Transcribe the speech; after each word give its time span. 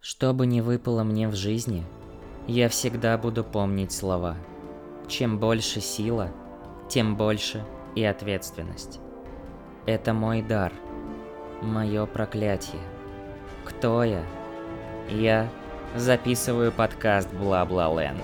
Что 0.00 0.32
бы 0.32 0.46
ни 0.46 0.62
выпало 0.62 1.02
мне 1.02 1.28
в 1.28 1.34
жизни, 1.34 1.84
я 2.46 2.70
всегда 2.70 3.18
буду 3.18 3.44
помнить 3.44 3.92
слова. 3.92 4.34
Чем 5.08 5.38
больше 5.38 5.82
сила, 5.82 6.30
тем 6.88 7.16
больше 7.16 7.66
и 7.94 8.02
ответственность. 8.02 8.98
Это 9.84 10.14
мой 10.14 10.40
дар, 10.40 10.72
мое 11.60 12.06
проклятие. 12.06 12.80
Кто 13.66 14.02
я? 14.02 14.24
Я 15.10 15.50
записываю 15.94 16.72
подкаст 16.72 17.30
Бла-Бла-Ленд. 17.34 18.22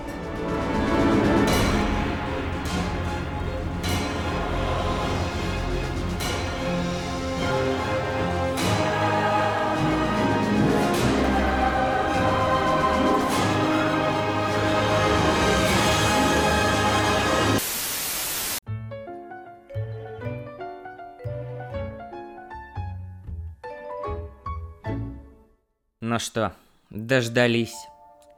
Ну 26.17 26.19
что, 26.19 26.51
дождались. 26.89 27.75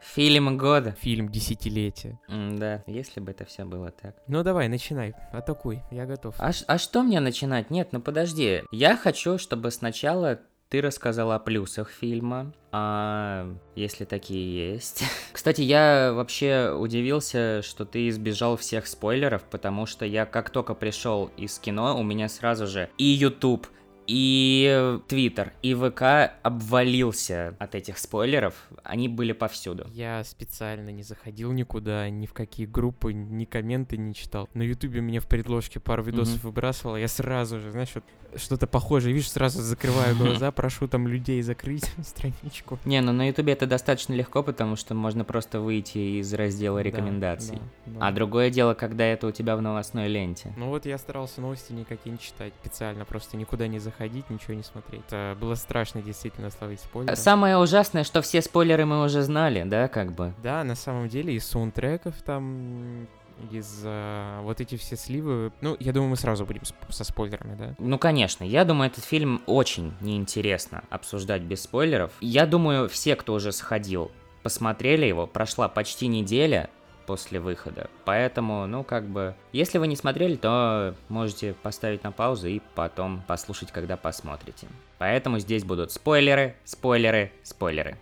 Фильм 0.02 0.58
года. 0.58 0.98
Фильм 1.00 1.30
десятилетия. 1.30 2.20
Да, 2.28 2.84
если 2.88 3.22
бы 3.22 3.32
это 3.32 3.46
все 3.46 3.64
было 3.64 3.90
так. 3.92 4.18
Ну 4.28 4.44
давай, 4.44 4.68
начинай, 4.68 5.14
атакуй, 5.32 5.80
я 5.90 6.06
готов. 6.06 6.36
А, 6.40 6.52
ш- 6.52 6.66
а 6.68 6.78
что 6.78 7.04
мне 7.04 7.22
начинать? 7.22 7.70
Нет, 7.72 7.94
ну 7.94 8.02
подожди. 8.02 8.64
Я 8.72 8.98
хочу, 8.98 9.38
чтобы 9.38 9.72
сначала 9.72 10.42
ты 10.68 10.82
рассказал 10.82 11.32
о 11.32 11.40
плюсах 11.40 11.90
фильма, 11.90 12.52
а 12.74 13.48
если 13.76 14.04
такие 14.04 14.72
есть. 14.74 15.04
Кстати, 15.32 15.62
я 15.62 16.12
вообще 16.14 16.76
удивился, 16.78 17.62
что 17.64 17.86
ты 17.86 18.10
избежал 18.10 18.58
всех 18.58 18.88
спойлеров, 18.88 19.44
потому 19.44 19.86
что 19.86 20.06
я 20.06 20.26
как 20.26 20.50
только 20.50 20.74
пришел 20.74 21.32
из 21.38 21.58
кино, 21.60 21.98
у 21.98 22.04
меня 22.04 22.28
сразу 22.28 22.68
же 22.68 22.90
и 22.98 23.06
YouTube, 23.06 23.68
и 24.10 25.00
Твиттер, 25.08 25.54
и 25.62 25.76
ВК 25.76 26.32
обвалился 26.42 27.56
от 27.60 27.76
этих 27.76 28.00
спойлеров. 28.00 28.56
Они 28.84 29.08
были 29.08 29.34
повсюду. 29.34 29.86
Я 29.94 30.24
специально 30.24 30.90
не 30.90 31.04
заходил 31.04 31.52
никуда, 31.52 32.10
ни 32.10 32.26
в 32.26 32.34
какие 32.34 32.66
группы, 32.66 33.14
ни 33.14 33.46
комменты 33.46 33.98
не 33.98 34.16
читал. 34.16 34.50
На 34.56 34.64
Ютубе 34.64 35.02
мне 35.02 35.20
в 35.20 35.28
предложке 35.28 35.80
пару 35.80 36.02
видосов 36.04 36.38
Мгм. 36.38 36.48
выбрасывало, 36.48 36.96
я 36.96 37.08
сразу 37.08 37.60
же, 37.60 37.70
знаешь, 37.72 37.92
вот 37.94 38.04
что-то 38.36 38.68
похожее, 38.68 39.14
видишь, 39.14 39.32
сразу 39.32 39.62
закрываю 39.62 40.16
глаза, 40.18 40.52
прошу 40.52 40.88
там 40.88 41.08
людей 41.08 41.42
закрыть 41.44 41.86
страничку. 42.04 42.80
Не, 42.86 43.02
ну 43.02 43.12
на 43.12 43.28
Ютубе 43.28 43.54
это 43.54 43.68
достаточно 43.68 44.14
легко, 44.14 44.42
потому 44.42 44.76
что 44.76 44.96
можно 44.96 45.24
просто 45.24 45.60
выйти 45.60 46.20
из 46.20 46.34
раздела 46.34 46.78
Да, 46.78 46.84
рекомендаций. 46.84 47.60
да, 47.86 48.00
да. 48.00 48.08
А 48.08 48.12
другое 48.12 48.50
дело, 48.50 48.74
когда 48.74 49.06
это 49.06 49.28
у 49.28 49.32
тебя 49.32 49.56
в 49.56 49.62
новостной 49.62 50.08
ленте. 50.08 50.52
Ну 50.58 50.70
вот 50.70 50.86
я 50.88 50.98
старался 50.98 51.42
новости 51.42 51.74
никакие 51.74 52.12
не 52.12 52.20
читать 52.20 52.54
специально, 52.62 53.06
просто 53.06 53.38
никуда 53.38 53.68
не 53.68 53.78
заходить, 54.00 54.30
ничего 54.30 54.54
не 54.54 54.64
смотреть. 54.64 55.02
Это 55.08 55.38
было 55.40 55.56
страшно 55.56 56.02
действительно 56.02 56.50
словить 56.52 56.80
спойлеры. 56.80 57.16
Самое 57.16 57.58
ужасное, 57.58 58.04
что 58.04 58.22
все 58.22 58.42
спойлеры 58.42 58.86
мы 58.86 59.04
уже 59.04 59.22
знали, 59.22 59.64
да, 59.66 59.88
как 59.88 60.14
бы. 60.14 60.34
Да, 60.42 60.64
на 60.64 60.76
самом 60.76 61.10
деле 61.10 61.34
из 61.34 61.46
саундтреков 61.46 62.16
там, 62.24 63.08
из 63.52 63.82
а, 63.84 64.42
вот 64.42 64.62
эти 64.62 64.78
все 64.78 64.96
сливы. 64.96 65.52
Ну, 65.62 65.76
я 65.80 65.92
думаю, 65.92 66.12
мы 66.12 66.16
сразу 66.16 66.46
будем 66.46 66.62
со 66.90 67.04
спойлерами, 67.04 67.56
да? 67.56 67.76
Ну, 67.78 67.98
конечно, 67.98 68.44
я 68.44 68.64
думаю, 68.64 68.90
этот 68.90 69.04
фильм 69.04 69.42
очень 69.46 69.94
неинтересно 70.00 70.84
обсуждать 70.90 71.42
без 71.42 71.64
спойлеров. 71.64 72.14
Я 72.22 72.46
думаю, 72.46 72.88
все, 72.88 73.16
кто 73.16 73.34
уже 73.34 73.52
сходил, 73.52 74.12
посмотрели 74.44 75.06
его, 75.06 75.28
прошла 75.28 75.68
почти 75.68 76.08
неделя 76.08 76.70
после 77.10 77.40
выхода. 77.40 77.90
Поэтому, 78.06 78.68
ну, 78.68 78.84
как 78.84 79.08
бы, 79.08 79.34
если 79.52 79.80
вы 79.80 79.88
не 79.88 79.96
смотрели, 79.96 80.36
то 80.36 80.94
можете 81.08 81.56
поставить 81.56 82.04
на 82.04 82.12
паузу 82.12 82.48
и 82.48 82.62
потом 82.76 83.24
послушать, 83.28 83.72
когда 83.72 83.98
посмотрите. 83.98 84.68
Поэтому 85.00 85.40
здесь 85.40 85.64
будут 85.64 85.92
спойлеры, 85.92 86.56
спойлеры, 86.66 87.32
спойлеры. 87.42 87.98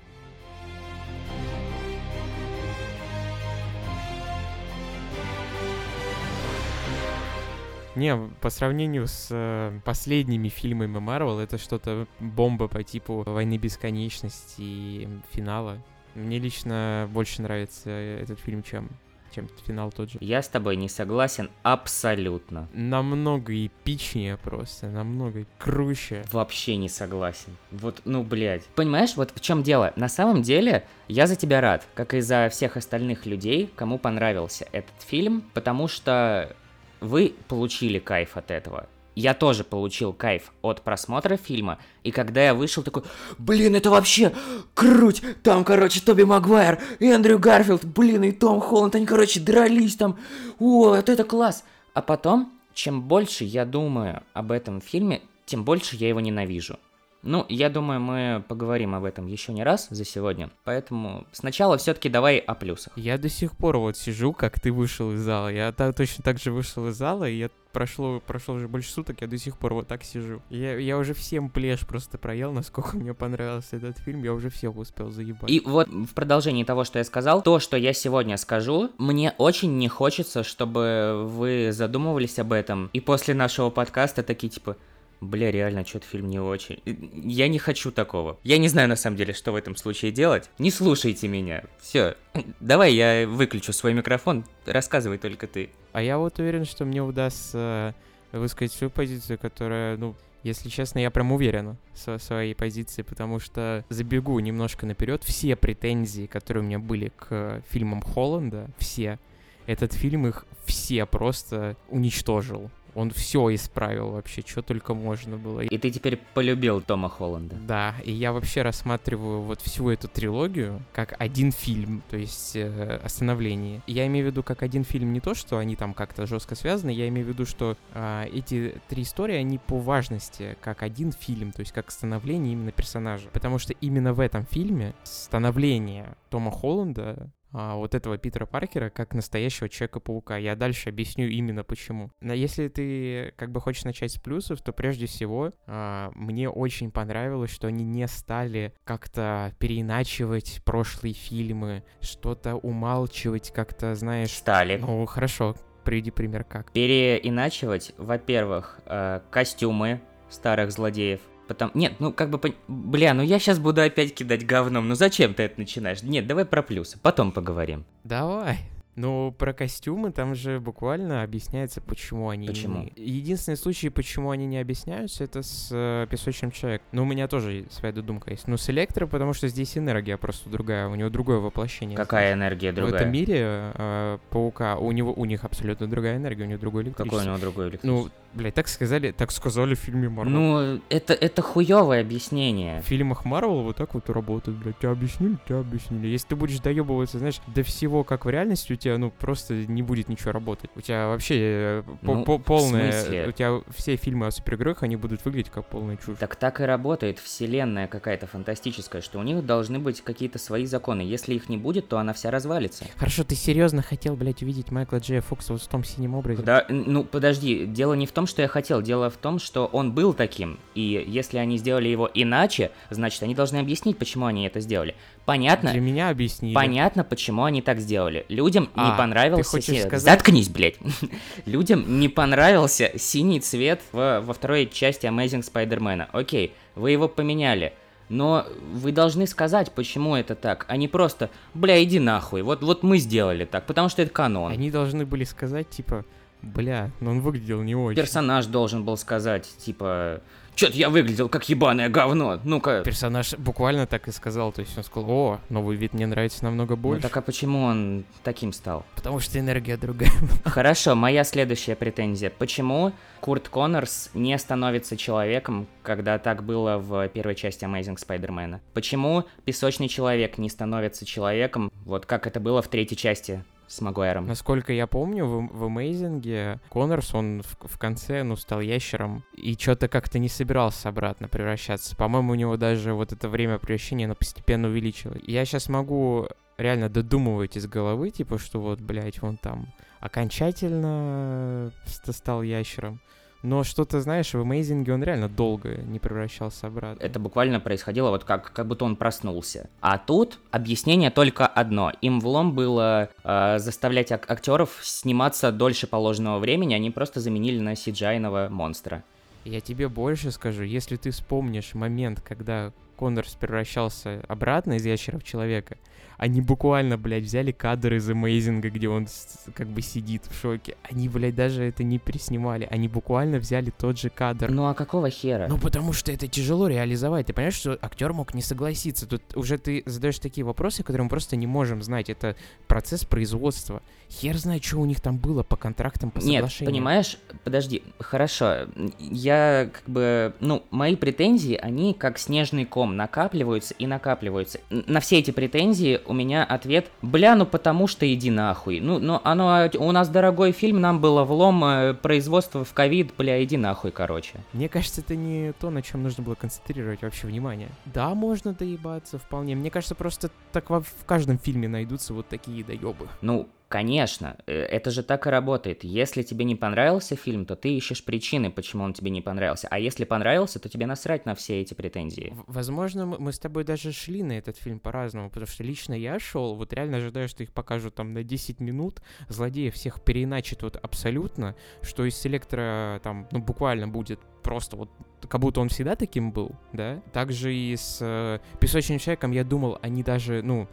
Не, 7.96 8.18
по 8.42 8.50
сравнению 8.50 9.08
с 9.08 9.30
э, 9.32 9.80
последними 9.86 10.50
фильмами 10.50 11.00
Марвел, 11.00 11.40
это 11.40 11.58
что-то 11.58 12.08
бомба 12.20 12.68
по 12.68 12.84
типу 12.84 13.24
Войны 13.26 13.58
Бесконечности 13.58 14.62
и 14.62 15.10
финала. 15.32 15.82
Мне 16.18 16.40
лично 16.40 17.08
больше 17.14 17.44
нравится 17.44 17.92
этот 17.92 18.40
фильм, 18.40 18.64
чем, 18.64 18.90
чем 19.36 19.48
финал 19.68 19.92
тот 19.92 20.10
же. 20.10 20.18
Я 20.20 20.42
с 20.42 20.48
тобой 20.48 20.76
не 20.76 20.90
согласен 20.90 21.52
абсолютно. 21.62 22.68
Намного 22.74 23.54
эпичнее 23.54 24.38
просто, 24.38 24.88
намного 24.88 25.46
круче. 25.60 26.26
Вообще 26.32 26.76
не 26.76 26.90
согласен. 26.90 27.56
Вот, 27.70 28.02
ну, 28.04 28.24
блядь. 28.24 28.66
Понимаешь, 28.76 29.16
вот 29.16 29.32
в 29.36 29.40
чем 29.42 29.62
дело? 29.62 29.94
На 29.96 30.10
самом 30.10 30.42
деле, 30.42 30.88
я 31.08 31.28
за 31.28 31.36
тебя 31.36 31.62
рад, 31.62 31.86
как 31.94 32.16
и 32.16 32.22
за 32.22 32.50
всех 32.50 32.78
остальных 32.78 33.28
людей, 33.28 33.70
кому 33.76 34.00
понравился 34.00 34.68
этот 34.72 35.00
фильм, 35.02 35.44
потому 35.54 35.88
что 35.88 36.56
вы 37.00 37.36
получили 37.48 38.00
кайф 38.00 38.38
от 38.38 38.50
этого. 38.50 38.88
Я 39.20 39.34
тоже 39.34 39.64
получил 39.64 40.14
кайф 40.14 40.52
от 40.62 40.84
просмотра 40.84 41.38
фильма, 41.38 41.80
и 42.04 42.12
когда 42.12 42.40
я 42.44 42.54
вышел 42.54 42.84
такой, 42.84 43.02
блин, 43.40 43.74
это 43.74 43.90
вообще 43.90 44.32
круть, 44.76 45.24
там, 45.42 45.64
короче, 45.64 46.02
Тоби 46.02 46.22
Магуайр, 46.22 46.80
и 47.00 47.08
Эндрю 47.08 47.40
Гарфилд, 47.40 47.84
блин, 47.84 48.26
и 48.26 48.32
Том 48.32 48.62
Холланд, 48.62 48.94
они, 48.94 49.08
короче, 49.08 49.40
дрались 49.40 49.96
там, 49.96 50.20
о, 50.60 50.90
вот 50.90 51.10
это 51.10 51.24
класс. 51.24 51.64
А 51.96 52.04
потом, 52.04 52.54
чем 52.76 53.02
больше 53.02 53.44
я 53.44 53.66
думаю 53.66 54.22
об 54.34 54.52
этом 54.52 54.82
фильме, 54.82 55.24
тем 55.48 55.64
больше 55.64 55.96
я 55.96 56.10
его 56.10 56.20
ненавижу. 56.20 56.78
Ну, 57.24 57.46
я 57.50 57.70
думаю, 57.70 58.00
мы 58.00 58.44
поговорим 58.48 58.96
об 58.96 59.04
этом 59.04 59.28
еще 59.28 59.52
не 59.54 59.64
раз 59.64 59.88
за 59.90 60.06
сегодня, 60.06 60.50
поэтому 60.64 61.26
сначала 61.32 61.78
все-таки 61.78 62.10
давай 62.10 62.38
о 62.38 62.56
плюсах. 62.56 62.94
Я 62.96 63.18
до 63.18 63.30
сих 63.30 63.56
пор 63.58 63.78
вот 63.78 63.98
сижу, 63.98 64.34
как 64.34 64.60
ты 64.60 64.72
вышел 64.72 65.12
из 65.14 65.22
зала. 65.22 65.50
Я 65.50 65.72
та- 65.72 65.92
точно 65.94 66.24
так 66.24 66.40
же 66.40 66.52
вышел 66.52 66.88
из 66.88 66.96
зала, 66.96 67.28
и 67.30 67.36
я 67.36 67.50
прошло, 67.74 68.22
прошло 68.26 68.56
уже 68.56 68.68
больше 68.68 68.92
суток, 68.92 69.22
я 69.22 69.28
до 69.28 69.38
сих 69.38 69.58
пор 69.58 69.74
вот 69.74 69.88
так 69.88 70.04
сижу. 70.04 70.42
Я, 70.50 70.78
я 70.78 70.98
уже 70.98 71.14
всем 71.14 71.50
плешь 71.50 71.86
просто 71.86 72.18
проел, 72.18 72.52
насколько 72.52 72.98
мне 72.98 73.14
понравился 73.14 73.76
этот 73.78 73.98
фильм, 74.00 74.24
я 74.24 74.34
уже 74.34 74.50
всех 74.50 74.76
успел 74.78 75.12
заебать. 75.12 75.50
И 75.50 75.62
вот 75.66 75.88
в 75.88 76.14
продолжении 76.14 76.64
того, 76.64 76.84
что 76.84 77.00
я 77.00 77.04
сказал, 77.04 77.42
то, 77.42 77.60
что 77.60 77.78
я 77.78 77.94
сегодня 77.94 78.38
скажу, 78.38 78.92
мне 78.98 79.34
очень 79.38 79.78
не 79.78 79.88
хочется, 79.88 80.44
чтобы 80.44 81.24
вы 81.28 81.72
задумывались 81.72 82.40
об 82.40 82.54
этом, 82.54 82.90
и 82.94 83.00
после 83.00 83.34
нашего 83.34 83.70
подкаста 83.70 84.24
такие 84.24 84.50
типа, 84.50 84.76
Бля, 85.20 85.52
реально, 85.52 85.86
что-то 85.86 86.06
фильм 86.06 86.30
не 86.30 86.40
очень. 86.40 86.82
Я 86.86 87.48
не 87.48 87.58
хочу 87.58 87.92
такого. 87.92 88.40
Я 88.44 88.58
не 88.58 88.68
знаю, 88.68 88.88
на 88.88 88.96
самом 88.96 89.18
деле, 89.18 89.34
что 89.34 89.52
в 89.52 89.56
этом 89.56 89.76
случае 89.76 90.12
делать. 90.12 90.50
Не 90.60 90.70
слушайте 90.70 91.28
меня. 91.28 91.64
Все. 91.80 92.16
Давай 92.60 92.94
я 92.94 93.28
выключу 93.28 93.74
свой 93.74 93.94
микрофон. 93.94 94.46
Рассказывай 94.66 95.18
только 95.18 95.48
ты. 95.48 95.70
А 95.94 96.02
я 96.04 96.18
вот 96.18 96.38
уверен, 96.38 96.66
что 96.66 96.86
мне 96.86 97.02
удастся 97.02 97.96
высказать 98.32 98.74
свою 98.74 98.92
позицию, 98.92 99.40
которая, 99.40 99.98
ну, 99.98 100.16
если 100.44 100.70
честно, 100.70 101.00
я 101.00 101.10
прям 101.10 101.32
уверен 101.32 101.78
в 101.94 102.20
своей 102.20 102.54
позиции, 102.54 103.02
потому 103.02 103.40
что 103.40 103.84
забегу 103.90 104.40
немножко 104.40 104.86
наперед. 104.86 105.24
Все 105.24 105.56
претензии, 105.56 106.28
которые 106.28 106.64
у 106.64 106.68
меня 106.68 106.80
были 106.80 107.12
к 107.16 107.64
фильмам 107.70 108.02
Холланда, 108.02 108.70
все, 108.78 109.18
этот 109.66 109.94
фильм 109.94 110.28
их 110.28 110.46
все 110.66 111.06
просто 111.06 111.76
уничтожил. 111.90 112.70
Он 112.98 113.12
все 113.12 113.54
исправил 113.54 114.10
вообще, 114.10 114.42
что 114.44 114.64
только 114.64 114.96
можно 114.96 115.38
было. 115.38 115.62
И 115.62 115.78
ты 115.78 115.92
теперь 115.92 116.20
полюбил 116.34 116.82
Тома 116.82 117.10
Холланда. 117.10 117.56
Да, 117.56 117.94
и 118.04 118.12
я 118.12 118.34
вообще 118.34 118.64
рассматриваю 118.64 119.42
вот 119.42 119.62
всю 119.62 119.92
эту 119.92 120.08
трилогию 120.08 120.82
как 120.94 121.14
один 121.20 121.52
фильм, 121.52 122.02
то 122.10 122.18
есть 122.18 122.56
э, 122.56 123.00
остановление. 123.04 123.84
Я 123.86 124.08
имею 124.08 124.26
в 124.26 124.32
виду 124.32 124.42
как 124.42 124.64
один 124.64 124.84
фильм 124.84 125.14
не 125.14 125.20
то, 125.20 125.36
что 125.36 125.60
они 125.60 125.76
там 125.76 125.94
как-то 125.94 126.26
жестко 126.26 126.56
связаны, 126.56 126.90
я 126.90 127.08
имею 127.10 127.28
в 127.28 127.30
виду, 127.30 127.46
что 127.46 127.78
э, 127.94 128.30
эти 128.34 128.82
три 128.90 129.04
истории, 129.04 129.36
они 129.36 129.60
по 129.60 129.78
важности 129.78 130.58
как 130.60 130.82
один 130.82 131.12
фильм, 131.12 131.52
то 131.52 131.60
есть 131.60 131.74
как 131.74 131.92
становление 131.92 132.54
именно 132.54 132.72
персонажа. 132.72 133.30
Потому 133.32 133.60
что 133.60 133.74
именно 133.74 134.14
в 134.14 134.20
этом 134.20 134.44
фильме 134.48 134.96
становление 135.04 136.16
Тома 136.32 136.50
Холланда 136.50 137.30
вот 137.52 137.96
этого 137.96 138.18
Питера 138.18 138.46
Паркера 138.46 138.90
как 138.90 139.14
настоящего 139.14 139.70
Человека-паука. 139.70 140.38
Я 140.38 140.56
дальше 140.56 140.90
объясню 140.90 141.28
именно 141.28 141.64
почему. 141.64 142.12
Но 142.22 142.34
если 142.34 142.68
ты 142.68 143.34
как 143.38 143.52
бы 143.52 143.62
хочешь 143.62 143.86
начать 143.86 144.12
с 144.12 144.18
плюсов, 144.18 144.62
то 144.62 144.74
прежде 144.74 145.06
всего 145.06 145.54
а, 145.66 146.12
мне 146.16 146.50
очень 146.50 146.92
понравилось, 146.92 147.52
что 147.52 147.68
они 147.68 147.84
не 147.84 148.08
стали 148.08 148.74
как-то 148.84 149.54
переиначивать 149.60 150.62
прошлые 150.66 151.14
фильмы, 151.14 151.84
что-то 152.02 152.56
умалчивать 152.56 153.52
как-то, 153.52 153.96
знаешь... 153.96 154.32
Стали. 154.32 154.78
Ну, 154.78 155.06
хорошо, 155.06 155.56
приведи 155.84 156.12
пример 156.12 156.44
как. 156.44 156.72
Переиначивать, 156.72 157.94
во-первых, 157.98 158.80
э, 158.86 159.22
костюмы 159.32 160.02
старых 160.30 160.72
злодеев. 160.72 161.22
Потому... 161.48 161.72
Нет, 161.74 161.94
ну 162.00 162.12
как 162.12 162.30
бы... 162.30 162.56
Бля, 162.68 163.14
ну 163.14 163.24
я 163.24 163.40
сейчас 163.40 163.60
буду 163.60 163.82
опять 163.82 164.14
кидать 164.14 164.46
говном. 164.46 164.88
Ну 164.88 164.96
зачем 164.96 165.34
ты 165.34 165.44
это 165.44 165.60
начинаешь? 165.60 166.04
Нет, 166.04 166.28
давай 166.28 166.46
про 166.46 166.62
плюсы, 166.62 166.98
потом 167.02 167.32
поговорим. 167.32 167.86
Давай. 168.04 168.60
Ну, 168.98 169.32
про 169.38 169.54
костюмы 169.54 170.12
там 170.12 170.34
же 170.34 170.60
буквально 170.60 171.22
объясняется, 171.22 171.82
почему 171.82 172.30
они... 172.30 172.48
Почему? 172.48 172.90
Единственный 172.96 173.56
случай, 173.56 173.90
почему 173.90 174.32
они 174.32 174.48
не 174.48 174.58
объясняются, 174.58 175.24
это 175.24 175.44
с 175.44 175.70
э, 175.72 176.08
песочным 176.10 176.50
человеком. 176.50 176.88
Ну, 176.94 177.04
у 177.04 177.06
меня 177.06 177.28
тоже 177.28 177.66
своя 177.70 177.94
додумка 177.94 178.32
есть. 178.32 178.48
Ну, 178.48 178.58
с 178.58 178.68
электро, 178.72 179.06
потому 179.06 179.34
что 179.34 179.50
здесь 179.50 179.78
энергия 179.78 180.18
просто 180.18 180.50
другая, 180.50 180.88
у 180.88 180.96
него 180.96 181.12
другое 181.12 181.38
воплощение. 181.38 181.96
Какая 181.96 182.34
энергия 182.34 182.72
другая? 182.72 182.94
В 182.94 182.96
этом 182.96 183.12
мире 183.12 183.38
э, 183.76 184.18
паука, 184.32 184.78
у 184.78 184.92
него, 184.92 185.14
у 185.14 185.26
них 185.26 185.44
абсолютно 185.44 185.86
другая 185.86 186.18
энергия, 186.18 186.46
у 186.46 186.48
него 186.48 186.60
другой 186.60 186.82
электричество. 186.82 187.20
Какое 187.20 187.22
у 187.22 187.28
него 187.28 187.38
другое 187.38 187.70
электричество? 187.70 188.10
Ну, 188.10 188.10
блядь, 188.34 188.54
так 188.54 188.68
сказали, 188.68 189.12
так 189.12 189.32
сказали 189.32 189.76
в 189.76 189.80
фильме 189.80 190.10
Марвел. 190.10 190.32
Ну, 190.34 190.82
это, 190.90 191.14
это 191.14 191.42
хуевое 191.42 192.02
объяснение. 192.02 192.82
В 192.82 192.86
фильмах 192.86 193.26
Марвел 193.26 193.64
вот 193.64 193.76
так 193.78 193.94
вот 193.94 194.10
и 194.10 194.12
работает, 194.14 194.58
блядь. 194.58 194.78
Тебя 194.80 194.92
объяснили, 194.92 195.38
тебя 195.48 195.60
объяснили. 195.60 196.08
Если 196.08 196.28
ты 196.28 196.36
будешь 196.36 196.60
доебываться, 196.60 197.20
знаешь, 197.20 197.40
до 197.48 197.64
всего, 197.64 198.04
как 198.04 198.26
в 198.26 198.30
реальности, 198.30 198.74
у 198.74 198.76
тебя, 198.76 198.98
ну, 198.98 199.12
просто 199.12 199.54
не 199.56 199.82
будет 199.82 200.10
ничего 200.10 200.32
работать. 200.32 200.70
У 200.76 200.82
тебя 200.82 201.08
вообще 201.08 201.36
э, 201.40 201.84
Ну, 202.02 202.24
по- 202.24 202.38
полное... 202.40 203.28
У 203.28 203.32
тебя 203.32 203.62
все 203.76 203.96
фильмы 203.96 204.28
о 204.28 204.32
супергероях, 204.32 204.84
они 204.84 204.96
будут 204.96 205.24
выглядеть 205.26 205.52
как 205.52 205.66
полная 205.66 205.98
чушь. 205.98 206.18
Так 206.20 206.36
так 206.36 206.62
и 206.62 206.64
работает 206.64 207.20
вселенная 207.20 207.88
какая-то 207.88 208.28
фантастическая, 208.28 209.02
что 209.02 209.20
у 209.20 209.24
них 209.24 209.46
должны 209.46 209.80
быть 209.80 210.02
какие-то 210.02 210.40
свои 210.40 210.66
законы. 210.66 211.02
Если 211.02 211.34
их 211.34 211.50
не 211.50 211.58
будет, 211.58 211.88
то 211.88 211.98
она 211.98 212.14
вся 212.14 212.32
развалится. 212.32 212.86
Хорошо, 212.98 213.24
ты 213.24 213.36
серьезно 213.36 213.82
хотел, 213.82 214.16
блядь, 214.16 214.42
увидеть 214.44 214.72
Майкла 214.72 214.98
Джея 214.98 215.22
Фокса 215.22 215.54
вот 215.54 215.62
в 215.62 215.68
том 215.68 215.84
синем 215.84 216.16
образе? 216.16 216.44
Да, 216.44 216.66
ну 216.70 217.04
подожди, 217.04 217.66
дело 217.66 217.94
не 217.94 218.06
в 218.06 218.12
том, 218.12 218.27
что 218.28 218.42
я 218.42 218.48
хотел, 218.48 218.82
дело 218.82 219.10
в 219.10 219.18
том, 219.18 219.40
что 219.40 219.66
он 219.66 219.92
был 219.94 220.14
таким. 220.14 220.60
И 220.76 221.04
если 221.08 221.38
они 221.38 221.58
сделали 221.58 221.88
его 221.88 222.10
иначе, 222.14 222.72
значит 222.90 223.24
они 223.24 223.34
должны 223.34 223.58
объяснить, 223.58 223.98
почему 223.98 224.26
они 224.26 224.46
это 224.46 224.60
сделали. 224.60 224.96
Понятно? 225.26 225.72
Для 225.72 225.82
меня 225.82 226.10
объяснили. 226.10 226.54
Понятно, 226.54 227.04
почему 227.04 227.44
они 227.44 227.62
так 227.62 227.80
сделали. 227.80 228.26
Людям 228.30 228.70
А, 228.76 228.92
не 228.92 228.98
понравился... 228.98 229.44
ты 229.44 229.50
хочешь 229.58 229.76
си- 229.82 229.88
сказать- 229.88 230.02
Заткнись, 230.02 230.50
блядь. 230.50 230.76
Людям 231.46 232.00
не 232.00 232.10
понравился 232.10 232.92
синий 232.98 233.40
цвет 233.40 233.82
во, 233.92 234.22
во 234.22 234.34
второй 234.34 234.68
части 234.68 235.06
Amazing 235.06 235.44
Spider-Man. 235.50 236.08
Окей, 236.12 236.54
вы 236.76 236.92
его 236.92 237.08
поменяли. 237.08 237.74
Но 238.10 238.46
вы 238.72 238.94
должны 238.94 239.28
сказать, 239.28 239.74
почему 239.74 240.16
это 240.16 240.34
так, 240.36 240.66
а 240.70 240.78
не 240.78 240.88
просто, 240.88 241.30
бля, 241.54 241.84
иди 241.84 242.00
нахуй, 242.00 242.42
вот, 242.42 242.64
вот 242.64 242.82
мы 242.82 243.00
сделали 243.00 243.44
так, 243.44 243.66
потому 243.66 243.90
что 243.90 244.02
это 244.02 244.12
канон. 244.14 244.54
Они 244.54 244.72
должны 244.72 245.06
были 245.06 245.26
сказать, 245.26 245.70
типа, 245.70 246.06
бля, 246.42 246.92
но 247.00 247.12
он 247.12 247.22
выглядел 247.22 247.62
не 247.62 247.76
очень. 247.76 248.00
Персонаж 248.00 248.46
должен 248.46 248.84
был 248.84 248.98
сказать, 248.98 249.48
типа, 249.58 250.22
чё-то 250.56 250.76
я 250.76 250.90
выглядел 250.90 251.30
как 251.30 251.48
ебаное 251.50 251.90
говно, 251.90 252.40
ну-ка. 252.44 252.82
Персонаж 252.84 253.34
буквально 253.38 253.86
так 253.86 254.08
и 254.08 254.12
сказал, 254.12 254.52
то 254.52 254.62
есть 254.62 254.78
он 254.78 254.84
сказал, 254.84 255.10
о, 255.10 255.40
новый 255.50 255.78
вид 255.78 255.94
мне 255.94 256.06
нравится 256.08 256.44
намного 256.44 256.76
Ну 256.76 256.82
больше, 256.82 257.04
так 257.04 257.16
а 257.18 257.22
почему 257.22 257.64
он 257.64 258.06
таким 258.24 258.54
стал? 258.54 258.86
потому 258.96 259.20
что 259.20 259.40
энергия 259.40 259.78
другая. 259.78 260.12
Хорошо, 260.46 260.96
моя 260.96 261.24
следующая 261.24 261.76
претензия. 261.76 262.30
Почему 262.30 262.92
Курт 263.22 263.50
Коннорс 263.50 264.10
не 264.14 264.38
становится 264.38 264.98
человеком, 264.98 265.68
когда 265.84 266.18
так 266.20 266.44
было 266.44 266.78
в 266.78 267.08
первой 267.10 267.36
части 267.36 267.64
Amazing 267.66 267.98
Spider-Man? 267.98 268.60
Почему 268.74 269.26
Песочный 269.46 269.88
Человек 269.88 270.38
не 270.38 270.50
становится 270.50 271.06
человеком, 271.06 271.72
вот 271.86 272.06
как 272.06 272.28
это 272.28 272.40
было 272.40 272.62
в 272.62 272.68
третьей 272.68 272.98
части 272.98 273.44
с 273.68 273.82
Магуайром? 273.82 274.26
Насколько 274.28 274.74
я 274.74 274.88
помню, 274.88 275.26
в, 275.26 275.48
в 275.48 275.64
Amazing 275.66 276.60
Коннорс, 276.70 277.14
он 277.14 277.42
в, 277.42 277.68
в 277.68 277.78
конце, 277.78 278.24
ну, 278.24 278.36
стал 278.36 278.62
ящером 278.62 279.24
и 279.34 279.54
что-то 279.54 279.88
как-то 279.88 280.20
не 280.20 280.30
собирался 280.30 280.90
обратно 280.90 281.28
превращаться. 281.28 281.96
По-моему, 281.96 282.32
у 282.32 282.36
него 282.36 282.58
даже 282.58 282.94
вот 282.94 283.12
это 283.12 283.30
время 283.30 283.58
превращения, 283.60 284.06
оно 284.06 284.16
постепенно 284.16 284.68
увеличилось. 284.68 285.22
Я 285.26 285.46
сейчас 285.46 285.70
могу 285.70 286.28
реально 286.58 286.90
додумывать 286.90 287.56
из 287.58 287.68
головы, 287.68 288.10
типа, 288.10 288.38
что 288.40 288.60
вот, 288.60 288.80
блядь, 288.82 289.22
он 289.22 289.38
там 289.38 289.74
окончательно 290.00 291.72
ст- 291.86 292.14
стал 292.16 292.42
ящером. 292.42 293.02
Но 293.44 293.64
что-то, 293.64 294.02
знаешь, 294.02 294.34
в 294.34 294.40
Amazing 294.40 294.90
он 294.92 295.04
реально 295.04 295.30
долго 295.30 295.78
не 295.78 296.00
превращался 296.00 296.68
обратно. 296.68 297.04
Это 297.04 297.20
буквально 297.20 297.60
происходило 297.60 298.10
вот 298.10 298.24
как, 298.24 298.52
как 298.52 298.68
будто 298.68 298.86
он 298.86 298.96
проснулся. 298.96 299.70
А 299.80 299.98
тут 299.98 300.40
объяснение 300.52 301.12
только 301.12 301.46
одно. 301.46 301.92
Им 302.02 302.20
влом 302.20 302.54
было 302.54 303.10
э, 303.24 303.60
заставлять 303.60 304.12
ак- 304.12 304.30
актеров 304.30 304.80
сниматься 304.82 305.52
дольше 305.52 305.88
положенного 305.88 306.40
времени, 306.40 306.74
они 306.74 306.90
просто 306.92 307.20
заменили 307.20 307.60
на 307.60 307.74
cgi 307.74 308.50
монстра. 308.50 309.04
Я 309.46 309.62
тебе 309.62 309.88
больше 309.88 310.32
скажу, 310.32 310.64
если 310.64 310.98
ты 310.98 311.12
вспомнишь 311.12 311.74
момент, 311.74 312.22
когда 312.22 312.74
Коннорс 312.98 313.36
превращался 313.36 314.22
обратно 314.28 314.74
из 314.74 314.86
ящера 314.86 315.20
в 315.20 315.24
человека, 315.24 315.78
они 316.18 316.42
буквально, 316.42 316.98
блядь, 316.98 317.24
взяли 317.24 317.52
кадр 317.52 317.94
из 317.94 318.10
Амейзинга, 318.10 318.70
где 318.70 318.90
он 318.90 319.08
как 319.54 319.68
бы 319.68 319.82
сидит 319.82 320.24
в 320.26 320.40
шоке. 320.40 320.76
Они, 320.84 321.08
блядь, 321.10 321.36
даже 321.36 321.64
это 321.64 321.84
не 321.84 322.00
переснимали. 322.00 322.68
Они 322.72 322.88
буквально 322.88 323.38
взяли 323.38 323.72
тот 323.78 324.00
же 324.00 324.10
кадр. 324.10 324.50
Ну 324.50 324.66
а 324.68 324.74
какого 324.74 325.10
хера? 325.12 325.48
Ну, 325.48 325.60
потому 325.60 325.94
что 325.94 326.12
это 326.12 326.28
тяжело 326.28 326.68
реализовать. 326.68 327.28
Ты 327.28 327.34
понимаешь, 327.34 327.56
что 327.56 327.78
актер 327.82 328.14
мог 328.14 328.34
не 328.34 328.42
согласиться. 328.42 329.08
Тут 329.08 329.22
уже 329.36 329.60
ты 329.60 329.84
задаешь 329.86 330.18
такие 330.18 330.44
вопросы, 330.44 330.82
которые 330.82 331.04
мы 331.04 331.10
просто 331.10 331.36
не 331.36 331.46
можем 331.46 331.84
знать. 331.84 332.10
Это 332.10 332.36
процесс 332.68 333.06
производства. 333.06 333.84
Хер 334.10 334.38
знает, 334.38 334.64
что 334.64 334.78
у 334.78 334.86
них 334.86 335.02
там 335.02 335.18
было 335.18 335.44
по 335.44 335.56
контрактам, 335.56 336.12
по 336.12 336.20
Нет, 336.20 336.38
соглашениям. 336.38 336.74
понимаешь, 336.74 337.18
подожди, 337.44 337.84
хорошо, 338.00 338.68
я 339.00 339.70
как 339.72 339.84
бы, 339.88 340.34
ну, 340.40 340.64
мои 340.72 340.96
претензии, 340.96 341.56
они 341.56 341.94
как 341.94 342.18
снежный 342.18 342.66
ком 342.66 342.96
накапливаются 342.96 343.74
и 343.74 343.86
накапливаются. 343.86 344.60
На 344.70 345.02
все 345.02 345.20
эти 345.20 345.32
претензии 345.32 346.00
у 346.08 346.14
меня 346.14 346.44
ответ, 346.44 346.90
бля, 347.02 347.36
ну 347.36 347.46
потому 347.46 347.88
что 347.88 348.12
иди 348.12 348.32
нахуй. 348.32 348.80
Ну, 348.80 349.00
ну, 349.00 349.22
оно, 349.24 349.70
у 349.78 349.92
нас 349.92 350.10
дорогой 350.10 350.52
фильм, 350.52 350.82
нам 350.82 351.00
было 351.00 351.24
влом, 351.24 351.64
э, 351.66 351.94
производство 351.94 352.64
в 352.64 352.74
ковид, 352.74 353.14
бля, 353.18 353.44
иди 353.44 353.58
нахуй, 353.58 353.92
короче. 353.92 354.36
Мне 354.54 354.70
кажется, 354.70 355.02
это 355.02 355.16
не 355.16 355.54
то, 355.54 355.70
на 355.70 355.82
чем 355.82 356.04
нужно 356.04 356.24
было 356.24 356.36
концентрировать 356.36 357.02
вообще 357.02 357.28
внимание. 357.28 357.70
Да, 357.86 358.14
можно 358.16 358.54
доебаться 358.54 359.18
вполне. 359.18 359.56
Мне 359.56 359.70
кажется, 359.72 359.96
просто 359.96 360.30
так 360.52 360.70
в 360.70 361.06
каждом 361.06 361.38
фильме 361.40 361.68
найдутся 361.68 362.14
вот 362.14 362.28
такие 362.28 362.64
доебы. 362.64 363.08
Ну, 363.22 363.48
конечно, 363.68 364.38
э, 364.46 364.54
это 364.54 364.92
же 364.92 365.04
так 365.04 365.28
и 365.28 365.30
работает. 365.30 365.84
Если 365.84 366.24
тебе 366.24 366.46
не 366.46 366.56
понравился 366.56 367.16
фильм, 367.16 367.46
то 367.46 367.56
ты 367.56 367.76
ищешь 367.76 368.04
причины, 368.04 368.52
почему 368.52 368.84
он 368.84 368.94
тебе 368.94 369.12
не 369.12 369.22
понравился. 369.22 369.68
А 369.70 369.80
если 369.80 370.06
понравился, 370.06 370.60
то 370.60 370.70
тебе 370.70 370.86
насрать 370.86 371.26
на 371.26 371.36
все 371.36 371.62
эти 371.62 371.74
претензии. 371.74 372.34
Возможно, 372.48 373.06
мы 373.06 373.32
с 373.32 373.40
тобой 373.40 373.64
даже 373.64 373.92
шли 373.92 374.24
на 374.24 374.34
этот 374.34 374.58
фильм 374.58 374.80
по-разному, 374.80 375.30
потому 375.30 375.48
что 375.48 375.64
лично 375.64 375.94
я 375.94 376.20
шел, 376.20 376.56
вот 376.56 376.74
реально 376.74 376.98
ожидаю, 376.98 377.28
что 377.28 377.44
их 377.44 377.52
покажут 377.52 377.96
там 377.96 378.14
на 378.14 378.24
10 378.24 378.60
минут, 378.60 379.02
злодеев 379.30 379.74
всех 379.74 380.02
переиначат 380.02 380.64
вот 380.64 380.78
абсолютно, 380.78 381.56
что 381.82 382.06
из 382.06 382.18
селектора 382.18 383.00
там, 383.04 383.28
ну, 383.32 383.40
буквально 383.40 383.88
будет 383.88 384.20
просто 384.44 384.78
вот 384.78 384.90
как 385.28 385.42
будто 385.42 385.60
он 385.60 385.68
всегда 385.70 385.96
таким 385.96 386.32
был, 386.32 386.52
да? 386.72 387.02
Также 387.12 387.54
и 387.54 387.76
с 387.76 388.00
э, 388.02 388.40
Песочным 388.60 389.00
Человеком 389.00 389.32
я 389.32 389.44
думал, 389.44 389.78
они 389.82 390.04
даже, 390.04 390.42
ну, 390.42 390.70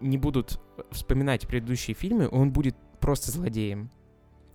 не 0.00 0.18
будут 0.18 0.60
вспоминать 0.90 1.46
предыдущие 1.46 1.94
фильмы, 1.94 2.28
он 2.30 2.52
будет 2.52 2.76
просто 3.00 3.30
злодеем. 3.30 3.90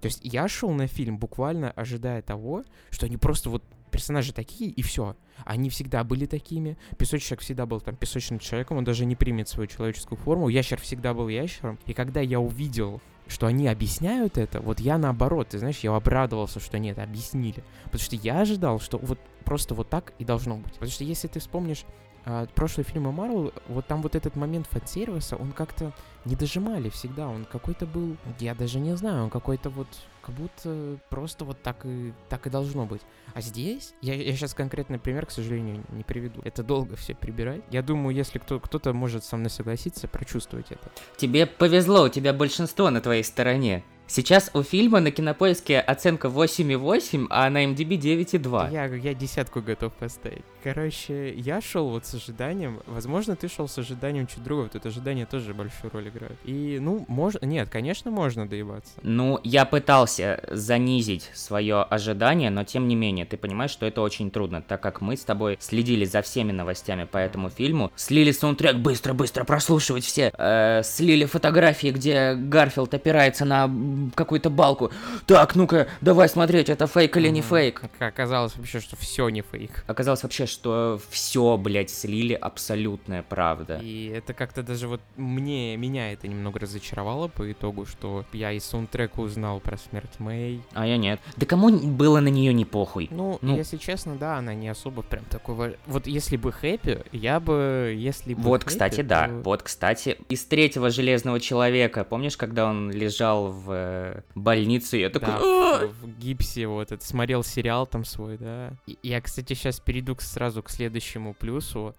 То 0.02 0.08
есть 0.08 0.22
я 0.24 0.48
шел 0.48 0.72
на 0.72 0.88
фильм 0.88 1.18
буквально 1.18 1.72
ожидая 1.72 2.22
того, 2.22 2.64
что 2.90 3.06
они 3.06 3.18
просто 3.18 3.50
вот 3.50 3.64
персонажи 3.92 4.34
такие, 4.34 4.70
и 4.70 4.82
все. 4.82 5.16
Они 5.46 5.70
всегда 5.70 6.04
были 6.04 6.26
такими. 6.26 6.78
Песочный 6.98 7.28
человек 7.28 7.42
всегда 7.42 7.66
был 7.66 7.82
там 7.82 7.96
песочным 7.96 8.40
человеком, 8.40 8.78
он 8.78 8.84
даже 8.84 9.06
не 9.06 9.16
примет 9.16 9.50
свою 9.50 9.68
человеческую 9.68 10.18
форму. 10.18 10.48
Ящер 10.48 10.80
всегда 10.80 11.14
был 11.14 11.28
ящером. 11.28 11.80
И 11.86 11.94
когда 11.94 12.22
я 12.22 12.40
увидел, 12.40 13.02
что 13.28 13.48
они 13.48 13.68
объясняют 13.68 14.38
это, 14.38 14.62
вот 14.62 14.80
я 14.80 14.98
наоборот, 14.98 15.50
ты 15.50 15.60
знаешь, 15.60 15.80
я 15.80 15.94
обрадовался, 15.94 16.60
что 16.60 16.78
это 16.78 17.04
объяснили. 17.04 17.64
Потому 17.86 18.02
что 18.02 18.16
я 18.16 18.42
ожидал, 18.42 18.80
что 18.80 18.98
вот 18.98 19.20
просто 19.44 19.76
вот 19.76 19.90
так 19.90 20.14
и 20.20 20.26
должно 20.26 20.58
быть. 20.58 20.74
Потому 20.74 20.92
что 20.92 21.04
если 21.04 21.28
ты 21.28 21.40
вспомнишь 21.40 21.86
а, 22.26 22.46
прошлые 22.56 22.86
фильмы 22.86 23.12
Марвел, 23.12 23.54
вот 23.68 23.86
там 23.88 24.02
вот 24.02 24.16
этот 24.16 24.36
момент 24.36 24.68
фан-сервиса, 24.68 25.36
он 25.36 25.52
как-то 25.52 25.94
не 26.26 26.36
дожимали 26.36 26.90
всегда, 26.90 27.28
он 27.28 27.46
какой-то 27.46 27.86
был, 27.86 28.18
я 28.40 28.54
даже 28.56 28.80
не 28.80 28.96
знаю, 28.96 29.24
он 29.26 29.30
какой-то 29.30 29.70
вот, 29.70 29.88
как 30.22 30.36
будто 30.36 30.98
просто 31.10 31.46
вот 31.46 31.62
так 31.62 31.86
и, 31.86 32.14
так 32.28 32.46
и 32.48 32.50
должно 32.50 32.86
быть. 32.86 33.02
А 33.34 33.42
здесь, 33.42 33.94
я, 34.02 34.16
я 34.16 34.36
сейчас 34.36 34.54
конкретный 34.54 35.00
пример, 35.00 35.26
к 35.26 35.32
сожалению, 35.32 35.84
не 35.90 36.04
приведу. 36.04 36.42
Это 36.44 36.64
долго 36.64 36.96
все 36.96 37.16
прибирать. 37.16 37.62
Я 37.70 37.82
думаю, 37.82 38.16
если 38.16 38.40
кто, 38.40 38.60
кто-то 38.60 38.94
может 38.94 39.24
со 39.24 39.38
мной 39.38 39.50
согласиться, 39.50 40.08
прочувствовать 40.08 40.72
это. 40.72 40.92
Тебе 41.18 41.46
повезло, 41.46 42.04
у 42.04 42.10
тебя 42.10 42.34
большинство 42.34 42.90
на 42.90 43.02
твоей 43.02 43.24
стороне. 43.24 43.84
Сейчас 44.12 44.50
у 44.56 44.64
фильма 44.64 45.02
на 45.02 45.12
кинопоиске 45.12 45.80
оценка 45.80 46.30
8,8, 46.30 47.28
а 47.30 47.48
на 47.52 47.64
MDB 47.64 47.96
9,2. 47.96 48.74
Я, 48.74 48.86
я 48.86 49.14
десятку 49.14 49.62
готов 49.62 49.94
поставить. 49.94 50.42
Короче, 50.64 51.32
я 51.36 51.62
шел 51.62 51.90
вот 51.90 52.08
с 52.08 52.16
ожиданием. 52.16 52.82
Возможно, 52.88 53.36
ты 53.36 53.48
шел 53.48 53.68
с 53.68 53.78
ожиданием 53.78 54.26
чуть 54.26 54.44
другого. 54.44 54.68
Тут 54.68 54.88
ожидание 54.88 55.28
тоже 55.28 55.54
большую 55.54 55.92
роль 55.92 56.10
играет. 56.10 56.38
И, 56.44 56.80
ну, 56.82 57.06
можно. 57.08 57.46
Нет, 57.46 57.70
конечно, 57.70 58.10
можно 58.10 58.48
доебаться. 58.48 58.94
Ну, 59.04 59.40
я 59.44 59.66
пытался 59.66 60.44
занизить 60.50 61.30
свое 61.36 61.84
ожидание, 61.84 62.50
но 62.50 62.64
тем 62.64 62.88
не 62.88 62.96
менее, 62.96 63.28
ты 63.28 63.38
понимаешь, 63.38 63.72
что 63.72 63.86
это 63.86 64.02
очень 64.02 64.32
трудно, 64.32 64.64
так 64.64 64.82
как 64.82 65.02
мы 65.02 65.18
с 65.18 65.24
тобой 65.24 65.58
следили 65.62 66.06
за 66.06 66.24
всеми 66.24 66.52
новостями 66.52 67.04
по 67.04 67.20
этому 67.20 67.52
фильму, 67.52 67.92
слили 67.96 68.32
саундтрек 68.32 68.78
быстро-быстро 68.78 69.44
прослушивать 69.44 70.04
все, 70.04 70.32
э, 70.36 70.82
слили 70.84 71.26
фотографии, 71.26 71.90
где 71.90 72.34
Гарфилд 72.34 72.92
опирается 72.96 73.46
на 73.46 73.68
какую-то 74.16 74.50
балку. 74.50 74.92
Так, 75.26 75.56
ну-ка, 75.56 75.88
давай 76.02 76.30
смотреть, 76.30 76.70
это 76.70 76.88
фейк 76.88 77.18
или 77.18 77.30
не 77.30 77.42
фейк. 77.42 77.84
Оказалось 78.00 78.56
вообще, 78.56 78.80
что 78.80 78.96
все 78.96 79.30
не 79.30 79.42
фейк. 79.42 79.84
Оказалось 79.88 80.24
вообще, 80.24 80.46
что 80.46 81.00
все, 81.10 81.58
блядь, 81.58 81.90
слили 81.90 82.34
абсолютная 82.34 83.24
правда. 83.24 83.80
И 83.82 84.08
это 84.08 84.34
как-то 84.34 84.64
даже 84.64 84.88
вот 84.88 85.02
мне, 85.18 85.78
меня 85.78 86.12
это 86.12 86.28
немного 86.28 86.60
разочаровало 86.60 87.28
по 87.28 87.52
итогу, 87.52 87.86
что 87.86 88.26
я 88.34 88.52
из 88.52 88.66
саундтрека 88.66 89.20
узнал 89.20 89.60
про 89.60 89.78
смерть 89.78 90.20
Мэй. 90.20 90.62
А 90.74 90.86
я 90.86 90.98
нет. 90.98 91.20
Да 91.38 91.46
кому 91.46 91.70
было 91.70 92.20
на 92.20 92.28
нее 92.28 92.54
не 92.54 92.66
похуй? 92.66 93.08
Ну, 93.12 93.38
ну, 93.42 93.56
если 93.56 93.78
честно, 93.78 94.16
да, 94.16 94.38
она 94.38 94.54
не 94.54 94.70
особо 94.70 95.02
прям 95.02 95.24
такой... 95.26 95.78
Вот 95.86 96.08
если 96.08 96.38
бы 96.38 96.52
хэппи, 96.52 97.04
я 97.12 97.40
бы... 97.40 97.94
Если 97.98 98.34
бы 98.34 98.42
Вот, 98.42 98.64
хэппи, 98.64 98.70
кстати, 98.70 99.02
то... 99.02 99.04
да. 99.04 99.30
Вот, 99.44 99.64
кстати, 99.64 100.18
из 100.30 100.44
третьего 100.46 100.90
Железного 100.90 101.40
Человека, 101.40 102.04
помнишь, 102.04 102.38
когда 102.38 102.68
он 102.68 102.92
лежал 102.92 103.52
в 103.52 103.70
э, 103.90 104.22
больнице, 104.36 104.98
я 104.98 105.10
такой... 105.10 105.28
Да, 105.28 105.40
«А!» 105.40 105.88
в, 105.88 106.20
гипсе 106.20 106.68
вот 106.68 106.92
это 106.92 107.06
смотрел 107.06 107.44
сериал 107.44 107.88
там 107.88 108.06
свой, 108.06 108.38
да. 108.38 108.74
Я, 109.04 109.22
кстати, 109.22 109.54
сейчас 109.54 109.80
перейду 109.80 110.16
к, 110.16 110.22
сразу 110.22 110.64
к 110.64 110.70
следующему 110.70 111.34
плюсу. 111.34 111.96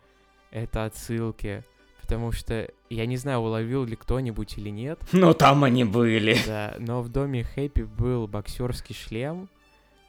Это 0.51 0.85
отсылки. 0.85 1.65
Потому 2.01 2.33
что 2.33 2.69
я 2.89 3.07
не 3.07 3.17
знаю, 3.17 3.39
уловил 3.39 3.85
ли 3.85 3.95
кто-нибудь 3.95 4.59
или 4.59 4.69
нет. 4.69 5.01
Но 5.13 5.33
там 5.33 5.63
они 5.65 5.85
были. 5.85 6.37
Да, 6.47 6.75
но 6.79 7.03
в 7.03 7.09
доме 7.09 7.45
Хэппи 7.45 7.83
был 7.83 8.27
боксерский 8.27 8.95
шлем, 8.95 9.49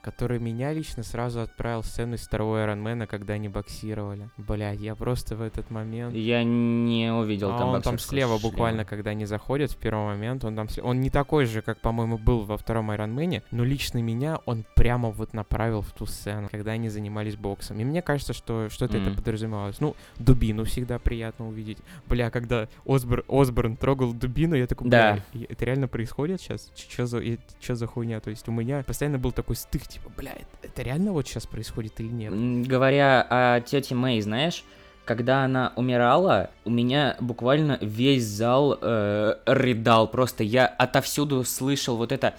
который 0.01 0.39
меня 0.39 0.73
лично 0.73 1.03
сразу 1.03 1.41
отправил 1.41 1.81
в 1.81 1.85
сцену 1.85 2.15
из 2.15 2.21
второго 2.21 2.59
Айронмена, 2.61 3.07
когда 3.07 3.33
они 3.35 3.49
боксировали. 3.49 4.29
Блядь, 4.37 4.79
я 4.79 4.95
просто 4.95 5.35
в 5.35 5.41
этот 5.41 5.69
момент... 5.69 6.13
Я 6.15 6.43
не 6.43 7.11
увидел 7.13 7.51
А 7.53 7.57
там 7.57 7.69
он 7.69 7.81
там 7.81 7.99
слева 7.99 8.37
шлема. 8.37 8.51
буквально, 8.51 8.85
когда 8.85 9.11
они 9.11 9.25
заходят 9.25 9.71
в 9.71 9.77
первый 9.77 10.05
момент, 10.05 10.43
он 10.43 10.55
там 10.55 10.69
слева. 10.69 10.87
Он 10.87 10.99
не 11.01 11.09
такой 11.09 11.45
же, 11.45 11.61
как, 11.61 11.79
по-моему, 11.79 12.17
был 12.17 12.41
во 12.41 12.57
втором 12.57 12.89
Айронмене, 12.91 13.43
но 13.51 13.63
лично 13.63 13.99
меня 13.99 14.39
он 14.45 14.65
прямо 14.75 15.09
вот 15.11 15.33
направил 15.33 15.81
в 15.81 15.91
ту 15.91 16.05
сцену, 16.05 16.49
когда 16.49 16.71
они 16.71 16.89
занимались 16.89 17.35
боксом. 17.35 17.79
И 17.79 17.83
мне 17.83 18.01
кажется, 18.01 18.33
что 18.33 18.69
что-то 18.69 18.97
это 18.97 19.09
Мгм. 19.09 19.17
подразумевалось. 19.17 19.79
Ну, 19.79 19.95
дубину 20.17 20.63
всегда 20.65 20.99
приятно 20.99 21.47
увидеть. 21.47 21.77
Бля, 22.07 22.29
когда 22.31 22.67
Осбор, 22.85 23.23
Осборн 23.27 23.77
трогал 23.77 24.13
дубину, 24.13 24.55
я 24.55 24.67
такой, 24.67 24.89
Да. 24.89 25.13
бля, 25.13 25.23
и 25.41 25.45
это 25.51 25.65
реально 25.65 25.87
происходит 25.87 26.41
сейчас? 26.41 26.71
Что 26.75 27.05
за, 27.05 27.21
что 27.59 27.75
за 27.75 27.87
хуйня? 27.87 28.19
То 28.19 28.29
есть 28.29 28.47
у 28.47 28.51
меня 28.51 28.83
постоянно 28.83 29.19
был 29.19 29.31
такой 29.31 29.55
стык, 29.55 29.81
типа, 29.91 30.09
бля, 30.15 30.35
это, 30.63 30.81
реально 30.81 31.11
вот 31.11 31.27
сейчас 31.27 31.45
происходит 31.45 31.99
или 31.99 32.07
нет? 32.07 32.67
Говоря 32.67 33.25
о 33.29 33.61
тете 33.61 33.95
Мэй, 33.95 34.21
знаешь, 34.21 34.63
когда 35.05 35.43
она 35.43 35.73
умирала, 35.75 36.49
у 36.63 36.69
меня 36.69 37.17
буквально 37.19 37.77
весь 37.81 38.25
зал 38.25 38.77
э, 38.81 39.35
рыдал. 39.45 40.07
Просто 40.07 40.43
я 40.43 40.67
отовсюду 40.67 41.43
слышал 41.43 41.97
вот 41.97 42.11
это 42.11 42.35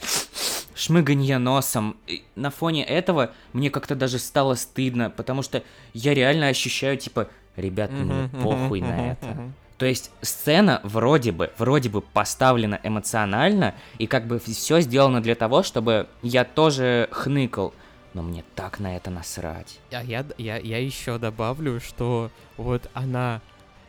шмыганье 0.74 1.38
носом. 1.38 1.96
И 2.06 2.22
на 2.34 2.50
фоне 2.50 2.84
этого 2.84 3.32
мне 3.52 3.70
как-то 3.70 3.94
даже 3.94 4.18
стало 4.18 4.54
стыдно, 4.54 5.10
потому 5.10 5.42
что 5.42 5.62
я 5.92 6.14
реально 6.14 6.48
ощущаю, 6.48 6.96
типа, 6.96 7.28
ребят, 7.56 7.90
мне 7.90 8.24
Мгм, 8.24 8.40
похуй 8.40 8.80
на 8.80 9.12
это. 9.12 9.52
То 9.82 9.86
есть 9.86 10.12
сцена 10.20 10.80
вроде 10.84 11.32
бы, 11.32 11.50
вроде 11.58 11.88
бы 11.88 12.02
поставлена 12.02 12.78
эмоционально, 12.84 13.74
и 13.98 14.06
как 14.06 14.28
бы 14.28 14.38
все 14.38 14.78
сделано 14.78 15.20
для 15.20 15.34
того, 15.34 15.64
чтобы 15.64 16.06
я 16.22 16.44
тоже 16.44 17.08
хныкал. 17.10 17.74
Но 18.14 18.22
мне 18.22 18.44
так 18.54 18.78
на 18.78 18.94
это 18.96 19.10
насрать. 19.10 19.80
А 19.90 20.00
я, 20.04 20.24
я, 20.38 20.58
я 20.58 20.78
еще 20.78 21.18
добавлю, 21.18 21.80
что 21.80 22.30
вот 22.56 22.88
она 22.94 23.40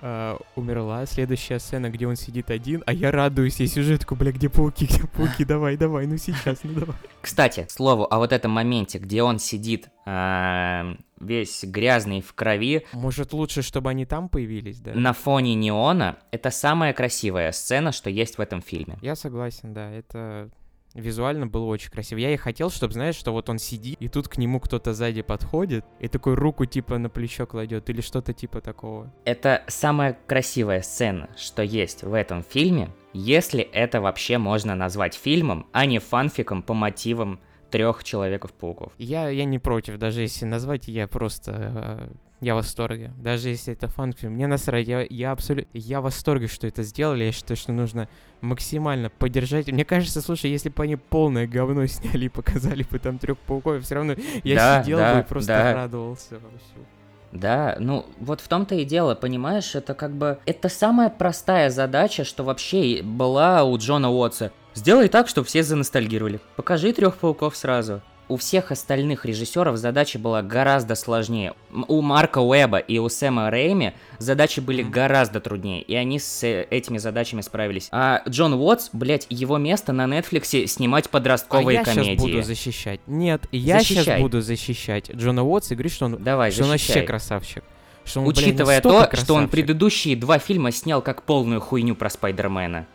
э, 0.03 0.37
умерла, 0.55 1.05
следующая 1.05 1.59
сцена, 1.59 1.89
где 1.89 2.05
он 2.05 2.15
сидит 2.15 2.51
один, 2.51 2.83
а 2.85 2.93
я 2.93 3.09
радуюсь, 3.09 3.59
и 3.61 3.67
сюжетку, 3.67 4.15
бля, 4.15 4.31
где 4.31 4.49
пауки, 4.49 4.85
где 4.85 5.07
пауки, 5.07 5.45
давай, 5.45 5.77
давай, 5.77 6.05
ну 6.05 6.17
сейчас, 6.17 6.59
ну 6.63 6.73
давай. 6.73 6.95
Кстати, 7.21 7.65
слову, 7.69 8.05
о 8.09 8.17
вот 8.17 8.33
этом 8.33 8.51
моменте, 8.51 8.99
где 8.99 9.23
он 9.23 9.39
сидит 9.39 9.89
а, 10.05 10.95
весь 11.19 11.63
грязный 11.63 12.21
в 12.21 12.33
крови 12.33 12.85
Может, 12.91 13.31
лучше, 13.31 13.61
чтобы 13.61 13.89
они 13.89 14.05
там 14.05 14.27
появились, 14.27 14.79
да? 14.79 14.93
на 14.93 15.13
фоне 15.13 15.55
неона, 15.55 16.17
это 16.31 16.51
самая 16.51 16.93
красивая 16.93 17.51
сцена, 17.53 17.93
что 17.93 18.09
есть 18.09 18.37
в 18.37 18.41
этом 18.41 18.61
фильме. 18.61 18.97
Я 19.01 19.15
согласен, 19.15 19.73
да, 19.73 19.89
это 19.89 20.49
визуально 20.93 21.47
было 21.47 21.65
очень 21.65 21.91
красиво. 21.91 22.19
Я 22.19 22.33
и 22.33 22.37
хотел, 22.37 22.69
чтобы, 22.69 22.93
знаешь, 22.93 23.15
что 23.15 23.31
вот 23.31 23.49
он 23.49 23.59
сидит, 23.59 23.97
и 23.99 24.07
тут 24.07 24.27
к 24.27 24.37
нему 24.37 24.59
кто-то 24.59 24.93
сзади 24.93 25.21
подходит, 25.21 25.85
и 25.99 26.07
такой 26.07 26.35
руку 26.35 26.65
типа 26.65 26.97
на 26.97 27.09
плечо 27.09 27.45
кладет, 27.45 27.89
или 27.89 28.01
что-то 28.01 28.33
типа 28.33 28.61
такого. 28.61 29.13
Это 29.25 29.63
самая 29.67 30.17
красивая 30.27 30.81
сцена, 30.81 31.29
что 31.37 31.63
есть 31.63 32.03
в 32.03 32.13
этом 32.13 32.43
фильме, 32.43 32.89
если 33.13 33.61
это 33.61 34.01
вообще 34.01 34.37
можно 34.37 34.75
назвать 34.75 35.15
фильмом, 35.15 35.67
а 35.71 35.85
не 35.85 35.99
фанфиком 35.99 36.63
по 36.63 36.73
мотивам 36.73 37.39
трех 37.73 38.03
Человеков-пауков. 38.03 38.93
Я, 38.99 39.29
я 39.29 39.45
не 39.45 39.57
против, 39.57 39.97
даже 39.97 40.21
если 40.21 40.45
назвать, 40.45 40.87
я 40.87 41.07
просто... 41.07 42.07
э, 42.11 42.13
я 42.39 42.53
в 42.53 42.57
восторге. 42.57 43.11
Даже 43.17 43.49
если 43.49 43.73
это 43.73 43.87
фан-фильм. 43.87 44.33
Мне 44.33 44.45
насрать, 44.47 44.87
я, 44.87 45.07
я 45.09 45.31
абсолютно... 45.31 45.69
Я 45.73 46.01
в 46.01 46.03
восторге, 46.03 46.47
что 46.47 46.67
это 46.67 46.83
сделали. 46.83 47.23
Я 47.23 47.31
считаю, 47.31 47.57
что 47.57 47.71
нужно 47.71 48.07
максимально 48.41 49.09
поддержать. 49.09 49.71
Мне 49.71 49.85
кажется, 49.85 50.21
слушай, 50.21 50.51
если 50.51 50.69
бы 50.69 50.83
они 50.83 50.97
полное 50.97 51.47
говно 51.47 51.85
сняли 51.87 52.25
и 52.25 52.29
показали 52.29 52.83
бы 52.83 52.99
там 52.99 53.17
трех 53.17 53.39
пауков, 53.39 53.81
все 53.83 53.95
равно 53.95 54.15
я 54.43 54.55
Да, 54.55 54.83
сидел 54.83 54.97
да, 54.99 55.15
бы 55.15 55.21
и 55.21 55.23
просто 55.23 55.47
да. 55.47 55.73
радовался 55.73 56.35
вовсю. 56.35 56.85
Да, 57.33 57.75
ну 57.79 58.05
вот 58.19 58.41
в 58.41 58.47
том-то 58.47 58.75
и 58.75 58.85
дело, 58.85 59.15
понимаешь, 59.15 59.73
это 59.73 59.95
как 59.95 60.11
бы... 60.11 60.37
Это 60.45 60.69
самая 60.69 61.09
простая 61.09 61.71
задача, 61.71 62.23
что 62.23 62.43
вообще 62.43 63.01
была 63.03 63.63
у 63.63 63.75
Джона 63.77 64.11
Уотса. 64.11 64.51
Сделай 64.75 65.07
так, 65.07 65.27
чтобы 65.27 65.47
все 65.47 65.63
заностальгировали. 65.63 66.39
Покажи 66.55 66.93
трех 66.93 67.17
пауков 67.17 67.55
сразу. 67.55 68.01
У 68.29 68.37
всех 68.37 68.71
остальных 68.71 69.25
режиссеров 69.25 69.77
задача 69.77 70.17
была 70.17 70.41
гораздо 70.41 70.95
сложнее. 70.95 71.53
У 71.71 72.01
Марка 72.01 72.39
Уэба 72.39 72.77
и 72.77 72.97
у 72.97 73.09
Сэма 73.09 73.49
Рэйми 73.49 73.93
задачи 74.17 74.61
были 74.61 74.81
гораздо 74.81 75.41
труднее, 75.41 75.81
и 75.81 75.93
они 75.95 76.19
с 76.19 76.43
э, 76.43 76.65
этими 76.69 76.99
задачами 76.99 77.41
справились. 77.41 77.89
А 77.91 78.21
Джон 78.27 78.53
Уотс, 78.53 78.89
блять, 78.93 79.27
его 79.29 79.57
место 79.57 79.91
на 79.91 80.07
Нетфликсе 80.07 80.67
снимать 80.67 81.09
подростковые 81.09 81.79
а 81.79 81.81
я 81.81 81.85
комедии. 81.85 82.11
сейчас 82.15 82.21
буду 82.21 82.41
защищать. 82.43 82.99
Нет, 83.07 83.45
я 83.51 83.79
сейчас 83.79 84.05
Защищай. 84.05 84.21
буду 84.21 84.41
защищать 84.41 85.11
Джона 85.11 85.43
Уотса 85.43 85.73
и 85.73 85.77
говорить, 85.77 85.93
что 85.93 86.05
он, 86.05 86.23
Давай, 86.23 86.51
что 86.51 86.63
он 86.63 86.69
вообще 86.69 87.01
красавчик. 87.01 87.63
Что 88.05 88.21
он, 88.21 88.27
Учитывая 88.27 88.77
настолько 88.77 89.17
то, 89.17 89.23
что 89.23 89.33
он 89.33 89.41
красавчик. 89.41 89.51
предыдущие 89.51 90.15
два 90.15 90.39
фильма 90.39 90.71
снял 90.71 91.01
как 91.01 91.23
полную 91.23 91.59
хуйню 91.61 91.95
про 91.95 92.09
Спайдермена. 92.09 92.87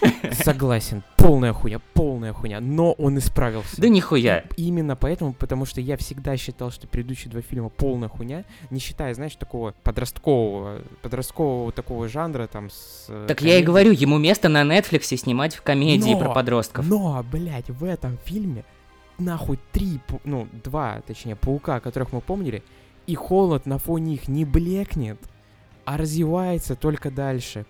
Согласен, 0.32 1.02
полная 1.16 1.52
хуйня, 1.52 1.80
полная 1.94 2.32
хуйня, 2.32 2.60
но 2.60 2.92
он 2.92 3.18
исправился. 3.18 3.80
Да 3.80 3.88
нихуя. 3.88 4.44
Именно 4.56 4.96
поэтому, 4.96 5.32
потому 5.32 5.64
что 5.64 5.80
я 5.80 5.96
всегда 5.96 6.36
считал, 6.36 6.70
что 6.70 6.86
предыдущие 6.86 7.30
два 7.30 7.40
фильма 7.40 7.68
полная 7.68 8.08
хуйня, 8.08 8.44
не 8.70 8.78
считая, 8.80 9.14
знаешь, 9.14 9.36
такого 9.36 9.74
подросткового, 9.82 10.82
подросткового 11.02 11.72
такого 11.72 12.08
жанра 12.08 12.46
там 12.46 12.70
с... 12.70 13.06
э, 13.08 13.24
Так 13.28 13.40
я 13.40 13.46
и 13.58 13.62
комедией. 13.62 13.66
говорю, 13.66 13.92
ему 13.92 14.18
место 14.18 14.48
на 14.48 14.64
Нетфликсе 14.64 15.16
снимать 15.16 15.54
в 15.54 15.62
комедии 15.62 16.12
Но- 16.12 16.18
про 16.20 16.30
подростков. 16.32 16.86
Но, 16.88 17.24
блядь, 17.30 17.70
в 17.70 17.84
этом 17.84 18.18
фильме 18.24 18.64
нахуй 19.18 19.58
три, 19.72 20.00
ну, 20.24 20.48
два, 20.64 21.00
точнее, 21.06 21.36
паука, 21.36 21.80
которых 21.80 22.12
мы 22.12 22.20
помнили, 22.20 22.62
и 23.06 23.14
холод 23.14 23.66
на 23.66 23.78
фоне 23.78 24.14
их 24.14 24.28
не 24.28 24.44
блекнет, 24.44 25.18
а 25.84 25.96
развивается 25.96 26.74
только 26.74 27.10
дальше. 27.10 27.64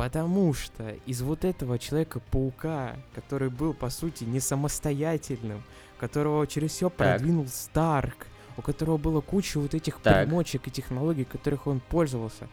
Потому 0.00 0.54
что 0.54 0.94
из 1.04 1.20
вот 1.20 1.44
этого 1.44 1.78
Человека-паука, 1.78 2.96
который 3.14 3.50
был, 3.50 3.74
по 3.74 3.90
сути, 3.90 4.24
не 4.24 4.40
самостоятельным, 4.40 5.62
которого 5.98 6.46
через 6.46 6.70
все 6.70 6.88
продвинул 6.88 7.46
Старк, 7.48 8.26
у 8.56 8.62
которого 8.62 8.96
было 8.96 9.20
куча 9.20 9.60
вот 9.60 9.74
этих 9.74 9.98
Так. 9.98 10.24
примочек 10.24 10.68
и 10.68 10.70
технологий, 10.70 11.24
которых 11.24 11.66
он 11.66 11.80
пользовался, 11.80 12.48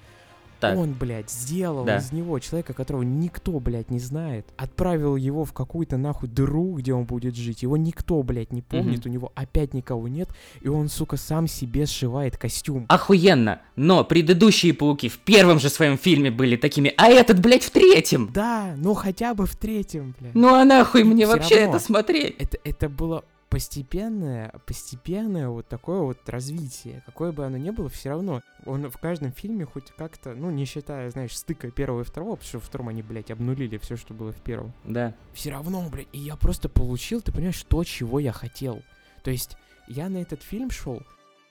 Так. 0.59 0.77
Он, 0.77 0.93
блядь, 0.93 1.29
сделал 1.29 1.85
Да. 1.85 1.97
из 1.97 2.11
него 2.11 2.39
человека, 2.39 2.73
которого 2.73 3.03
никто, 3.03 3.59
блядь, 3.59 3.91
не 3.91 3.99
знает. 3.99 4.47
Отправил 4.57 5.15
его 5.15 5.45
в 5.45 5.53
какую-то 5.53 5.97
нахуй 5.97 6.29
дыру, 6.29 6.73
где 6.75 6.93
он 6.93 7.05
будет 7.05 7.35
жить. 7.35 7.61
Его 7.63 7.77
никто, 7.77 8.21
блядь, 8.23 8.51
не 8.51 8.61
помнит, 8.61 9.05
у 9.05 9.09
него 9.09 9.31
опять 9.35 9.73
никого 9.73 10.07
нет. 10.07 10.29
И 10.61 10.67
он, 10.67 10.89
сука, 10.89 11.17
сам 11.17 11.47
себе 11.47 11.85
сшивает 11.85 12.37
костюм. 12.37 12.85
Охуенно! 12.89 13.61
Но 13.75 14.03
предыдущие 14.03 14.73
пауки 14.73 15.09
в 15.09 15.19
первом 15.19 15.59
же 15.59 15.69
своем 15.69 15.97
фильме 15.97 16.31
были 16.31 16.55
такими, 16.55 16.93
а 16.97 17.07
этот, 17.07 17.39
блядь, 17.39 17.63
в 17.63 17.69
третьем! 17.71 18.29
Да, 18.33 18.73
ну 18.77 18.93
хотя 18.93 19.33
бы 19.33 19.45
в 19.45 19.55
третьем, 19.55 20.15
блядь. 20.19 20.33
Ну 20.35 20.53
а 20.55 20.65
нахуй 20.65 21.03
мне 21.03 21.25
Всё 21.25 21.33
вообще 21.35 21.55
равно. 21.61 21.75
это 21.75 21.85
смотреть? 21.85 22.35
это, 22.39 22.57
это 22.63 22.89
было 22.89 23.23
постепенное, 23.50 24.54
постепенное 24.66 25.50
вот 25.50 25.68
такое 25.68 26.01
вот 26.01 26.18
развитие. 26.27 27.01
Какое 27.06 27.32
бы 27.32 27.46
оно 27.46 27.58
ни 27.58 27.70
было, 27.70 27.89
все 27.89 28.10
равно 28.10 28.42
он 28.66 28.89
в 28.89 28.98
каждом 28.98 29.32
фильме 29.32 29.66
хоть 29.66 29.92
как-то, 29.92 30.34
ну, 30.36 30.51
не 30.51 30.66
считая, 30.66 31.10
знаешь, 31.10 31.38
стыка 31.38 31.72
первого 31.72 32.01
и 32.01 32.04
второго, 32.04 32.36
потому 32.36 32.48
что 32.48 32.58
во 32.60 32.66
втором 32.66 32.89
они, 32.89 33.01
блядь, 33.01 33.32
обнулили 33.32 33.77
все, 33.77 33.96
что 33.96 34.13
было 34.13 34.32
в 34.32 34.42
первом. 34.42 34.74
Да. 34.84 35.13
Все 35.34 35.51
равно, 35.51 35.88
блядь, 35.89 36.08
и 36.12 36.20
я 36.20 36.36
просто 36.36 36.70
получил, 36.70 37.22
ты 37.22 37.32
понимаешь, 37.32 37.63
то, 37.63 37.84
чего 37.84 38.20
я 38.20 38.32
хотел. 38.32 38.82
То 39.24 39.32
есть 39.32 39.58
я 39.88 40.10
на 40.10 40.18
этот 40.18 40.44
фильм 40.44 40.70
шел, 40.70 41.01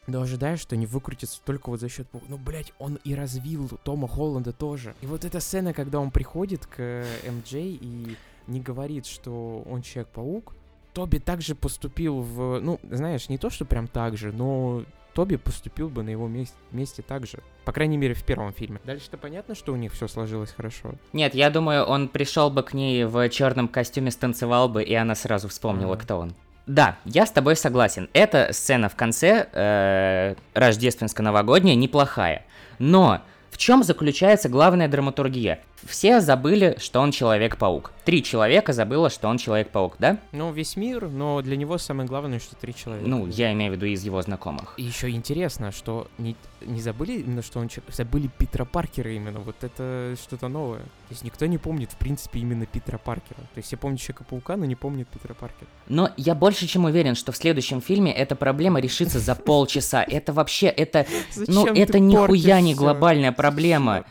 но 0.07 0.21
ожидая, 0.21 0.57
что 0.57 0.75
они 0.75 0.87
выкрутятся 0.87 1.41
только 1.45 1.71
вот 1.71 1.81
за 1.81 1.89
счет... 1.89 2.07
Ну, 2.29 2.39
блядь, 2.39 2.73
он 2.79 2.97
и 3.05 3.15
развил 3.15 3.69
Тома 3.83 4.07
Холланда 4.07 4.53
тоже. 4.53 4.95
И 5.01 5.07
вот 5.07 5.25
эта 5.25 5.41
сцена, 5.41 5.73
когда 5.73 5.99
он 5.99 6.11
приходит 6.11 6.67
к 6.67 6.75
э, 6.79 7.05
МД 7.29 7.55
и 7.55 8.17
не 8.47 8.61
говорит, 8.61 9.07
что 9.07 9.65
он 9.69 9.83
Человек-паук, 9.83 10.55
Тоби 10.97 11.19
также 11.19 11.55
поступил 11.55 12.23
в... 12.23 12.59
Ну, 12.61 12.81
знаешь, 12.91 13.29
не 13.29 13.37
то, 13.37 13.51
что 13.51 13.67
прям 13.67 13.87
так 13.87 14.17
же, 14.17 14.33
но 14.33 14.83
Тоби 15.13 15.37
поступил 15.37 15.91
бы 15.91 16.03
на 16.03 16.09
его 16.09 16.27
месте, 16.27 16.57
месте 16.73 17.03
так 17.03 17.27
же. 17.27 17.41
По 17.67 17.73
крайней 17.73 17.99
мере, 17.99 18.15
в 18.15 18.25
первом 18.25 18.55
фильме. 18.55 18.81
Дальше-то 18.83 19.19
понятно, 19.19 19.55
что 19.55 19.75
у 19.75 19.77
них 19.77 19.93
все 19.93 20.09
сложилось 20.09 20.53
хорошо. 20.53 20.95
Нет, 21.13 21.35
я 21.35 21.51
думаю, 21.51 21.85
он 21.85 22.09
пришел 22.09 22.49
бы 22.49 22.63
к 22.63 22.73
ней 22.73 23.05
в 23.05 23.29
черном 23.29 23.69
костюме, 23.69 24.11
станцевал 24.11 24.71
бы, 24.71 24.83
и 24.83 24.95
она 24.95 25.15
сразу 25.15 25.49
вспомнила, 25.49 25.93
Ага. 25.93 26.03
кто 26.03 26.19
он. 26.19 26.35
Да, 26.67 26.97
я 27.05 27.27
с 27.27 27.31
тобой 27.31 27.57
согласен. 27.57 28.09
Эта 28.15 28.55
сцена 28.55 28.89
в 28.89 28.97
конце 28.97 29.51
э, 29.53 30.35
рождественско-новогодняя 30.55 31.75
неплохая. 31.75 32.47
Но 32.79 33.21
в 33.51 33.59
чем 33.59 33.83
заключается 33.83 34.49
главная 34.49 34.89
драматургия? 34.89 35.61
Все 35.89 36.21
забыли, 36.21 36.77
что 36.79 37.01
он 37.01 37.11
Человек-паук. 37.13 37.93
Три 38.05 38.23
человека 38.23 38.73
забыло, 38.73 39.11
что 39.11 39.29
он 39.29 39.39
Человек-паук, 39.39 39.97
да? 39.99 40.19
Ну, 40.33 40.53
весь 40.53 40.77
мир, 40.77 41.09
но 41.09 41.43
для 41.43 41.57
него 41.57 41.79
самое 41.79 42.09
главное, 42.09 42.39
что 42.39 42.55
три 42.57 42.75
человека. 42.75 43.09
Ну, 43.09 43.27
я 43.27 43.53
имею 43.53 43.73
в 43.73 43.77
виду 43.77 43.87
из 43.87 44.05
его 44.05 44.21
знакомых. 44.23 44.75
И 44.77 44.83
еще 44.83 45.11
интересно, 45.11 45.73
что 45.73 46.07
не, 46.19 46.37
не 46.61 46.81
забыли 46.81 47.21
именно, 47.21 47.43
что 47.43 47.59
он 47.61 47.69
человек- 47.69 47.95
забыли 47.95 48.29
Питера 48.39 48.65
Паркера 48.65 49.11
именно. 49.13 49.41
Вот 49.41 49.57
это 49.63 50.15
что-то 50.23 50.49
новое. 50.49 50.81
То 50.81 51.13
есть 51.13 51.25
никто 51.25 51.47
не 51.47 51.59
помнит, 51.59 51.93
в 51.93 51.97
принципе, 51.97 52.41
именно 52.41 52.67
Питера 52.67 52.99
Паркера. 52.99 53.39
То 53.39 53.57
есть 53.57 53.69
все 53.69 53.77
помнят 53.77 54.01
Человека-паука, 54.01 54.57
но 54.57 54.65
не 54.65 54.75
помнят 54.77 55.09
Питера 55.09 55.35
Паркера. 55.35 55.69
Но 55.89 56.11
я 56.17 56.35
больше 56.35 56.67
чем 56.67 56.85
уверен, 56.85 57.15
что 57.15 57.33
в 57.33 57.37
следующем 57.37 57.81
фильме 57.81 58.13
эта 58.13 58.37
проблема 58.37 58.81
решится 58.81 59.19
за 59.19 59.35
полчаса. 59.35 60.03
Это 60.03 60.33
вообще, 60.33 60.67
это 60.67 61.07
Ну, 61.47 61.67
это 61.67 61.99
нихуя 61.99 62.61
не 62.61 62.75
глобальная 62.75 63.33
проблема. 63.33 64.05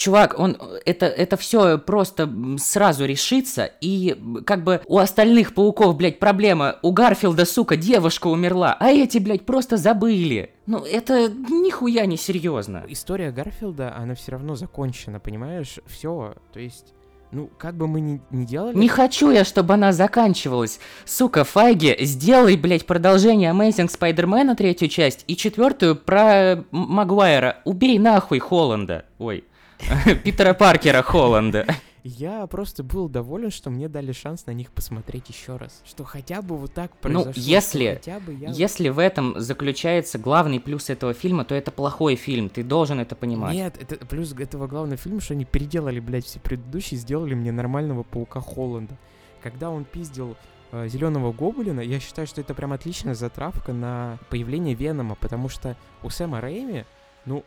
Чувак, 0.00 0.38
он 0.38 0.56
это, 0.86 1.04
это 1.04 1.36
все 1.36 1.76
просто 1.76 2.26
сразу 2.56 3.04
решится, 3.04 3.70
и 3.82 4.16
как 4.46 4.64
бы 4.64 4.80
у 4.86 4.96
остальных 4.96 5.52
пауков, 5.52 5.94
блядь, 5.94 6.18
проблема. 6.18 6.76
У 6.80 6.90
Гарфилда, 6.90 7.44
сука, 7.44 7.76
девушка 7.76 8.28
умерла, 8.28 8.74
а 8.80 8.88
эти, 8.88 9.18
блядь, 9.18 9.44
просто 9.44 9.76
забыли. 9.76 10.54
Ну, 10.64 10.78
это 10.78 11.28
нихуя 11.28 12.06
не 12.06 12.16
серьезно. 12.16 12.82
История 12.88 13.30
Гарфилда, 13.30 13.94
она 13.94 14.14
все 14.14 14.32
равно 14.32 14.54
закончена, 14.56 15.20
понимаешь? 15.20 15.80
Все. 15.84 16.32
То 16.54 16.60
есть, 16.60 16.94
ну, 17.30 17.50
как 17.58 17.74
бы 17.74 17.86
мы 17.86 18.00
ни, 18.00 18.22
ни 18.30 18.46
делали... 18.46 18.74
Не 18.78 18.88
хочу 18.88 19.30
я, 19.30 19.44
чтобы 19.44 19.74
она 19.74 19.92
заканчивалась. 19.92 20.80
Сука, 21.04 21.44
Файги, 21.44 21.94
сделай, 22.00 22.56
блядь, 22.56 22.86
продолжение 22.86 23.52
Amazing 23.52 23.90
Spider-Man 23.94 24.56
третью 24.56 24.88
часть 24.88 25.24
и 25.26 25.36
четвертую 25.36 25.94
про 25.94 26.64
Магуайра. 26.70 27.58
Убей 27.66 27.98
нахуй 27.98 28.38
Холланда. 28.38 29.04
Ой. 29.18 29.44
Питера 30.24 30.54
Паркера 30.54 31.02
Холланда. 31.02 31.66
Я 32.02 32.46
просто 32.46 32.82
был 32.82 33.10
доволен, 33.10 33.50
что 33.50 33.68
мне 33.68 33.86
дали 33.86 34.12
шанс 34.12 34.46
на 34.46 34.52
них 34.52 34.70
посмотреть 34.70 35.28
еще 35.28 35.56
раз. 35.56 35.82
Что 35.84 36.04
хотя 36.04 36.40
бы 36.40 36.56
вот 36.56 36.72
так 36.72 36.92
Ну, 36.92 36.98
произошло. 37.02 37.32
что 37.32 37.40
если- 37.40 38.00
Хотя 38.02 38.20
бы 38.20 38.32
я... 38.32 38.48
Если 38.50 38.88
в 38.88 38.98
этом 38.98 39.38
заключается 39.38 40.18
главный 40.18 40.60
плюс 40.60 40.88
этого 40.88 41.12
фильма, 41.12 41.44
то 41.44 41.54
это 41.54 41.70
плохой 41.70 42.14
фильм, 42.16 42.48
ты 42.48 42.62
должен 42.62 43.00
это 43.00 43.14
понимать. 43.16 43.52
Нет, 43.54 43.76
это 43.78 43.96
плюс 44.06 44.32
этого 44.32 44.66
главного 44.66 44.96
фильма, 44.96 45.20
что 45.20 45.34
они 45.34 45.44
переделали, 45.44 46.00
блядь, 46.00 46.24
все 46.24 46.40
предыдущие, 46.40 46.98
сделали 46.98 47.34
мне 47.34 47.52
нормального 47.52 48.02
паука 48.02 48.40
Холланда. 48.40 48.96
Когда 49.42 49.68
он 49.68 49.84
пиздил 49.84 50.36
зеленого 50.72 51.32
гоблина, 51.32 51.80
я 51.80 52.00
считаю, 52.00 52.26
что 52.26 52.40
это 52.40 52.54
прям 52.54 52.72
отличная 52.72 53.14
затравка 53.14 53.74
на 53.74 54.18
появление 54.30 54.74
Венома, 54.74 55.16
потому 55.16 55.50
что 55.50 55.76
у 56.02 56.08
Сэма 56.08 56.40
Рэйми, 56.40 56.84
ну, 57.26 57.44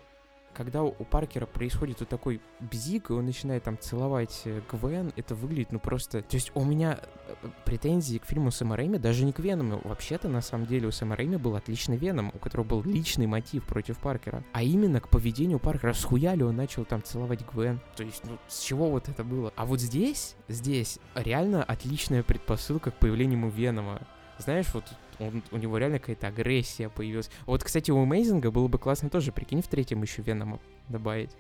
когда 0.53 0.83
у 0.83 0.91
Паркера 0.91 1.45
происходит 1.45 1.99
вот 1.99 2.09
такой 2.09 2.41
бзик, 2.59 3.09
и 3.09 3.13
он 3.13 3.25
начинает 3.25 3.63
там 3.63 3.77
целовать 3.77 4.41
э, 4.45 4.61
Гвен, 4.71 5.11
это 5.15 5.35
выглядит, 5.35 5.71
ну, 5.71 5.79
просто... 5.79 6.21
То 6.21 6.35
есть 6.35 6.51
у 6.55 6.63
меня 6.63 6.99
э, 7.27 7.33
претензии 7.65 8.17
к 8.17 8.25
фильму 8.25 8.51
Сэма 8.51 8.75
Рэйми 8.75 8.97
даже 8.97 9.25
не 9.25 9.33
к 9.33 9.39
Веному. 9.39 9.81
Вообще-то, 9.83 10.29
на 10.29 10.41
самом 10.41 10.65
деле, 10.65 10.87
у 10.87 10.91
Сэма 10.91 11.15
Рэйми 11.15 11.37
был 11.37 11.55
отличный 11.55 11.97
Веном, 11.97 12.31
у 12.33 12.37
которого 12.37 12.65
был 12.65 12.83
личный 12.83 13.27
мотив 13.27 13.65
против 13.65 13.97
Паркера. 13.99 14.43
А 14.53 14.63
именно 14.63 15.01
к 15.01 15.09
поведению 15.09 15.59
Паркера. 15.59 15.93
Схуяли 15.93 16.43
он 16.43 16.55
начал 16.55 16.85
там 16.85 17.03
целовать 17.03 17.45
Гвен. 17.51 17.79
То 17.95 18.03
есть, 18.03 18.23
ну, 18.25 18.37
с 18.47 18.61
чего 18.61 18.89
вот 18.89 19.09
это 19.09 19.23
было? 19.23 19.51
А 19.55 19.65
вот 19.65 19.79
здесь, 19.79 20.35
здесь 20.47 20.99
реально 21.15 21.63
отличная 21.63 22.23
предпосылка 22.23 22.91
к 22.91 22.99
появлению 22.99 23.49
Венома. 23.49 24.01
Знаешь, 24.37 24.67
вот 24.73 24.85
он, 25.19 25.41
у 25.51 25.57
него 25.57 25.77
реально 25.77 25.99
какая-то 25.99 26.27
агрессия 26.27 26.89
появилась. 26.89 27.29
Вот, 27.45 27.63
кстати, 27.63 27.91
у 27.91 28.03
Мейзинга 28.05 28.51
было 28.51 28.67
бы 28.67 28.77
классно 28.77 29.09
тоже, 29.09 29.31
прикинь, 29.31 29.61
в 29.61 29.67
третьем 29.67 30.01
еще 30.01 30.21
Венома 30.21 30.59
добавить. 30.89 31.31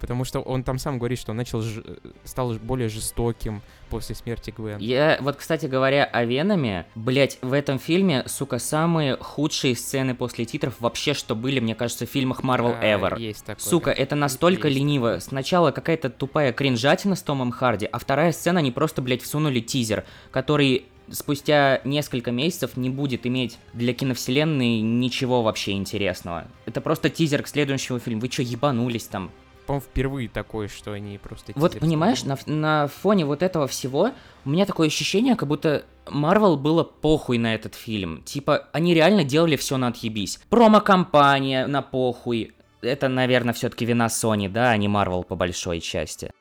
Потому 0.00 0.24
что 0.24 0.40
он 0.40 0.64
там 0.64 0.78
сам 0.80 0.98
говорит, 0.98 1.20
что 1.20 1.30
он 1.30 1.36
начал 1.36 1.62
ж- 1.62 1.80
стал 2.24 2.54
ж- 2.54 2.58
более 2.58 2.88
жестоким 2.88 3.62
после 3.88 4.16
смерти 4.16 4.50
Гвен. 4.56 4.78
Я, 4.80 5.16
вот, 5.20 5.36
кстати 5.36 5.66
говоря, 5.66 6.02
о 6.04 6.24
Веноме, 6.24 6.86
блять, 6.96 7.38
в 7.40 7.52
этом 7.52 7.78
фильме, 7.78 8.24
сука, 8.26 8.58
самые 8.58 9.16
худшие 9.20 9.76
сцены 9.76 10.16
после 10.16 10.44
титров 10.44 10.80
вообще, 10.80 11.14
что 11.14 11.36
были, 11.36 11.60
мне 11.60 11.76
кажется, 11.76 12.04
в 12.04 12.08
фильмах 12.10 12.40
Marvel 12.40 12.76
А, 12.80 12.84
Ever. 12.84 13.20
Есть 13.20 13.44
такое. 13.44 13.62
Сука, 13.62 13.90
это 13.92 14.16
настолько 14.16 14.66
Есть. 14.66 14.80
лениво. 14.80 15.18
Сначала 15.20 15.70
какая-то 15.70 16.10
тупая 16.10 16.52
кринжатина 16.52 17.14
с 17.14 17.22
Томом 17.22 17.52
Харди, 17.52 17.86
а 17.86 18.00
вторая 18.00 18.32
сцена, 18.32 18.58
они 18.58 18.72
просто, 18.72 19.02
блядь, 19.02 19.22
всунули 19.22 19.60
тизер, 19.60 20.04
который 20.32 20.86
спустя 21.10 21.80
несколько 21.84 22.30
месяцев 22.30 22.76
не 22.76 22.90
будет 22.90 23.26
иметь 23.26 23.58
для 23.72 23.92
киновселенной 23.92 24.80
ничего 24.80 25.42
вообще 25.42 25.72
интересного. 25.72 26.46
Это 26.66 26.80
просто 26.80 27.10
тизер 27.10 27.42
к 27.42 27.48
следующему 27.48 27.98
фильму. 27.98 28.20
Вы 28.20 28.28
чё, 28.28 28.42
ебанулись 28.42 29.04
там? 29.06 29.30
По-моему, 29.66 29.84
впервые 29.88 30.28
такое, 30.28 30.68
что 30.68 30.92
они 30.92 31.18
просто... 31.18 31.52
Вот 31.54 31.78
понимаешь, 31.78 32.24
на, 32.24 32.36
на 32.46 32.88
фоне 32.88 33.24
вот 33.24 33.42
этого 33.42 33.66
всего 33.68 34.10
у 34.44 34.50
меня 34.50 34.66
такое 34.66 34.88
ощущение, 34.88 35.36
как 35.36 35.48
будто 35.48 35.84
Марвел 36.08 36.56
было 36.56 36.82
похуй 36.82 37.38
на 37.38 37.54
этот 37.54 37.74
фильм. 37.74 38.22
Типа, 38.22 38.68
они 38.72 38.92
реально 38.92 39.24
делали 39.24 39.56
все 39.56 39.76
на 39.76 39.88
отъебись. 39.88 40.40
Промо-компания 40.50 41.66
на 41.66 41.80
похуй. 41.80 42.52
Это, 42.80 43.08
наверное, 43.08 43.54
все-таки 43.54 43.84
вина 43.84 44.06
Sony, 44.06 44.48
да, 44.48 44.70
а 44.70 44.76
не 44.76 44.88
Марвел 44.88 45.22
по 45.22 45.36
большой 45.36 45.80
части. 45.80 46.32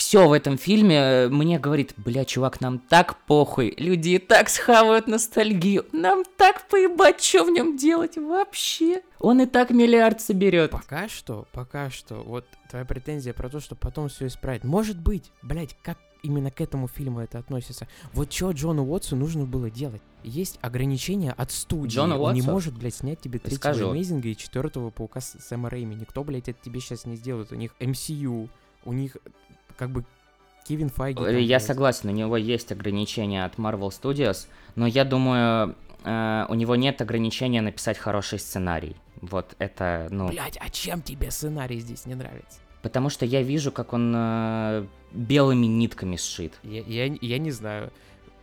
Все 0.00 0.26
в 0.26 0.32
этом 0.32 0.56
фильме 0.56 0.96
э, 0.96 1.28
мне 1.28 1.58
говорит, 1.58 1.92
бля, 1.98 2.24
чувак, 2.24 2.62
нам 2.62 2.78
так 2.78 3.22
похуй, 3.26 3.74
люди 3.76 4.08
и 4.08 4.18
так 4.18 4.48
схавают 4.48 5.06
ностальгию, 5.06 5.84
нам 5.92 6.24
так 6.38 6.66
поебать, 6.68 7.22
что 7.22 7.44
в 7.44 7.50
нем 7.50 7.76
делать 7.76 8.16
вообще. 8.16 9.02
Он 9.18 9.42
и 9.42 9.46
так 9.46 9.68
миллиард 9.68 10.22
соберет. 10.22 10.70
Пока 10.70 11.06
что, 11.06 11.46
пока 11.52 11.90
что, 11.90 12.14
вот 12.14 12.46
твоя 12.70 12.86
претензия 12.86 13.34
про 13.34 13.50
то, 13.50 13.60
что 13.60 13.74
потом 13.74 14.08
все 14.08 14.28
исправить. 14.28 14.64
Может 14.64 14.98
быть, 14.98 15.30
блядь, 15.42 15.76
как 15.82 15.98
именно 16.22 16.50
к 16.50 16.62
этому 16.62 16.88
фильму 16.88 17.20
это 17.20 17.38
относится. 17.38 17.86
Вот 18.14 18.32
что 18.32 18.52
Джону 18.52 18.86
Уотсу 18.86 19.16
нужно 19.16 19.44
было 19.44 19.68
делать? 19.68 20.00
Есть 20.22 20.58
ограничения 20.62 21.32
от 21.32 21.52
студии. 21.52 21.96
Джону 21.96 22.18
Он 22.20 22.32
не 22.32 22.40
может, 22.40 22.72
блядь, 22.72 22.94
снять 22.94 23.20
тебе 23.20 23.38
третьего 23.38 23.58
Скажу. 23.58 23.92
Amazing 23.92 24.22
и 24.22 24.34
четвертого 24.34 24.88
паука 24.88 25.20
Сэма 25.20 25.68
Рэйми. 25.68 25.94
Никто, 25.94 26.24
блядь, 26.24 26.48
это 26.48 26.58
тебе 26.64 26.80
сейчас 26.80 27.04
не 27.04 27.16
сделает. 27.16 27.52
У 27.52 27.54
них 27.54 27.74
MCU, 27.80 28.48
у 28.86 28.92
них 28.94 29.18
как 29.80 29.88
бы 29.90 30.04
Кевин 30.68 30.90
Файги. 30.90 31.22
Э, 31.22 31.40
Я 31.40 31.56
блядь. 31.56 31.62
согласен, 31.64 32.10
у 32.10 32.12
него 32.12 32.36
есть 32.36 32.70
ограничения 32.70 33.46
от 33.46 33.54
Marvel 33.56 33.88
Studios, 33.88 34.46
но 34.76 34.86
я 34.86 35.06
думаю, 35.06 35.74
э, 36.04 36.44
у 36.50 36.54
него 36.54 36.76
нет 36.76 37.00
ограничения 37.00 37.62
написать 37.62 37.96
хороший 37.96 38.38
сценарий. 38.38 38.94
Вот 39.22 39.54
это, 39.58 40.06
ну, 40.10 40.28
Блядь, 40.28 40.58
а 40.60 40.68
чем 40.68 41.00
тебе 41.00 41.30
сценарий 41.30 41.80
здесь 41.80 42.04
не 42.06 42.14
нравится? 42.14 42.60
потому 42.82 43.10
что 43.10 43.26
я 43.26 43.42
вижу, 43.42 43.72
как 43.72 43.92
он 43.92 44.12
э, 44.16 44.86
белыми 45.12 45.66
нитками 45.66 46.16
сшит. 46.16 46.54
Я, 46.62 46.80
я, 46.80 47.14
я 47.20 47.38
не 47.38 47.50
знаю. 47.50 47.90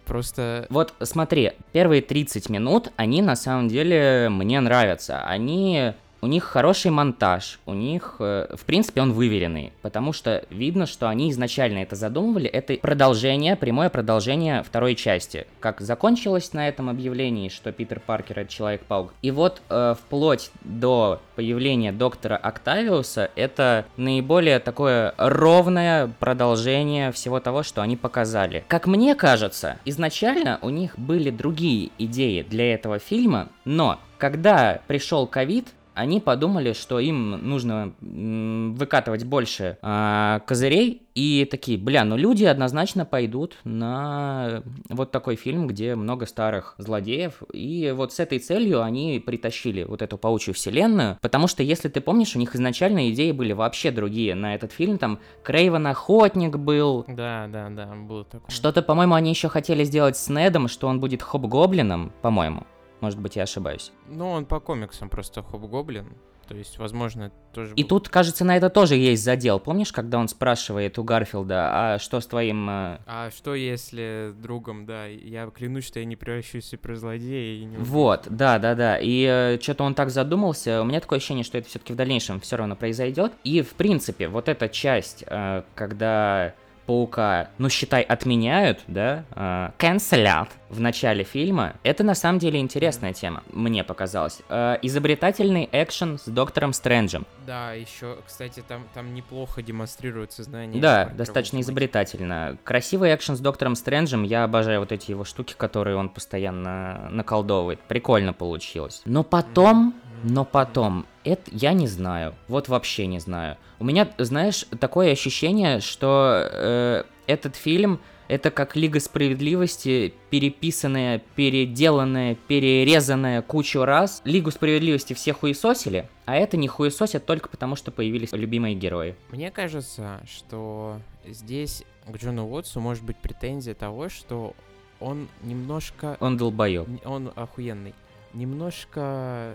Просто 0.06 0.68
Вот 0.70 0.94
смотри, 1.02 1.54
первые 1.72 2.02
30 2.04 2.50
минут, 2.50 2.92
они 2.98 3.22
на 3.24 3.36
самом 3.36 3.68
деле 3.68 4.30
мне 4.30 4.60
нравятся. 4.62 5.24
Они 5.24 5.94
у 6.22 6.28
них 6.28 6.44
хороший 6.44 6.92
монтаж, 6.92 7.60
у 7.66 7.74
них, 7.74 8.16
э, 8.20 8.56
в 8.56 8.66
принципе, 8.66 9.02
он 9.02 9.14
выверенный, 9.14 9.74
потому 9.82 10.14
что 10.14 10.44
видно, 10.50 10.86
что 10.86 11.10
они 11.10 11.32
изначально 11.32 11.80
это 11.80 11.96
задумывали, 11.96 12.48
это 12.48 12.76
продолжение, 12.76 13.56
прямое 13.56 13.90
продолжение 13.90 14.64
второй 14.64 14.96
части, 14.96 15.48
как 15.60 15.82
закончилось 15.82 16.54
на 16.54 16.68
этом 16.68 16.90
объявлении, 16.90 17.50
что 17.50 17.72
Питер 17.72 18.00
Паркер 18.00 18.40
это 18.40 18.52
Человек-паук. 18.52 19.14
И 19.22 19.32
вот 19.32 19.62
э, 19.70 19.96
вплоть 20.00 20.52
до 20.62 21.22
появления 21.36 21.92
доктора 21.92 22.38
Октавиуса 22.38 23.30
это 23.36 23.86
наиболее 23.98 24.60
такое 24.60 25.14
ровное 25.18 26.12
продолжение 26.20 27.12
всего 27.12 27.40
того, 27.40 27.64
что 27.64 27.82
они 27.82 27.96
показали. 27.96 28.64
Как 28.68 28.88
мне 28.88 29.16
кажется, 29.16 29.78
изначально 29.86 30.60
у 30.62 30.70
них 30.70 30.98
были 30.98 31.30
другие 31.30 31.92
идеи 31.98 32.42
для 32.42 32.74
этого 32.74 33.00
фильма, 33.00 33.50
но 33.66 34.00
когда 34.18 34.82
пришел 34.88 35.28
ковид, 35.28 35.68
они 35.98 36.20
подумали, 36.20 36.74
что 36.74 37.00
им 37.00 37.32
нужно 37.32 37.94
выкатывать 38.02 39.26
больше 39.26 39.78
э, 39.82 40.40
козырей, 40.46 41.08
и 41.16 41.48
такие, 41.50 41.80
бля, 41.80 42.06
ну 42.06 42.16
люди 42.16 42.44
однозначно 42.44 43.04
пойдут 43.04 43.58
на 43.64 44.62
вот 44.90 45.12
такой 45.12 45.36
фильм, 45.36 45.66
где 45.66 45.96
много 45.96 46.28
старых 46.28 46.76
злодеев, 46.78 47.42
и 47.52 47.92
вот 47.96 48.14
с 48.14 48.20
этой 48.20 48.38
целью 48.38 48.84
они 48.84 49.20
притащили 49.26 49.84
вот 49.84 50.04
эту 50.04 50.20
паучью 50.20 50.54
вселенную, 50.54 51.18
потому 51.22 51.48
что, 51.48 51.64
если 51.64 51.90
ты 51.90 52.02
помнишь, 52.02 52.36
у 52.36 52.40
них 52.40 52.56
изначально 52.56 53.10
идеи 53.10 53.32
были 53.32 53.54
вообще 53.54 53.90
другие 53.90 54.36
на 54.36 54.54
этот 54.54 54.72
фильм, 54.72 55.00
там 55.00 55.20
Крейвен 55.44 55.88
Охотник 55.88 56.58
был. 56.58 57.04
Да, 57.08 57.48
да, 57.52 57.70
да, 57.70 57.88
был 57.96 58.24
такой. 58.24 58.52
Что-то, 58.54 58.84
по-моему, 58.84 59.16
они 59.16 59.32
еще 59.32 59.50
хотели 59.50 59.84
сделать 59.84 60.18
с 60.18 60.30
Недом, 60.30 60.68
что 60.68 60.88
он 60.88 61.00
будет 61.00 61.24
Хоп-Гоблином, 61.24 62.12
по-моему. 62.22 62.68
Может 63.00 63.20
быть, 63.20 63.36
я 63.36 63.44
ошибаюсь. 63.44 63.92
Ну, 64.08 64.30
он 64.30 64.46
по 64.46 64.60
комиксам 64.60 65.10
просто 65.10 65.42
Хоп-Гоблин. 65.42 66.16
То 66.48 66.56
есть, 66.56 66.78
возможно, 66.78 67.32
тоже... 67.54 67.74
И 67.76 67.84
тут, 67.84 68.08
кажется, 68.08 68.46
на 68.46 68.56
это 68.56 68.70
тоже 68.70 68.96
есть 68.96 69.24
задел. 69.24 69.60
Помнишь, 69.60 69.92
когда 69.92 70.18
он 70.18 70.30
спрашивает 70.30 70.98
у 70.98 71.04
Гарфилда, 71.04 71.96
а 71.96 72.00
что 72.00 72.22
с 72.22 72.26
твоим... 72.28 72.70
Э, 72.70 73.00
а 73.06 73.30
что 73.36 73.54
если 73.54 74.34
другом, 74.42 74.86
да, 74.86 75.08
я 75.08 75.48
клянусь, 75.48 75.86
что 75.86 76.00
я 76.00 76.06
не 76.06 76.16
превращусь 76.16 76.64
в 76.64 76.68
суперзлодея 76.70 77.62
и 77.62 77.66
не... 77.66 77.78
Вот, 77.78 78.28
да-да-да. 78.30 78.98
И 78.98 79.26
э, 79.26 79.60
что-то 79.62 79.84
он 79.84 79.94
так 79.94 80.10
задумался. 80.10 80.82
У 80.82 80.86
меня 80.86 81.02
такое 81.02 81.18
ощущение, 81.18 81.44
что 81.44 81.58
это 81.58 81.68
все-таки 81.68 81.92
в 81.92 81.98
дальнейшем 81.98 82.40
все 82.40 82.56
равно 82.56 82.78
произойдет. 82.78 83.34
И, 83.44 83.62
в 83.62 83.74
принципе, 83.74 84.30
вот 84.30 84.48
эта 84.48 84.70
часть, 84.70 85.26
э, 85.28 85.64
когда 85.76 86.54
Паука, 86.88 87.50
ну, 87.58 87.68
считай, 87.70 88.02
отменяют, 88.02 88.80
да, 88.88 89.26
э, 89.36 89.72
канцелят 89.78 90.50
в 90.70 90.80
начале 90.80 91.26
фильма, 91.26 91.76
это 91.84 92.06
на 92.06 92.16
самом 92.16 92.40
деле 92.40 92.60
интересная 92.60 93.12
тема, 93.12 93.44
мне 93.52 93.84
показалось. 93.84 94.40
Э, 94.48 94.78
изобретательный 94.82 95.68
экшен 95.72 96.18
с 96.18 96.26
Доктором 96.26 96.72
Стрэнджем. 96.72 97.28
Да, 97.46 97.74
еще, 97.74 98.18
кстати, 98.26 98.64
там, 98.66 98.88
там 98.94 99.14
неплохо 99.14 99.62
демонстрируется 99.62 100.44
знание. 100.44 100.82
Да, 100.82 101.12
достаточно 101.14 101.60
изобретательно. 101.60 102.58
Красивый 102.64 103.14
экшен 103.14 103.36
с 103.36 103.42
Доктором 103.42 103.76
Стрэнджем, 103.76 104.24
я 104.24 104.46
обожаю 104.46 104.80
вот 104.80 104.94
эти 104.94 105.12
его 105.12 105.26
штуки, 105.26 105.56
которые 105.58 105.98
он 105.98 106.08
постоянно 106.08 107.10
наколдовывает. 107.12 107.82
Прикольно 107.82 108.32
получилось. 108.32 109.02
Но 109.04 109.24
потом... 109.24 109.90
Mm-hmm 109.90 110.07
но 110.24 110.46
потом, 110.46 111.06
это 111.24 111.50
я 111.52 111.74
не 111.74 111.88
знаю. 111.88 112.36
Вот 112.48 112.68
вообще 112.68 113.08
не 113.08 113.20
знаю. 113.20 113.58
У 113.80 113.86
меня, 113.86 114.10
знаешь, 114.18 114.66
такое 114.80 115.12
ощущение, 115.12 115.80
что 115.80 116.50
э, 116.52 117.04
этот 117.28 117.56
фильм 117.56 118.00
это 118.28 118.52
как 118.52 118.76
Лига 118.76 119.00
справедливости, 119.00 120.14
переписанная, 120.30 121.22
переделанная, 121.36 122.36
перерезанная 122.36 123.42
кучу 123.42 123.84
раз. 123.84 124.22
Лигу 124.26 124.52
справедливости 124.52 125.14
все 125.14 125.34
хуесосили, 125.34 126.10
а 126.26 126.36
это 126.36 126.58
не 126.58 126.68
хуесосят 126.68 127.26
только 127.26 127.48
потому, 127.48 127.76
что 127.76 127.92
появились 127.92 128.34
любимые 128.34 128.76
герои. 128.76 129.16
Мне 129.32 129.50
кажется, 129.50 130.22
что 130.30 131.00
здесь 131.26 131.84
к 132.06 132.18
Джону 132.18 132.48
Уотсу 132.48 132.82
может 132.82 133.04
быть 133.04 133.18
претензия 133.18 133.74
того, 133.74 134.10
что 134.10 134.54
он 135.00 135.30
немножко... 135.44 136.18
Он 136.20 136.38
долбоёб. 136.38 136.88
Он 137.06 137.32
охуенный. 137.36 137.94
Немножко 138.34 139.54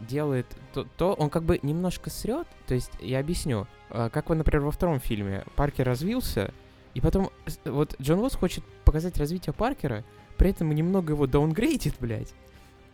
делает 0.00 0.46
то, 0.72 0.86
то 0.96 1.12
он 1.14 1.30
как 1.30 1.44
бы 1.44 1.58
немножко 1.62 2.10
срет. 2.10 2.46
То 2.66 2.74
есть, 2.74 2.92
я 3.00 3.20
объясню. 3.20 3.66
А, 3.90 4.08
как 4.10 4.28
вот, 4.28 4.36
например, 4.36 4.64
во 4.64 4.70
втором 4.70 5.00
фильме 5.00 5.44
Паркер 5.56 5.86
развился, 5.86 6.52
и 6.94 7.00
потом 7.00 7.30
вот 7.64 7.94
Джон 8.00 8.20
Уотс 8.20 8.36
хочет 8.36 8.64
показать 8.84 9.18
развитие 9.18 9.52
Паркера, 9.52 10.04
при 10.36 10.50
этом 10.50 10.74
немного 10.74 11.12
его 11.12 11.26
даунгрейдит, 11.26 11.94
блядь. 12.00 12.32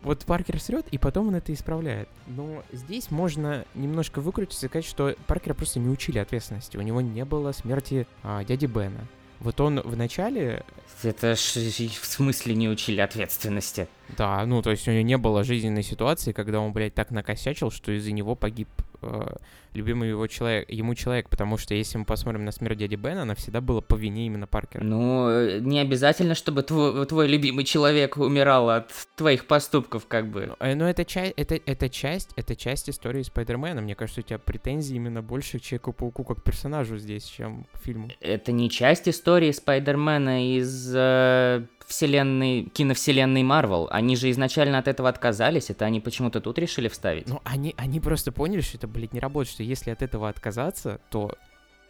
Вот 0.02 0.24
Паркер 0.24 0.60
срет, 0.60 0.86
и 0.90 0.98
потом 0.98 1.28
он 1.28 1.36
это 1.36 1.52
исправляет. 1.52 2.08
Но 2.26 2.62
здесь 2.72 3.10
можно 3.10 3.64
немножко 3.74 4.20
выкрутиться 4.20 4.66
и 4.66 4.68
сказать, 4.68 4.84
что 4.84 5.14
Паркера 5.26 5.54
просто 5.54 5.80
не 5.80 5.88
учили 5.88 6.18
ответственности. 6.18 6.76
У 6.76 6.82
него 6.82 7.00
не 7.00 7.24
было 7.24 7.52
смерти 7.52 8.06
а, 8.22 8.44
дяди 8.44 8.66
Бена. 8.66 9.06
Вот 9.40 9.60
он 9.60 9.80
в 9.80 9.96
начале... 9.96 10.64
Это 11.02 11.36
ж 11.36 11.40
в 11.40 12.06
смысле 12.06 12.54
не 12.54 12.68
учили 12.68 13.00
ответственности? 13.00 13.86
Да, 14.16 14.44
ну, 14.46 14.62
то 14.62 14.70
есть 14.70 14.88
у 14.88 14.92
него 14.92 15.02
не 15.02 15.18
было 15.18 15.44
жизненной 15.44 15.82
ситуации, 15.82 16.32
когда 16.32 16.60
он, 16.60 16.72
блядь, 16.72 16.94
так 16.94 17.10
накосячил, 17.10 17.70
что 17.70 17.92
из-за 17.92 18.12
него 18.12 18.34
погиб 18.34 18.68
э, 19.06 19.36
любимый 19.76 20.08
его 20.08 20.26
человек, 20.26 20.68
ему 20.70 20.94
человек, 20.94 21.28
потому 21.28 21.56
что 21.58 21.74
если 21.74 21.98
мы 21.98 22.04
посмотрим 22.04 22.44
на 22.44 22.52
смерть 22.52 22.78
дяди 22.78 22.96
Бена, 22.96 23.22
она 23.22 23.34
всегда 23.34 23.60
была 23.60 23.80
по 23.80 23.94
вине 23.94 24.26
именно 24.26 24.46
Паркера. 24.46 24.82
Ну, 24.82 25.28
э, 25.28 25.60
не 25.60 25.78
обязательно, 25.78 26.34
чтобы 26.34 26.62
твой, 26.62 27.06
твой 27.06 27.28
любимый 27.28 27.64
человек 27.64 28.16
умирал 28.16 28.70
от 28.70 28.90
твоих 29.16 29.46
поступков, 29.46 30.06
как 30.06 30.30
бы. 30.30 30.46
Ну, 30.46 30.56
э, 30.60 30.74
но 30.74 30.88
это, 30.88 31.04
часть, 31.04 31.34
это, 31.36 31.54
это 31.54 31.88
часть, 31.88 32.30
это 32.36 32.56
часть 32.56 32.88
истории 32.90 33.22
Спайдермена. 33.22 33.80
Мне 33.80 33.94
кажется, 33.94 34.20
у 34.20 34.24
тебя 34.24 34.38
претензии 34.38 34.96
именно 34.96 35.22
больше 35.22 35.58
к 35.58 35.62
Человеку-пауку 35.62 36.24
как 36.24 36.42
персонажу 36.42 36.96
здесь, 36.96 37.24
чем 37.24 37.66
к 37.72 37.78
фильму. 37.78 38.08
Это 38.20 38.52
не 38.52 38.70
часть 38.70 39.08
истории 39.08 39.50
Спайдермена 39.50 40.56
из 40.56 40.92
э, 40.94 41.66
вселенной, 41.86 42.64
киновселенной 42.64 43.42
Марвел. 43.42 43.88
Они 43.90 44.16
же 44.16 44.30
изначально 44.30 44.78
от 44.78 44.88
этого 44.88 45.08
отказались, 45.08 45.70
это 45.70 45.84
они 45.84 46.00
почему-то 46.00 46.40
тут 46.40 46.58
решили 46.58 46.88
вставить. 46.88 47.28
Ну, 47.28 47.40
они, 47.44 47.74
они 47.76 48.00
просто 48.00 48.32
поняли, 48.32 48.60
что 48.60 48.76
это, 48.76 48.88
блядь, 48.88 49.12
не 49.12 49.20
работает, 49.20 49.52
что 49.52 49.62
если 49.62 49.90
от 49.90 50.02
этого 50.02 50.28
отказаться, 50.28 51.00
то 51.10 51.32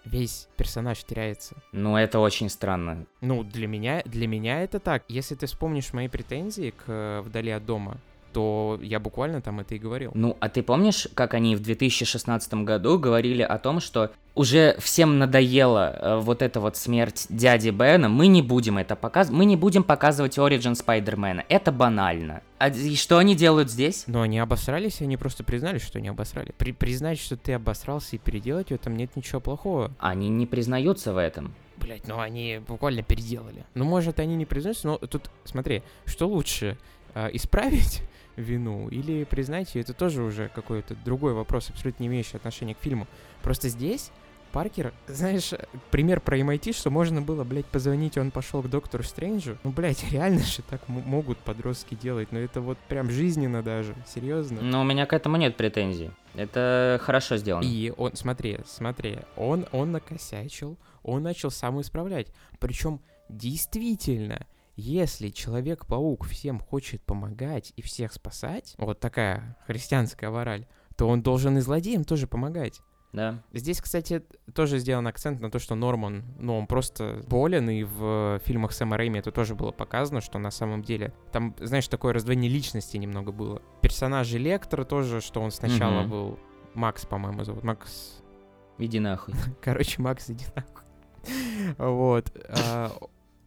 весь 0.05 0.49
персонаж 0.57 1.03
теряется. 1.05 1.57
Ну, 1.73 1.97
это 1.97 2.21
очень 2.21 2.49
странно. 2.49 3.07
Ну, 3.21 3.43
для 3.43 3.67
меня, 3.67 4.03
для 4.05 4.27
меня 4.27 4.63
это 4.63 4.79
так. 4.79 5.05
Если 5.09 5.35
ты 5.35 5.47
вспомнишь 5.47 5.93
мои 5.93 6.09
претензии 6.09 6.71
к 6.71 6.85
э, 6.87 7.21
«Вдали 7.23 7.51
от 7.51 7.67
дома», 7.67 7.99
то 8.37 8.79
я 8.83 9.01
буквально 9.01 9.41
там 9.41 9.61
это 9.61 9.77
и 9.77 9.79
говорил. 9.79 10.11
Ну, 10.13 10.37
а 10.41 10.51
ты 10.51 10.63
помнишь, 10.63 11.09
как 11.15 11.33
они 11.33 11.57
в 11.57 11.61
2016 11.61 12.53
году 12.65 12.99
говорили 12.99 13.41
о 13.41 13.57
том, 13.57 13.81
что 13.81 14.11
уже 14.35 14.77
всем 14.79 15.19
надоела 15.19 15.97
э, 15.99 16.17
вот 16.19 16.43
эта 16.43 16.61
вот 16.61 16.77
смерть 16.77 17.29
дяди 17.31 17.71
Бена, 17.71 18.11
мы 18.11 18.27
не 18.27 18.43
будем 18.43 18.77
это 18.77 18.95
показывать, 18.95 19.39
мы 19.39 19.47
не 19.47 19.57
будем 19.57 19.83
показывать 19.83 20.37
Origin 20.37 20.75
Спайдермена, 20.75 21.47
это 21.49 21.73
банально. 21.73 22.43
А 22.59 22.69
и 22.69 22.95
что 22.95 23.17
они 23.17 23.35
делают 23.35 23.71
здесь? 23.71 24.05
Но 24.07 24.21
они 24.21 24.39
обосрались, 24.39 25.01
они 25.01 25.17
просто 25.17 25.43
признали, 25.43 25.79
что 25.79 25.97
они 25.97 26.09
обосрали. 26.09 26.53
При 26.59 26.73
признать, 26.73 27.19
что 27.19 27.39
ты 27.39 27.55
обосрался 27.55 28.17
и 28.17 28.19
переделать 28.19 28.69
в 28.69 28.73
этом 28.73 28.99
нет 28.99 29.17
ничего 29.17 29.41
плохого. 29.41 29.93
Они 29.99 30.29
не 30.29 30.45
признаются 30.45 31.15
в 31.15 31.17
этом. 31.17 31.55
Блять, 31.79 32.07
ну 32.07 32.21
они 32.21 32.61
буквально 32.69 33.03
переделали. 33.03 33.65
Ну, 33.73 33.87
может, 33.87 34.21
они 34.21 34.37
не 34.37 34.45
признаются, 34.45 34.89
но 34.89 34.99
тут, 34.99 35.31
смотри, 35.47 35.83
что 36.05 36.29
лучше, 36.29 36.77
э, 37.15 37.31
исправить 37.33 38.03
вину 38.37 38.89
или 38.89 39.25
признать 39.25 39.75
ее, 39.75 39.83
это 39.83 39.95
тоже 39.95 40.23
уже 40.23 40.49
какой-то 40.55 40.95
другой 41.05 41.33
вопрос, 41.33 41.71
абсолютно 41.71 42.03
не 42.03 42.09
имеющий 42.09 42.37
отношения 42.37 42.75
к 42.75 42.79
фильму. 42.79 43.07
Просто 43.43 43.69
здесь 43.69 44.11
Паркер, 44.57 44.95
знаешь, 45.07 45.53
пример 45.91 46.21
про 46.21 46.39
MIT, 46.39 46.73
что 46.73 46.91
можно 46.91 47.21
было, 47.21 47.45
блядь, 47.45 47.67
позвонить, 47.67 48.17
он 48.17 48.31
пошел 48.31 48.63
к 48.63 48.71
доктору 48.71 49.03
Стрэнджу. 49.03 49.59
Ну, 49.65 49.71
блядь, 49.71 50.05
реально 50.11 50.41
же 50.41 50.63
так 50.63 50.81
могут 50.89 51.37
подростки 51.39 51.95
делать, 51.95 52.33
но 52.33 52.39
это 52.39 52.63
вот 52.63 52.79
прям 52.89 53.11
жизненно 53.11 53.63
даже, 53.63 53.95
серьезно. 54.07 54.63
Но 54.63 54.81
у 54.81 54.85
меня 54.85 55.05
к 55.05 55.13
этому 55.13 55.37
нет 55.37 55.57
претензий. 55.57 56.11
Это 56.35 56.99
хорошо 57.03 57.37
сделано. 57.37 57.65
И 57.65 57.93
он, 57.97 58.15
смотри, 58.15 58.61
смотри, 58.67 59.19
он, 59.37 59.67
он 59.73 59.93
накосячил, 59.93 60.79
он 61.03 61.23
начал 61.23 61.51
сам 61.51 61.81
исправлять. 61.81 62.29
Причем 62.59 63.01
действительно, 63.29 64.47
если 64.77 65.31
Человек-паук 65.31 66.27
всем 66.27 66.61
хочет 66.61 67.03
помогать 67.03 67.73
и 67.77 67.83
всех 67.83 68.13
спасать, 68.13 68.75
вот 68.79 69.01
такая 69.01 69.57
христианская 69.67 70.31
мораль, 70.31 70.67
то 70.97 71.09
он 71.09 71.23
должен 71.23 71.59
и 71.59 71.61
злодеям 71.61 72.05
тоже 72.05 72.27
помогать. 72.27 72.81
Да. 73.13 73.43
Здесь, 73.55 73.81
кстати, 73.81 74.23
тоже 74.55 74.79
сделан 74.79 75.07
акцент 75.07 75.41
на 75.41 75.51
то, 75.51 75.59
что 75.59 75.75
Норман, 75.75 76.25
ну, 76.39 76.59
он 76.59 76.67
просто 76.67 77.23
болен, 77.27 77.71
и 77.71 77.83
в 77.83 78.41
фильмах 78.45 78.73
Сэма 78.73 78.99
Рэйми 78.99 79.21
это 79.21 79.31
тоже 79.31 79.55
было 79.55 79.73
показано, 79.73 80.21
что 80.21 80.39
на 80.39 80.51
самом 80.51 80.83
деле 80.83 81.15
там, 81.33 81.55
знаешь, 81.59 81.89
такое 81.89 82.13
раздвоение 82.13 82.51
личности 82.51 82.99
немного 82.99 83.33
было. 83.33 83.63
Персонаж 83.81 84.31
Электро 84.35 84.85
тоже, 84.85 85.23
что 85.23 85.41
он 85.41 85.51
сначала 85.51 86.03
угу. 86.03 86.09
был 86.11 86.39
Макс, 86.75 87.07
по-моему, 87.07 87.45
зовут. 87.45 87.65
Макс... 87.65 88.23
Иди 88.79 88.99
нахуй. 88.99 89.33
Короче, 89.63 90.03
Макс, 90.03 90.29
иди 90.29 90.45
нахуй. 90.55 90.85
Вот. 91.79 92.31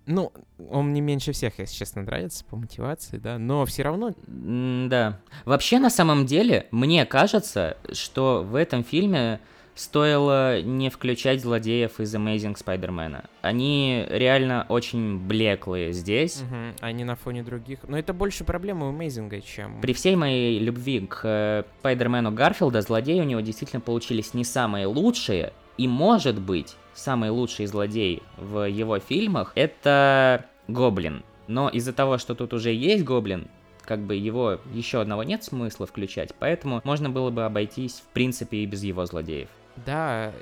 А, 0.09 0.11
Ну, 0.11 0.33
он 0.69 0.87
мне 0.89 1.01
меньше 1.01 1.31
всех, 1.31 1.59
если 1.59 1.75
честно, 1.75 2.01
нравится 2.01 2.43
по 2.45 2.55
мотивации, 2.55 3.17
да, 3.17 3.37
но 3.37 3.65
все 3.65 3.83
равно... 3.83 4.13
Да. 4.27 5.19
Вообще, 5.45 5.79
на 5.79 5.89
самом 5.89 6.25
деле, 6.25 6.67
мне 6.71 7.05
кажется, 7.05 7.77
что 7.93 8.43
в 8.43 8.55
этом 8.55 8.83
фильме 8.83 9.39
стоило 9.75 10.61
не 10.61 10.89
включать 10.89 11.41
злодеев 11.41 11.99
из 11.99 12.13
Amazing 12.13 12.57
Spider-Man. 12.57 13.23
Они 13.41 14.05
реально 14.09 14.65
очень 14.67 15.17
блеклые 15.19 15.93
здесь. 15.93 16.41
Угу, 16.41 16.55
они 16.81 17.03
на 17.05 17.15
фоне 17.15 17.43
других. 17.43 17.79
Но 17.87 17.97
это 17.97 18.13
больше 18.13 18.43
проблема 18.43 18.89
у 18.89 18.91
Amazing, 18.91 19.41
чем... 19.41 19.79
При 19.79 19.93
всей 19.93 20.15
моей 20.15 20.59
любви 20.59 21.07
к 21.07 21.21
э, 21.23 21.63
Спайдермену 21.79 22.31
Гарфилда, 22.31 22.81
злодеи 22.81 23.21
у 23.21 23.25
него 23.25 23.39
действительно 23.39 23.79
получились 23.79 24.33
не 24.33 24.43
самые 24.43 24.85
лучшие. 24.85 25.53
И 25.77 25.87
может 25.87 26.41
быть, 26.41 26.75
самый 26.99 27.29
лучший 27.29 27.65
злодей 27.65 28.21
в 28.37 28.67
его 28.67 28.99
фильмах 28.99 29.51
это 29.55 30.45
Гоблин. 30.67 31.23
Но 31.47 31.69
из-за 31.69 31.93
того, 31.93 32.17
что 32.17 32.35
тут 32.35 32.53
уже 32.53 32.71
есть 32.71 33.03
Гоблин, 33.03 33.47
как 33.83 34.01
бы 34.01 34.15
его 34.15 34.59
еще 34.71 35.01
одного 35.01 35.23
нет 35.23 35.43
смысла 35.43 35.87
включать, 35.87 36.35
поэтому 36.37 36.81
можно 36.83 37.09
было 37.09 37.31
бы 37.31 37.45
обойтись 37.45 38.03
в 38.07 38.13
принципе 38.13 38.57
и 38.57 38.65
без 38.65 38.83
его 38.83 39.05
злодеев. 39.05 39.49
Да, 39.85 40.33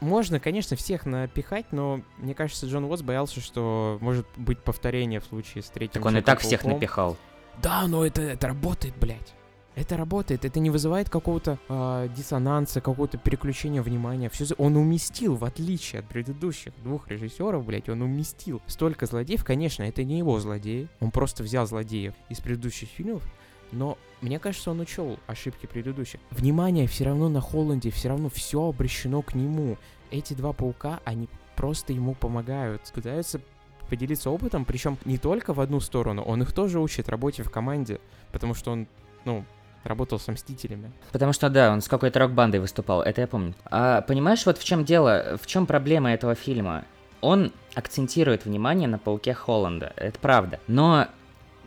можно, 0.00 0.40
конечно, 0.40 0.76
всех 0.76 1.04
напихать, 1.04 1.66
но 1.72 2.00
мне 2.16 2.34
кажется, 2.34 2.66
Джон 2.66 2.84
Уотс 2.84 3.02
боялся, 3.02 3.40
что 3.40 3.98
может 4.00 4.26
быть 4.36 4.58
повторение 4.58 5.20
в 5.20 5.24
случае 5.26 5.62
с 5.62 5.68
третьим. 5.68 5.94
Так 5.94 6.06
он 6.06 6.16
и 6.16 6.22
так 6.22 6.40
всех 6.40 6.64
напихал. 6.64 7.16
Да, 7.62 7.86
но 7.86 8.06
это, 8.06 8.22
это 8.22 8.48
работает, 8.48 8.94
блядь. 8.98 9.34
Это 9.78 9.96
работает, 9.96 10.44
это 10.44 10.58
не 10.58 10.70
вызывает 10.70 11.08
какого-то 11.08 11.56
э, 11.68 12.08
диссонанса, 12.16 12.80
какого-то 12.80 13.16
переключения 13.16 13.80
внимания. 13.80 14.28
Все 14.28 14.44
он 14.58 14.76
уместил, 14.76 15.36
в 15.36 15.44
отличие 15.44 16.00
от 16.00 16.08
предыдущих 16.08 16.72
двух 16.82 17.06
режиссеров, 17.06 17.64
блядь, 17.64 17.88
он 17.88 18.02
уместил 18.02 18.60
столько 18.66 19.06
злодеев. 19.06 19.44
Конечно, 19.44 19.84
это 19.84 20.02
не 20.02 20.18
его 20.18 20.40
злодеи. 20.40 20.88
Он 20.98 21.12
просто 21.12 21.44
взял 21.44 21.64
злодеев 21.64 22.12
из 22.28 22.40
предыдущих 22.40 22.88
фильмов, 22.88 23.22
но 23.70 23.98
мне 24.20 24.40
кажется, 24.40 24.72
он 24.72 24.80
учел 24.80 25.16
ошибки 25.28 25.66
предыдущих. 25.66 26.18
Внимание 26.32 26.88
все 26.88 27.04
равно 27.04 27.28
на 27.28 27.40
Холланде, 27.40 27.92
все 27.92 28.08
равно 28.08 28.28
все 28.30 28.68
обращено 28.68 29.22
к 29.22 29.34
нему. 29.34 29.76
Эти 30.10 30.34
два 30.34 30.52
паука, 30.52 30.98
они 31.04 31.28
просто 31.54 31.92
ему 31.92 32.14
помогают, 32.14 32.82
пытаются 32.92 33.40
поделиться 33.88 34.28
опытом, 34.30 34.64
причем 34.64 34.98
не 35.04 35.18
только 35.18 35.54
в 35.54 35.60
одну 35.60 35.78
сторону, 35.78 36.22
он 36.22 36.42
их 36.42 36.52
тоже 36.52 36.80
учит 36.80 37.08
работе 37.08 37.44
в 37.44 37.50
команде, 37.50 38.00
потому 38.32 38.54
что 38.54 38.72
он, 38.72 38.88
ну, 39.24 39.44
работал 39.88 40.20
с 40.20 40.28
Мстителями. 40.28 40.92
Потому 41.10 41.32
что, 41.32 41.48
да, 41.48 41.72
он 41.72 41.80
с 41.80 41.88
какой-то 41.88 42.20
рок-бандой 42.20 42.60
выступал, 42.60 43.02
это 43.02 43.22
я 43.22 43.26
помню. 43.26 43.54
А 43.64 44.02
понимаешь, 44.02 44.46
вот 44.46 44.58
в 44.58 44.64
чем 44.64 44.84
дело, 44.84 45.38
в 45.42 45.46
чем 45.46 45.66
проблема 45.66 46.12
этого 46.12 46.34
фильма? 46.34 46.84
Он 47.20 47.52
акцентирует 47.74 48.44
внимание 48.44 48.88
на 48.88 48.98
пауке 48.98 49.34
Холланда, 49.34 49.92
это 49.96 50.18
правда. 50.20 50.60
Но 50.68 51.08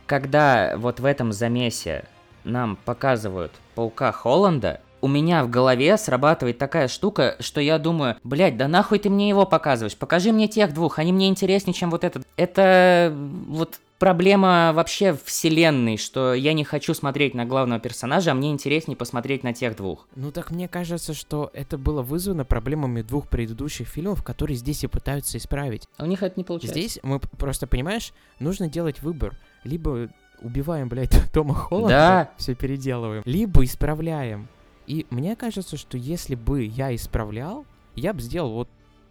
когда 0.05 0.75
вот 0.77 0.99
в 0.99 1.05
этом 1.05 1.33
замесе 1.33 2.05
нам 2.43 2.77
показывают 2.85 3.51
паука 3.75 4.11
Холланда, 4.11 4.79
у 5.01 5.07
меня 5.07 5.43
в 5.43 5.49
голове 5.49 5.97
срабатывает 5.97 6.57
такая 6.57 6.87
штука, 6.87 7.35
что 7.39 7.59
я 7.59 7.79
думаю, 7.79 8.17
блядь, 8.23 8.55
да 8.55 8.67
нахуй 8.67 8.99
ты 8.99 9.09
мне 9.09 9.27
его 9.27 9.45
показываешь, 9.45 9.97
покажи 9.97 10.31
мне 10.31 10.47
тех 10.47 10.73
двух, 10.73 10.99
они 10.99 11.11
мне 11.11 11.27
интереснее, 11.27 11.73
чем 11.73 11.89
вот 11.89 12.03
этот. 12.03 12.25
Это 12.37 13.11
вот 13.47 13.79
проблема 14.01 14.71
вообще 14.73 15.15
вселенной, 15.25 15.95
что 15.97 16.33
я 16.33 16.53
не 16.53 16.63
хочу 16.63 16.95
смотреть 16.95 17.35
на 17.35 17.45
главного 17.45 17.79
персонажа, 17.79 18.31
а 18.31 18.33
мне 18.33 18.49
интереснее 18.49 18.97
посмотреть 18.97 19.43
на 19.43 19.53
тех 19.53 19.77
двух. 19.77 20.07
Ну 20.15 20.31
так 20.31 20.49
мне 20.49 20.67
кажется, 20.67 21.13
что 21.13 21.51
это 21.53 21.77
было 21.77 22.01
вызвано 22.01 22.43
проблемами 22.43 23.03
двух 23.03 23.29
предыдущих 23.29 23.87
фильмов, 23.87 24.23
которые 24.23 24.57
здесь 24.57 24.83
и 24.83 24.87
пытаются 24.87 25.37
исправить. 25.37 25.87
А 25.97 26.05
у 26.05 26.07
них 26.07 26.23
это 26.23 26.33
не 26.35 26.43
получается. 26.43 26.79
Здесь 26.79 26.99
мы 27.03 27.19
просто, 27.19 27.67
понимаешь, 27.67 28.11
нужно 28.39 28.67
делать 28.67 29.03
выбор. 29.03 29.37
Либо 29.63 30.09
убиваем, 30.41 30.89
блядь, 30.89 31.15
Тома 31.31 31.53
Холланда, 31.53 31.89
да. 31.89 32.31
все 32.37 32.55
переделываем, 32.55 33.21
либо 33.25 33.63
исправляем. 33.63 34.47
И 34.87 35.05
мне 35.11 35.35
кажется, 35.35 35.77
что 35.77 35.99
если 35.99 36.33
бы 36.33 36.63
я 36.63 36.95
исправлял, 36.95 37.67
я 37.95 38.13
бы 38.13 38.21
сделал 38.21 38.51
вот... 38.53 38.69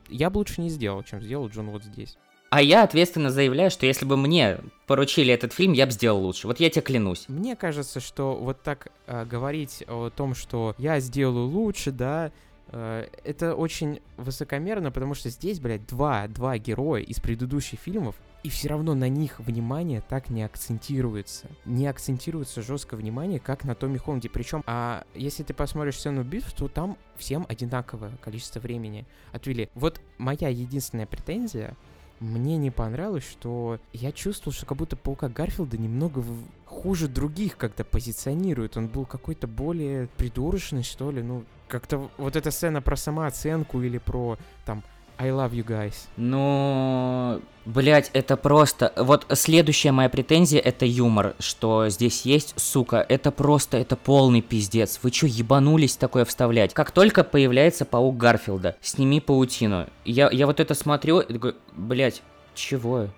Я 0.08 0.30
бы 0.30 0.38
лучше 0.38 0.60
не 0.60 0.68
сделал, 0.68 1.04
чем 1.04 1.22
сделал 1.22 1.46
Джон 1.48 1.70
вот 1.70 1.84
здесь. 1.84 2.18
А 2.50 2.60
я 2.60 2.82
ответственно 2.82 3.30
заявляю, 3.30 3.70
что 3.70 3.86
если 3.86 4.04
бы 4.04 4.16
мне 4.16 4.58
поручили 4.88 5.32
этот 5.32 5.52
фильм, 5.52 5.72
я 5.72 5.86
бы 5.86 5.92
сделал 5.92 6.20
лучше. 6.20 6.48
Вот 6.48 6.58
я 6.58 6.68
тебе 6.68 6.82
клянусь. 6.82 7.26
Мне 7.28 7.54
кажется, 7.54 8.00
что 8.00 8.34
вот 8.34 8.60
так 8.60 8.88
э, 9.06 9.24
говорить 9.24 9.84
о 9.86 10.10
том, 10.10 10.34
что 10.34 10.74
я 10.76 10.98
сделаю 10.98 11.46
лучше, 11.46 11.92
да, 11.92 12.32
э, 12.66 13.06
это 13.22 13.54
очень 13.54 14.00
высокомерно, 14.16 14.90
потому 14.90 15.14
что 15.14 15.30
здесь, 15.30 15.60
блядь, 15.60 15.86
два, 15.86 16.26
два 16.26 16.58
героя 16.58 17.02
из 17.02 17.20
предыдущих 17.20 17.78
фильмов, 17.78 18.16
и 18.42 18.48
все 18.48 18.68
равно 18.68 18.94
на 18.94 19.08
них 19.08 19.38
внимание 19.38 20.02
так 20.08 20.28
не 20.28 20.42
акцентируется. 20.42 21.46
Не 21.66 21.86
акцентируется 21.86 22.62
жестко 22.62 22.96
внимание, 22.96 23.38
как 23.38 23.62
на 23.62 23.76
Томми 23.76 23.98
Холланде. 23.98 24.28
Причем, 24.28 24.64
а 24.66 25.04
если 25.14 25.44
ты 25.44 25.54
посмотришь 25.54 25.98
сцену 25.98 26.24
битв, 26.24 26.52
то 26.54 26.66
там 26.66 26.98
всем 27.16 27.46
одинаковое 27.48 28.10
количество 28.20 28.58
времени 28.58 29.06
отвели. 29.30 29.68
Вот 29.74 30.00
моя 30.18 30.48
единственная 30.48 31.06
претензия— 31.06 31.76
мне 32.20 32.58
не 32.58 32.70
понравилось, 32.70 33.24
что 33.24 33.80
я 33.92 34.12
чувствовал, 34.12 34.54
что 34.54 34.66
как 34.66 34.76
будто 34.78 34.96
Паука 34.96 35.28
Гарфилда 35.28 35.78
немного 35.78 36.22
хуже 36.66 37.08
других 37.08 37.56
как-то 37.56 37.82
позиционирует. 37.82 38.76
Он 38.76 38.88
был 38.88 39.06
какой-то 39.06 39.46
более 39.46 40.06
придурочный, 40.18 40.82
что 40.82 41.10
ли. 41.10 41.22
Ну, 41.22 41.44
как-то 41.66 42.10
вот 42.18 42.36
эта 42.36 42.50
сцена 42.50 42.82
про 42.82 42.96
самооценку 42.96 43.80
или 43.82 43.98
про, 43.98 44.38
там, 44.66 44.82
I 45.20 45.28
love 45.28 45.52
you 45.52 45.66
guys. 45.66 45.92
Ну, 46.16 47.42
блять, 47.66 48.10
это 48.14 48.38
просто... 48.38 48.90
Вот 48.96 49.26
следующая 49.34 49.92
моя 49.92 50.08
претензия— 50.08 50.60
это 50.64 50.86
юмор, 50.86 51.34
что 51.38 51.90
здесь 51.90 52.22
есть, 52.22 52.54
сука, 52.56 53.04
это 53.06 53.30
просто, 53.30 53.76
это 53.76 53.96
полный 53.96 54.40
пиздец. 54.40 54.98
Вы 55.02 55.10
чё, 55.10 55.26
ебанулись 55.26 55.96
такое 55.96 56.24
вставлять? 56.24 56.72
Как 56.72 56.90
только 56.90 57.22
появляется 57.22 57.84
паук 57.84 58.16
Гарфилда, 58.16 58.76
сними 58.80 59.20
паутину. 59.20 59.88
Я, 60.06 60.30
я 60.30 60.46
вот 60.46 60.58
это 60.58 60.72
смотрю 60.72 61.20
и 61.20 61.34
такой, 61.34 61.54
блять, 61.76 62.22
чего? 62.54 63.08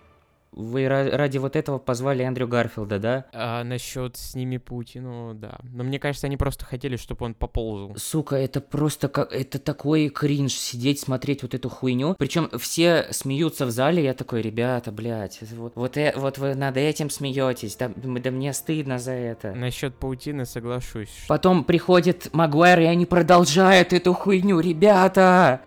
Вы 0.52 0.86
ради 0.86 1.38
вот 1.38 1.56
этого 1.56 1.78
позвали 1.78 2.24
Эндрю 2.24 2.46
Гарфилда, 2.46 2.98
да? 2.98 3.26
А 3.32 3.64
насчет 3.64 4.16
с 4.16 4.34
ними 4.34 4.58
Путину, 4.58 5.34
да. 5.34 5.58
Но 5.62 5.82
мне 5.82 5.98
кажется, 5.98 6.26
они 6.26 6.36
просто 6.36 6.64
хотели, 6.64 6.96
чтобы 6.96 7.24
он 7.24 7.34
поползал. 7.34 7.96
Сука, 7.96 8.36
это 8.36 8.60
просто 8.60 9.08
как... 9.08 9.32
Это 9.32 9.58
такой 9.58 10.08
кринж 10.08 10.52
сидеть, 10.52 11.00
смотреть 11.00 11.42
вот 11.42 11.54
эту 11.54 11.68
хуйню. 11.70 12.14
Причем 12.18 12.50
все 12.58 13.06
смеются 13.10 13.64
в 13.64 13.70
зале, 13.70 14.04
я 14.04 14.12
такой, 14.12 14.42
ребята, 14.42 14.92
блядь, 14.92 15.40
вот, 15.52 15.72
вот, 15.74 15.96
э, 15.96 16.12
вот 16.16 16.36
вы 16.38 16.54
над 16.54 16.76
этим 16.76 17.08
смеетесь, 17.08 17.76
да, 17.76 17.90
да 17.96 18.30
мне 18.30 18.52
стыдно 18.52 18.98
за 18.98 19.12
это. 19.12 19.52
Насчет 19.52 19.94
паутины 19.94 20.44
соглашусь. 20.44 21.24
Потом 21.28 21.64
приходит 21.64 22.28
Магуайр, 22.32 22.80
и 22.80 22.84
они 22.84 23.06
продолжают 23.06 23.92
эту 23.92 24.12
хуйню, 24.12 24.60
ребята! 24.60 25.62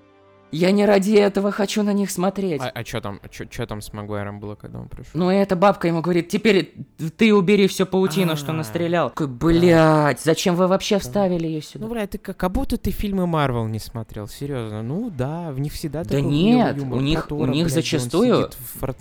Я 0.51 0.71
не 0.71 0.85
ради 0.85 1.13
этого 1.15 1.51
хочу 1.51 1.83
на 1.83 1.91
них 1.91 2.09
смотреть. 2.11 2.61
А, 2.61 2.69
а 2.73 2.85
что 2.85 3.01
там, 3.01 3.19
что 3.29 3.65
там 3.67 3.81
с 3.81 3.91
Магуайром 3.91 4.39
было, 4.39 4.55
когда 4.55 4.79
он 4.79 4.87
пришел? 4.87 5.11
Ну, 5.13 5.29
эта 5.29 5.55
бабка 5.55 5.87
ему 5.87 6.01
говорит, 6.01 6.29
теперь 6.29 6.73
ты 7.17 7.33
убери 7.33 7.67
всю 7.67 7.85
паутину, 7.85 8.29
А-а-а. 8.31 8.37
что 8.37 8.53
настрелял. 8.53 9.09
Такой, 9.09 9.27
блядь, 9.27 10.21
зачем 10.21 10.55
вы 10.55 10.67
вообще 10.67 10.99
вставили 10.99 11.47
ее 11.47 11.61
сюда? 11.61 11.85
Ну, 11.85 11.91
блядь, 11.91 12.11
ты 12.11 12.17
как, 12.19 12.37
как 12.37 12.51
будто 12.51 12.77
ты 12.77 12.91
фильмы 12.91 13.27
Марвел 13.27 13.67
не 13.67 13.79
смотрел, 13.79 14.27
серьезно. 14.27 14.81
Ну, 14.81 15.09
да, 15.09 15.51
в 15.51 15.59
них 15.59 15.73
всегда 15.73 16.03
Да 16.03 16.21
нет, 16.21 16.77
юмор. 16.77 16.97
у 16.99 17.01
них, 17.01 17.23
Которого, 17.23 17.43
у 17.43 17.45
них 17.53 17.65
блядь, 17.65 17.73
зачастую... 17.73 18.49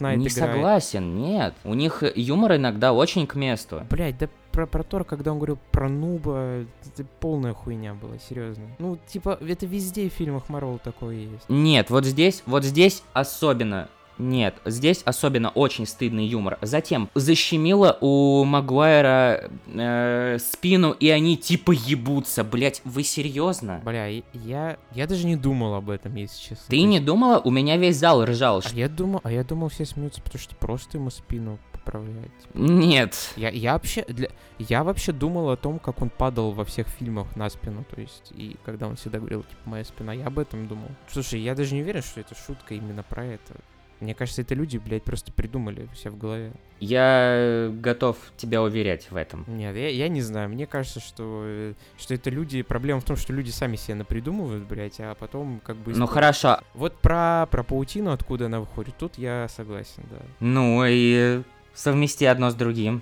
Не 0.01 0.27
играет. 0.27 0.33
согласен, 0.33 1.15
нет. 1.15 1.55
У 1.65 1.75
них 1.75 2.03
юмор 2.17 2.57
иногда 2.57 2.93
очень 2.93 3.27
к 3.27 3.35
месту. 3.37 3.83
Блядь, 3.91 4.19
да 4.19 4.29
про, 4.55 4.67
про 4.67 4.85
Тор, 4.85 5.05
когда 5.05 5.33
он 5.33 5.39
говорил 5.39 5.59
про 5.73 5.89
Нуба, 5.89 6.65
это 6.87 7.05
полная 7.19 7.53
хуйня 7.53 7.95
была, 7.95 8.19
серьезно. 8.19 8.65
Ну, 8.79 8.99
типа, 9.09 9.39
это 9.41 9.67
везде 9.67 10.09
в 10.09 10.13
фильмах 10.13 10.49
Марвел 10.49 10.79
такое 10.83 11.17
есть. 11.17 11.45
Нет, 11.49 11.91
вот 11.91 12.05
здесь, 12.05 12.43
вот 12.47 12.65
здесь 12.65 13.03
особенно 13.13 13.89
нет, 14.17 14.55
здесь 14.65 15.03
особенно 15.05 15.49
очень 15.49 15.87
стыдный 15.87 16.25
юмор. 16.25 16.59
Затем 16.63 17.11
защемило 17.15 17.99
у 18.01 18.45
Магуайра 18.45 19.51
э, 19.67 20.39
спину, 20.39 20.93
и 20.93 21.09
они 21.09 21.37
типа 21.37 21.73
ебутся. 21.73 22.45
Блять, 22.45 22.81
вы 22.85 23.03
серьезно? 23.03 23.81
Бля, 23.85 24.07
я, 24.07 24.77
я 24.93 25.07
даже 25.09 25.27
не 25.27 25.35
думал 25.35 25.75
об 25.75 25.91
этом, 25.91 26.15
если 26.15 26.41
честно. 26.41 26.65
Ты 26.69 26.83
не 26.83 27.01
думала? 27.01 27.41
У 27.41 27.51
меня 27.51 27.77
весь 27.77 27.97
зал 27.97 28.25
ржал. 28.25 28.63
А 28.65 28.77
я 28.77 28.89
думал, 28.89 29.21
а 29.25 29.33
я 29.33 29.43
думал, 29.43 29.69
все 29.69 29.85
смеются, 29.85 30.23
потому 30.23 30.41
что 30.41 30.55
просто 30.55 30.99
ему 30.99 31.11
спину 31.11 31.59
поправлять. 31.85 32.31
Нет. 32.55 33.33
Я, 33.37 33.51
я 33.51 33.75
вообще 33.75 34.05
для, 34.09 34.31
я 34.59 34.85
вообще 34.85 35.13
думал 35.13 35.51
о 35.51 35.57
том, 35.57 35.79
как 35.79 36.01
он 36.03 36.11
падал 36.11 36.53
во 36.53 36.65
всех 36.65 36.89
фильмах 36.89 37.37
на 37.37 37.49
спину, 37.51 37.85
то 37.85 38.01
есть 38.01 38.33
и 38.35 38.57
когда 38.65 38.89
он 38.89 38.97
всегда 38.97 39.19
говорил 39.19 39.43
типа 39.43 39.63
моя 39.65 39.85
спина, 39.85 40.13
я 40.13 40.27
об 40.27 40.39
этом 40.39 40.67
думал. 40.67 40.89
Слушай, 41.09 41.41
я 41.41 41.55
даже 41.55 41.75
не 41.75 41.83
уверен, 41.83 42.03
что 42.03 42.21
это 42.21 42.35
шутка 42.35 42.75
именно 42.75 43.03
про 43.03 43.25
это. 43.25 43.55
Мне 44.01 44.15
кажется, 44.15 44.43
это 44.43 44.55
люди, 44.55 44.77
блядь, 44.77 45.03
просто 45.03 45.33
придумали 45.33 45.89
все 45.95 46.11
в 46.11 46.19
голове. 46.19 46.53
Я 46.81 47.71
готов 47.73 48.19
тебя 48.37 48.61
уверять 48.63 49.11
в 49.11 49.17
этом. 49.17 49.45
Нет, 49.47 49.75
я, 49.77 49.89
я 49.89 50.09
не 50.09 50.21
знаю. 50.21 50.51
Мне 50.51 50.67
кажется, 50.67 51.01
что, 51.01 51.43
э, 51.47 51.75
что 51.97 52.13
это 52.13 52.29
люди... 52.29 52.61
Проблема 52.63 53.01
в 53.01 53.05
том, 53.05 53.17
что 53.17 53.33
люди 53.33 53.51
сами 53.51 53.77
себе 53.77 53.95
напридумывают, 53.95 54.65
блядь, 54.65 55.01
а 55.01 55.15
потом 55.15 55.61
как 55.65 55.77
бы... 55.77 55.95
Ну 55.95 56.07
хорошо. 56.07 56.59
Вот 56.75 56.99
про, 56.99 57.47
про 57.51 57.63
паутину, 57.63 58.13
откуда 58.13 58.47
она 58.47 58.61
выходит, 58.61 58.97
тут 58.99 59.17
я 59.17 59.49
согласен, 59.49 60.03
да. 60.11 60.19
Ну 60.41 60.85
и 60.87 61.43
совмести 61.75 62.25
одно 62.25 62.51
с 62.51 62.55
другим. 62.55 63.01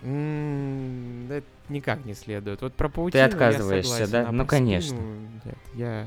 Да 1.29 1.43
никак 1.69 2.05
не 2.05 2.15
следует. 2.15 2.63
Вот 2.63 2.75
про 2.75 2.89
паутину 2.89 3.13
Ты 3.13 3.21
отказываешься, 3.21 3.99
я 4.01 4.07
согласен, 4.07 4.13
да? 4.13 4.29
а 4.29 4.33
Ну, 4.33 4.47
конечно. 4.47 4.97
спину 4.97 5.31
Нет, 5.45 5.59
я... 5.75 6.07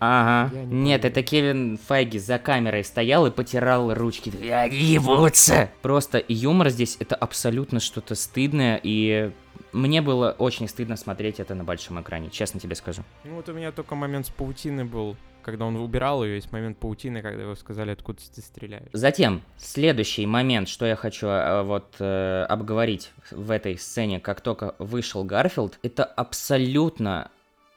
Ага. 0.00 0.54
Я 0.54 0.64
не 0.64 0.74
Нет, 0.74 1.04
это 1.04 1.22
Кевин 1.22 1.78
Файги 1.86 2.18
за 2.18 2.38
камерой 2.38 2.84
стоял 2.84 3.26
и 3.26 3.30
потирал 3.30 3.94
ручки. 3.94 4.32
Они 4.50 4.76
ебутся! 4.76 5.70
Просто 5.82 6.22
юмор 6.28 6.68
здесь 6.70 6.96
это 7.00 7.14
абсолютно 7.14 7.80
что-то 7.80 8.14
стыдное, 8.14 8.78
и 8.82 9.32
мне 9.74 10.00
было 10.00 10.30
очень 10.38 10.68
стыдно 10.68 10.96
смотреть 10.96 11.40
это 11.40 11.54
на 11.54 11.64
большом 11.64 12.00
экране, 12.00 12.30
честно 12.30 12.60
тебе 12.60 12.76
скажу. 12.76 13.02
Ну 13.24 13.34
вот 13.34 13.48
у 13.48 13.52
меня 13.52 13.72
только 13.72 13.94
момент 13.94 14.26
с 14.26 14.30
паутиной 14.30 14.84
был, 14.84 15.16
когда 15.42 15.66
он 15.66 15.76
убирал 15.76 16.24
ее, 16.24 16.36
есть 16.36 16.52
момент 16.52 16.78
паутины, 16.78 17.22
когда 17.22 17.42
его 17.42 17.56
сказали, 17.56 17.90
откуда 17.90 18.20
ты 18.34 18.40
стреляешь. 18.40 18.88
Затем, 18.92 19.42
следующий 19.56 20.26
момент, 20.26 20.68
что 20.68 20.86
я 20.86 20.94
хочу 20.94 21.26
э, 21.26 21.62
вот 21.62 21.96
э, 21.98 22.44
обговорить 22.48 23.12
в 23.30 23.50
этой 23.50 23.76
сцене, 23.76 24.20
как 24.20 24.40
только 24.40 24.76
вышел 24.78 25.24
Гарфилд, 25.24 25.78
это 25.82 26.04
абсолютно 26.04 27.30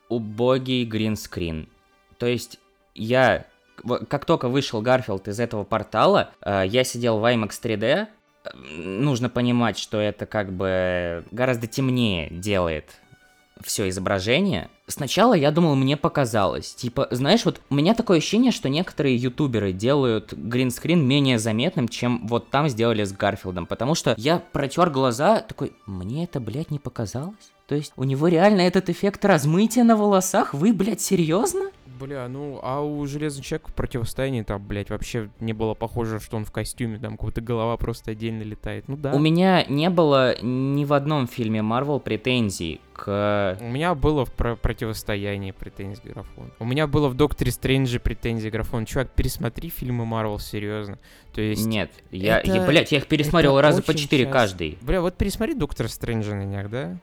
убогий 0.08 0.86
green 0.86 1.20
screen. 1.20 1.68
То 2.20 2.28
есть 2.28 2.60
я, 2.94 3.46
как 4.10 4.26
только 4.26 4.50
вышел 4.50 4.82
Гарфилд 4.82 5.28
из 5.28 5.40
этого 5.40 5.64
портала, 5.64 6.32
э, 6.42 6.64
я 6.68 6.84
сидел 6.84 7.20
в 7.20 7.26
IMAX 7.26 7.50
3D, 7.62 7.84
э, 7.84 8.08
нужно 8.54 9.30
понимать, 9.30 9.78
что 9.78 10.00
это 10.00 10.26
как 10.26 10.52
бы 10.54 11.26
гораздо 11.32 11.68
темнее 11.68 12.30
делает 12.30 13.00
все 13.64 13.90
изображение. 13.90 14.70
Сначала 14.88 15.34
я 15.34 15.52
думал, 15.52 15.76
мне 15.76 15.98
показалось. 15.98 16.74
Типа, 16.76 17.08
знаешь, 17.12 17.44
вот 17.46 17.62
у 17.70 17.76
меня 17.76 17.94
такое 17.94 18.20
ощущение, 18.20 18.52
что 18.52 18.70
некоторые 18.70 19.16
ютуберы 19.16 19.74
делают 19.74 20.34
green 20.34 20.66
screen 20.66 21.06
менее 21.06 21.40
заметным, 21.40 21.88
чем 21.88 22.28
вот 22.28 22.50
там 22.50 22.70
сделали 22.70 23.04
с 23.04 23.12
Гарфилдом. 23.12 23.66
Потому 23.66 23.96
что 23.96 24.16
я 24.18 24.40
протер 24.40 24.90
глаза, 24.90 25.42
такой, 25.42 25.74
мне 25.86 26.24
это, 26.24 26.40
блядь, 26.40 26.72
не 26.72 26.80
показалось? 26.80 27.52
То 27.68 27.76
есть 27.76 27.92
у 27.98 28.04
него 28.06 28.28
реально 28.30 28.62
этот 28.62 28.90
эффект 28.90 29.26
размытия 29.26 29.84
на 29.84 29.96
волосах? 29.98 30.54
Вы, 30.54 30.74
блядь, 30.74 31.02
серьезно? 31.02 31.70
Бля, 32.00 32.28
ну, 32.28 32.60
а 32.62 32.80
у 32.82 33.06
Железного 33.08 33.44
Человека 33.44 33.72
в 33.72 33.74
противостоянии 33.74 34.44
там, 34.44 34.64
блядь, 34.66 34.92
вообще 34.92 35.30
не 35.40 35.54
было 35.54 35.74
похоже, 35.74 36.20
что 36.20 36.38
он 36.38 36.46
в 36.46 36.52
костюме, 36.52 37.00
там, 37.00 37.18
какая-то 37.18 37.42
голова 37.42 37.76
просто 37.76 38.12
отдельно 38.12 38.44
летает. 38.44 38.88
Ну 38.88 38.96
да. 38.98 39.14
У 39.14 39.20
меня 39.20 39.66
не 39.66 39.90
было 39.90 40.40
ни 40.42 40.86
в 40.86 40.94
одном 40.94 41.28
фильме 41.28 41.64
Марвел 41.64 42.00
претензий 42.00 42.82
к... 42.94 43.58
У 43.60 43.66
меня 43.68 43.96
было 43.96 44.26
в 44.26 44.32
про- 44.32 44.56
противостоянии 44.56 45.52
претензий 45.52 46.02
к 46.02 46.14
графону. 46.14 46.52
У 46.60 46.66
меня 46.66 46.86
было 46.86 47.10
в 47.10 47.16
Докторе 47.16 47.52
Стрэнджи 47.52 48.00
претензии 48.00 48.50
к 48.50 48.54
графону. 48.54 48.86
Чувак, 48.86 49.10
пересмотри 49.10 49.70
фильмы 49.70 50.06
Марвел, 50.06 50.38
серьезно. 50.38 51.00
То 51.34 51.42
есть... 51.42 51.66
Нет, 51.66 51.92
я, 52.12 52.40
это- 52.40 52.52
я, 52.58 52.66
блядь, 52.66 52.92
я 52.92 53.00
их 53.00 53.08
пересмотрел 53.08 53.58
это 53.58 53.62
раза 53.68 53.82
по 53.82 53.90
очень 53.90 54.02
4 54.04 54.24
часто. 54.26 54.34
каждый. 54.40 54.78
Бля, 54.82 55.02
вот 55.02 55.16
пересмотри 55.16 55.56
Доктора 55.56 55.88
Стрэнджа 55.88 56.36
на 56.36 56.46
днях, 56.46 56.70
да? 56.70 56.98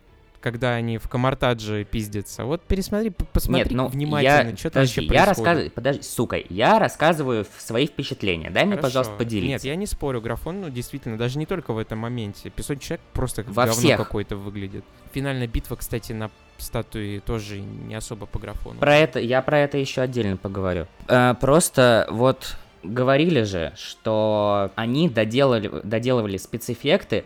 Когда 0.45 0.75
они 0.75 0.99
в 0.99 1.09
Камартадже 1.09 1.85
пиздятся. 1.91 2.45
Вот 2.45 2.61
пересмотри, 2.61 3.09
посмотри 3.33 3.63
Нет, 3.63 3.73
ну 3.73 3.89
внимательно, 3.89 4.51
я, 4.51 4.57
что 4.59 4.69
там 4.69 4.83
вообще 4.83 5.01
я 5.01 5.09
происходит. 5.09 5.29
рассказываю, 5.39 5.71
подожди, 5.71 6.03
сука, 6.03 6.37
я 6.51 6.79
рассказываю 6.79 7.47
свои 7.57 7.87
впечатления. 7.87 8.51
Дай 8.51 8.67
мне, 8.67 8.77
Хорошо. 8.77 8.89
пожалуйста, 8.89 9.15
поделиться. 9.15 9.49
Нет, 9.49 9.65
я 9.65 9.75
не 9.75 9.87
спорю, 9.87 10.21
графон, 10.21 10.61
ну, 10.61 10.69
действительно, 10.69 11.17
даже 11.17 11.39
не 11.39 11.47
только 11.47 11.73
в 11.73 11.79
этом 11.79 12.01
моменте. 12.01 12.51
Песочный 12.51 12.85
человек 12.85 13.01
просто 13.15 13.43
как 13.43 13.55
Во 13.55 13.65
говно 13.65 13.81
всех. 13.81 13.97
какой-то 13.97 14.37
выглядит. 14.37 14.85
Финальная 15.15 15.47
битва, 15.47 15.77
кстати, 15.77 16.13
на 16.13 16.31
статуе 16.59 17.21
тоже 17.21 17.61
не 17.61 17.95
особо 17.95 18.27
по 18.27 18.39
графону. 18.39 18.79
Про 18.81 18.97
это, 18.97 19.21
я 19.21 19.41
про 19.41 19.61
это 19.61 19.79
еще 19.79 20.03
отдельно 20.03 20.37
поговорю. 20.37 20.87
Э, 21.09 21.35
просто 21.41 22.07
вот 22.11 22.59
говорили 22.83 23.45
же, 23.45 23.73
что 23.77 24.73
они 24.75 25.09
доделали, 25.09 25.71
доделывали 25.83 26.37
спецэффекты 26.37 27.25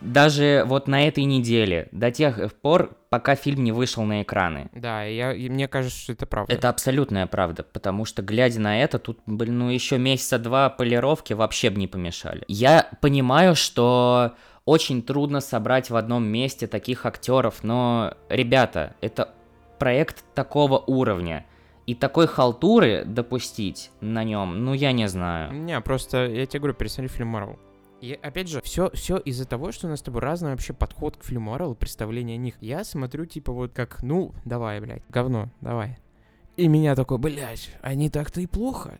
даже 0.00 0.64
вот 0.66 0.88
на 0.88 1.06
этой 1.06 1.24
неделе, 1.24 1.88
до 1.92 2.10
тех 2.10 2.54
пор, 2.56 2.96
пока 3.08 3.34
фильм 3.34 3.64
не 3.64 3.72
вышел 3.72 4.02
на 4.04 4.22
экраны. 4.22 4.70
Да, 4.74 5.04
я, 5.04 5.32
и 5.32 5.48
мне 5.48 5.68
кажется, 5.68 5.98
что 5.98 6.12
это 6.12 6.26
правда. 6.26 6.52
Это 6.52 6.68
абсолютная 6.68 7.26
правда, 7.26 7.62
потому 7.62 8.04
что, 8.04 8.22
глядя 8.22 8.60
на 8.60 8.80
это, 8.80 8.98
тут, 8.98 9.20
блин, 9.26 9.58
ну 9.58 9.70
еще 9.70 9.98
месяца 9.98 10.38
два 10.38 10.68
полировки 10.70 11.32
вообще 11.32 11.70
бы 11.70 11.78
не 11.78 11.86
помешали. 11.86 12.44
Я 12.48 12.90
понимаю, 13.00 13.54
что 13.54 14.34
очень 14.64 15.02
трудно 15.02 15.40
собрать 15.40 15.90
в 15.90 15.96
одном 15.96 16.26
месте 16.26 16.66
таких 16.66 17.06
актеров, 17.06 17.62
но, 17.62 18.14
ребята, 18.28 18.96
это 19.00 19.30
проект 19.78 20.24
такого 20.34 20.78
уровня. 20.78 21.46
И 21.86 21.94
такой 21.94 22.26
халтуры 22.26 23.04
допустить 23.04 23.92
на 24.00 24.24
нем, 24.24 24.64
ну 24.64 24.74
я 24.74 24.90
не 24.90 25.06
знаю. 25.06 25.52
Не, 25.52 25.80
просто 25.80 26.26
я 26.26 26.44
тебе 26.44 26.60
говорю, 26.60 26.74
пересмотри 26.74 27.08
фильм 27.08 27.28
Марвел. 27.28 27.60
И 28.00 28.12
опять 28.12 28.48
же, 28.48 28.60
все, 28.60 28.90
все 28.92 29.16
из-за 29.16 29.46
того, 29.46 29.72
что 29.72 29.86
у 29.86 29.90
нас 29.90 30.00
с 30.00 30.02
тобой 30.02 30.20
разный 30.20 30.50
вообще 30.50 30.72
подход 30.72 31.16
к 31.16 31.24
фильму 31.24 31.56
и 31.56 31.74
представление 31.74 32.34
о 32.34 32.38
них. 32.38 32.54
Я 32.60 32.84
смотрю, 32.84 33.24
типа, 33.24 33.52
вот 33.52 33.72
как, 33.72 34.02
ну, 34.02 34.34
давай, 34.44 34.80
блядь, 34.80 35.02
говно, 35.08 35.50
давай. 35.60 35.98
И 36.56 36.68
меня 36.68 36.94
такой, 36.94 37.18
блядь, 37.18 37.70
они 37.80 38.10
так-то 38.10 38.40
и 38.40 38.46
плохо. 38.46 38.98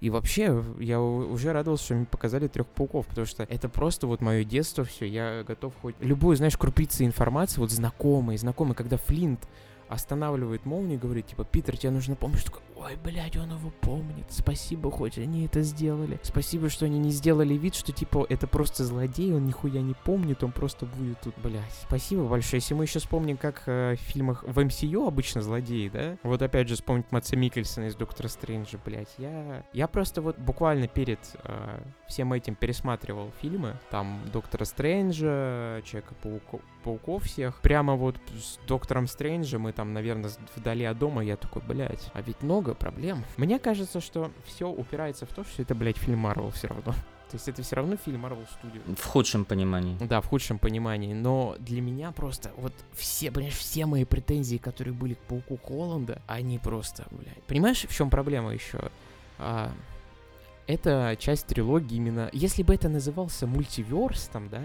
И 0.00 0.10
вообще, 0.10 0.62
я 0.78 1.00
уже 1.00 1.52
радовался, 1.52 1.84
что 1.84 1.94
мне 1.94 2.06
показали 2.06 2.48
трех 2.48 2.66
пауков, 2.66 3.06
потому 3.06 3.26
что 3.26 3.44
это 3.44 3.68
просто 3.68 4.06
вот 4.06 4.20
мое 4.20 4.44
детство, 4.44 4.84
все, 4.84 5.06
я 5.06 5.42
готов 5.42 5.72
хоть 5.80 5.96
любую, 6.00 6.36
знаешь, 6.36 6.56
крупицы 6.56 7.04
информации, 7.04 7.60
вот 7.60 7.70
знакомые, 7.70 8.38
знакомые, 8.38 8.74
когда 8.74 8.98
Флинт 8.98 9.48
останавливает 9.88 10.66
молнию 10.66 10.98
и 10.98 11.00
говорит, 11.00 11.28
типа, 11.28 11.44
Питер, 11.44 11.78
тебе 11.78 11.90
нужна 11.92 12.14
помощь. 12.14 12.44
Такой, 12.44 12.60
ой, 12.76 12.96
блядь, 12.96 13.36
он 13.36 13.52
его 13.52 13.70
помнит. 13.80 14.26
Спасибо, 14.28 14.90
хоть 14.90 15.18
они 15.18 15.46
это 15.46 15.62
сделали. 15.62 16.20
Спасибо, 16.22 16.68
что 16.68 16.86
они 16.86 16.98
не 16.98 17.10
сделали 17.10 17.54
вид, 17.54 17.74
что, 17.74 17.92
типа, 17.92 18.26
это 18.28 18.46
просто 18.46 18.84
злодей, 18.84 19.32
он 19.32 19.46
нихуя 19.46 19.80
не 19.80 19.94
помнит, 19.94 20.44
он 20.44 20.52
просто 20.52 20.86
будет 20.86 21.20
тут, 21.20 21.34
блядь. 21.42 21.72
Спасибо 21.82 22.24
большое. 22.24 22.60
Если 22.60 22.74
мы 22.74 22.84
еще 22.84 22.98
вспомним, 22.98 23.36
как 23.36 23.62
э, 23.66 23.96
в 23.96 24.00
фильмах 24.00 24.44
в 24.44 24.58
MCU 24.58 25.06
обычно 25.06 25.42
злодеи, 25.42 25.88
да? 25.88 26.18
Вот 26.22 26.42
опять 26.42 26.68
же 26.68 26.74
вспомнить 26.74 27.10
Матса 27.10 27.36
Микельсона 27.36 27.86
из 27.86 27.96
Доктора 27.96 28.28
Стрэнджа, 28.28 28.78
блядь. 28.84 29.14
Я, 29.18 29.64
я 29.72 29.88
просто 29.88 30.22
вот 30.22 30.38
буквально 30.38 30.88
перед 30.88 31.20
э, 31.44 31.80
всем 32.08 32.32
этим 32.32 32.54
пересматривал 32.54 33.32
фильмы. 33.40 33.76
Там 33.90 34.20
Доктора 34.32 34.64
Стрэнджа, 34.64 35.82
Человека-паука, 35.84 36.58
пауков 36.82 37.24
всех. 37.24 37.60
Прямо 37.60 37.94
вот 37.94 38.16
с 38.34 38.58
Доктором 38.66 39.06
Стрэнджем 39.06 39.62
мы 39.62 39.72
там, 39.72 39.92
наверное, 39.92 40.30
вдали 40.54 40.84
от 40.84 40.98
дома, 40.98 41.24
я 41.24 41.36
такой, 41.36 41.62
блядь, 41.62 42.10
а 42.14 42.22
ведь 42.22 42.42
много 42.42 42.74
проблем. 42.74 43.24
Мне 43.36 43.58
кажется, 43.58 44.00
что 44.00 44.30
все 44.44 44.68
упирается 44.68 45.26
в 45.26 45.30
то, 45.30 45.44
что 45.44 45.62
это, 45.62 45.74
блядь, 45.74 45.98
фильм 45.98 46.20
Марвел 46.20 46.50
все 46.50 46.68
равно. 46.68 46.94
То 47.30 47.34
есть 47.34 47.48
это 47.48 47.62
все 47.62 47.74
равно 47.74 47.96
фильм 47.96 48.24
Marvel 48.24 48.46
Studio. 48.46 48.94
В 48.94 49.04
худшем 49.04 49.44
понимании. 49.44 49.96
Да, 49.98 50.20
в 50.20 50.26
худшем 50.26 50.60
понимании. 50.60 51.12
Но 51.12 51.56
для 51.58 51.80
меня 51.80 52.12
просто 52.12 52.52
вот 52.56 52.72
все, 52.92 53.32
понимаешь, 53.32 53.56
все 53.56 53.84
мои 53.86 54.04
претензии, 54.04 54.58
которые 54.58 54.94
были 54.94 55.14
к 55.14 55.18
Пауку 55.18 55.56
Холланда, 55.56 56.22
они 56.28 56.60
просто, 56.60 57.04
блядь. 57.10 57.42
Понимаешь, 57.48 57.84
в 57.84 57.92
чем 57.92 58.10
проблема 58.10 58.54
еще? 58.54 58.90
А, 59.38 59.72
это 60.66 61.16
часть 61.18 61.46
трилогии 61.46 61.96
именно... 61.96 62.28
Если 62.32 62.62
бы 62.62 62.74
это 62.74 62.88
назывался 62.88 63.46
мультиверс 63.46 64.28
там, 64.32 64.48
да, 64.48 64.62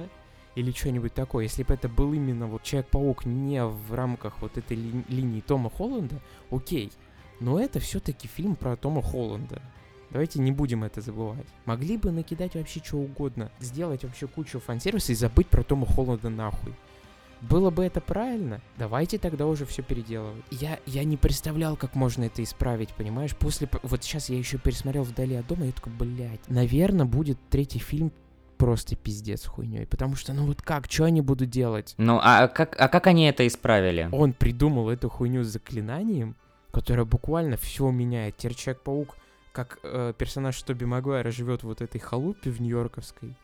или 0.55 0.71
что-нибудь 0.71 1.13
такое, 1.13 1.43
если 1.43 1.63
бы 1.63 1.73
это 1.73 1.87
был 1.87 2.13
именно 2.13 2.47
вот 2.47 2.63
Человек-паук 2.63 3.25
не 3.25 3.63
в 3.63 3.93
рамках 3.93 4.41
вот 4.41 4.57
этой 4.57 4.75
ли- 4.75 5.05
линии 5.07 5.41
Тома 5.41 5.69
Холланда, 5.69 6.19
окей. 6.49 6.91
Но 7.39 7.59
это 7.59 7.79
все-таки 7.79 8.27
фильм 8.27 8.55
про 8.55 8.75
Тома 8.75 9.01
Холланда. 9.01 9.61
Давайте 10.09 10.41
не 10.41 10.51
будем 10.51 10.83
это 10.83 10.99
забывать. 10.99 11.47
Могли 11.65 11.97
бы 11.97 12.11
накидать 12.11 12.55
вообще 12.55 12.81
что 12.83 12.97
угодно, 12.97 13.49
сделать 13.59 14.03
вообще 14.03 14.27
кучу 14.27 14.59
фан-сервиса 14.59 15.13
и 15.13 15.15
забыть 15.15 15.47
про 15.47 15.63
Тома 15.63 15.85
Холланда 15.85 16.29
нахуй. 16.29 16.73
Было 17.41 17.71
бы 17.71 17.83
это 17.83 18.01
правильно, 18.01 18.61
давайте 18.77 19.17
тогда 19.17 19.47
уже 19.47 19.65
все 19.65 19.81
переделывать. 19.81 20.43
Я, 20.51 20.79
я 20.85 21.03
не 21.03 21.17
представлял, 21.17 21.75
как 21.75 21.95
можно 21.95 22.25
это 22.25 22.43
исправить, 22.43 22.93
понимаешь? 22.93 23.35
После, 23.35 23.67
вот 23.81 24.03
сейчас 24.03 24.29
я 24.29 24.37
еще 24.37 24.59
пересмотрел 24.59 25.03
«Вдали 25.03 25.35
от 25.35 25.47
дома», 25.47 25.63
и 25.63 25.67
я 25.67 25.73
такой, 25.73 25.93
блядь, 25.93 26.47
наверное, 26.47 27.05
будет 27.05 27.39
третий 27.49 27.79
фильм 27.79 28.11
просто 28.57 28.95
пиздец 28.95 29.47
хуйней. 29.47 29.87
Потому 29.87 30.15
что, 30.15 30.33
ну 30.33 30.45
вот 30.45 30.61
как, 30.61 30.85
что 30.87 31.05
они 31.05 31.21
будут 31.21 31.49
делать? 31.49 31.95
Ну, 31.97 32.19
а 32.21 32.47
как, 32.47 32.79
а 32.79 32.87
как 32.89 33.07
они 33.07 33.25
это 33.25 33.47
исправили? 33.47 34.07
Он 34.11 34.33
придумал 34.33 34.91
эту 34.91 35.09
хуйню 35.09 35.43
с 35.43 35.47
заклинанием, 35.47 36.35
которое 36.71 37.05
буквально 37.05 37.57
все 37.57 37.89
меняет. 37.89 38.37
Теперь 38.37 38.55
Человек-паук, 38.55 39.15
как 39.51 39.79
э, 39.81 40.13
персонаж 40.15 40.61
Тоби 40.61 40.85
Магуайра, 40.85 41.31
живет 41.31 41.61
в 41.61 41.63
вот 41.63 41.81
этой 41.81 41.99
халупе 41.99 42.51
в 42.51 42.61
Нью-Йорковской. 42.61 43.35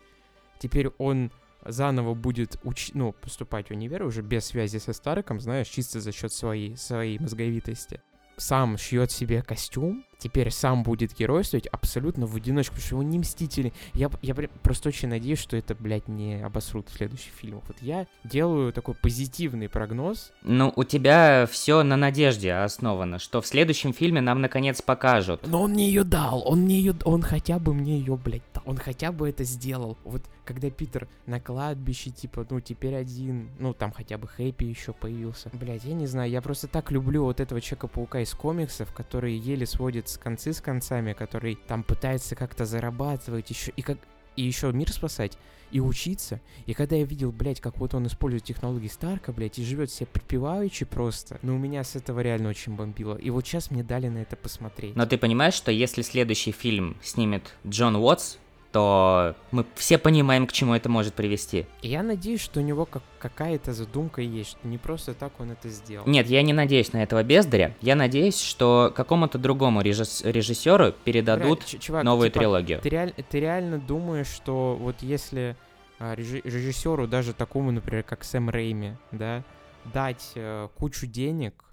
Теперь 0.60 0.89
он 0.99 1.31
заново 1.67 2.13
будет 2.13 2.58
уч... 2.63 2.91
ну, 2.93 3.13
поступать 3.13 3.67
в 3.69 3.71
универ 3.71 4.03
уже 4.03 4.21
без 4.21 4.45
связи 4.45 4.77
со 4.77 4.93
Старком, 4.93 5.39
знаешь, 5.39 5.67
чисто 5.67 5.99
за 5.99 6.12
счет 6.12 6.32
своей, 6.32 6.75
своей 6.75 7.19
мозговитости. 7.19 8.01
сам 8.38 8.77
шьет 8.77 9.12
себе 9.12 9.41
костюм, 9.41 10.06
теперь 10.17 10.51
сам 10.51 10.84
будет 10.84 11.13
геройствовать 11.13 11.67
абсолютно 11.67 12.25
в 12.25 12.36
одиночку, 12.36 12.75
потому 12.75 12.86
что 12.86 12.95
его 12.95 13.03
не 13.03 13.19
мстители. 13.19 13.73
Я, 13.93 14.10
я 14.21 14.36
просто 14.36 14.89
очень 14.89 15.10
надеюсь, 15.10 15.39
что 15.39 15.58
это, 15.58 15.75
блядь, 15.75 16.08
не 16.08 16.43
обосрут 16.43 16.89
в 16.89 16.95
следующих 16.95 17.34
фильмах. 17.34 17.63
Вот 17.67 17.77
я 17.82 18.08
делаю 18.23 18.73
такой 18.73 18.95
позитивный 18.95 19.69
прогноз. 19.69 20.32
Ну, 20.41 20.73
у 20.75 20.84
тебя 20.84 21.47
все 21.49 21.84
на 21.84 21.97
надежде 21.97 22.53
основано, 22.53 23.19
что 23.19 23.41
в 23.41 23.47
следующем 23.47 23.93
фильме 23.93 24.21
нам 24.21 24.41
наконец 24.41 24.82
покажут. 24.82 25.45
Но 25.45 25.63
он 25.63 25.71
мне 25.71 25.88
ее 25.88 26.03
дал, 26.03 26.43
он 26.47 26.62
мне 26.62 26.80
ее, 26.80 26.95
он 27.03 27.21
хотя 27.21 27.60
бы 27.60 27.73
мне 27.73 27.99
ее, 27.99 28.15
блядь, 28.15 28.43
дал, 28.53 28.63
он 28.65 28.77
хотя 28.77 29.12
бы 29.12 29.30
это 29.30 29.43
сделал. 29.43 29.97
Вот 30.03 30.23
когда 30.47 30.69
Питер 30.69 31.08
на 31.25 31.39
кладбище, 31.39 32.10
типа, 32.10 32.47
ну, 32.49 32.62
теперь 32.62 32.95
один, 32.95 33.49
ну, 33.60 33.73
там 33.73 33.91
хотя 33.91 34.17
бы 34.17 34.27
Хэппи 34.27 34.63
еще 34.63 34.93
появился. 34.93 35.49
Блядь, 35.53 35.84
я 35.84 35.94
не 35.94 36.08
знаю, 36.08 36.31
я 36.31 36.42
просто 36.42 36.67
так 36.67 36.89
люблю 36.92 37.23
вот 37.25 37.42
этого 37.42 37.60
Человека-паука 37.60 38.21
из 38.21 38.33
комиксов, 38.33 38.94
который 38.94 39.35
еле 39.35 39.65
сводит 39.65 40.06
с 40.10 40.17
концы 40.17 40.53
с 40.53 40.62
концами, 40.62 41.13
который 41.13 41.58
там 41.67 41.83
пытается 41.83 42.35
как-то 42.35 42.65
зарабатывать 42.65 43.49
еще, 43.49 43.71
и 43.75 43.81
как 43.81 43.97
и 44.35 44.43
еще 44.43 44.71
мир 44.71 44.91
спасать, 44.91 45.37
и 45.71 45.79
учиться. 45.79 46.39
И 46.65 46.73
когда 46.73 46.95
я 46.95 47.03
видел, 47.03 47.31
блядь, 47.31 47.60
как 47.60 47.77
вот 47.77 47.93
он 47.93 48.08
использует 48.08 48.43
технологии 48.43 48.87
Старка, 48.87 49.33
блядь, 49.33 49.60
и 49.60 49.65
живет 49.65 49.91
себе 49.91 50.08
припеваючи 50.08 50.85
просто, 50.85 51.39
ну, 51.41 51.55
у 51.55 51.58
меня 51.58 51.83
с 51.83 51.95
этого 51.95 52.21
реально 52.21 52.49
очень 52.49 52.75
бомбило. 52.75 53.15
И 53.17 53.29
вот 53.29 53.45
сейчас 53.45 53.71
мне 53.71 53.83
дали 53.83 54.08
на 54.08 54.19
это 54.19 54.35
посмотреть. 54.35 54.95
Но 54.95 55.05
ты 55.05 55.17
понимаешь, 55.17 55.55
что 55.55 55.71
если 55.71 56.01
следующий 56.01 56.51
фильм 56.51 56.95
снимет 57.01 57.53
Джон 57.67 57.95
Уотс, 57.97 58.37
то 58.72 59.36
мы 59.52 59.65
все 59.76 59.98
понимаем, 59.98 60.48
к 60.48 60.52
чему 60.52 60.74
это 60.74 60.90
может 60.90 61.13
привести. 61.13 61.65
Я 61.82 62.04
надеюсь, 62.04 62.42
что 62.42 62.60
у 62.60 62.63
него 62.63 62.86
как 62.86 63.04
какая-то 63.20 63.74
задумка 63.74 64.22
есть, 64.22 64.52
что 64.52 64.68
не 64.68 64.78
просто 64.78 65.13
так 65.13 65.40
он 65.40 65.52
это 65.52 65.70
сделал. 65.70 66.06
Нет, 66.08 66.28
я 66.28 66.42
не 66.42 66.54
надеюсь 66.54 66.94
на 66.94 67.04
этого 67.04 67.24
бездаря. 67.24 67.76
Я 67.82 67.96
надеюсь, 67.96 68.40
что 68.40 68.92
какому-то 68.96 69.38
другому 69.38 69.82
режисс- 69.82 70.30
режиссеру 70.30 70.94
передадут 71.04 71.60
Реаль, 71.60 71.82
чувак, 71.82 72.04
новую 72.04 72.30
типа, 72.30 72.40
трилогию. 72.40 72.80
Ты, 72.82 72.90
реаль, 72.90 73.13
ты 73.30 73.40
реально 73.40 73.80
думаешь, 73.80 74.28
что 74.28 74.78
вот 74.80 74.98
если 75.02 75.56
а, 76.00 76.15
режиссеру, 76.15 77.08
даже 77.08 77.34
такому, 77.34 77.72
например, 77.72 78.04
как 78.04 78.24
Сэм 78.24 78.50
Рейми, 78.50 78.98
да, 79.12 79.44
дать 79.86 80.34
а, 80.36 80.68
кучу 80.68 81.08
денег, 81.08 81.63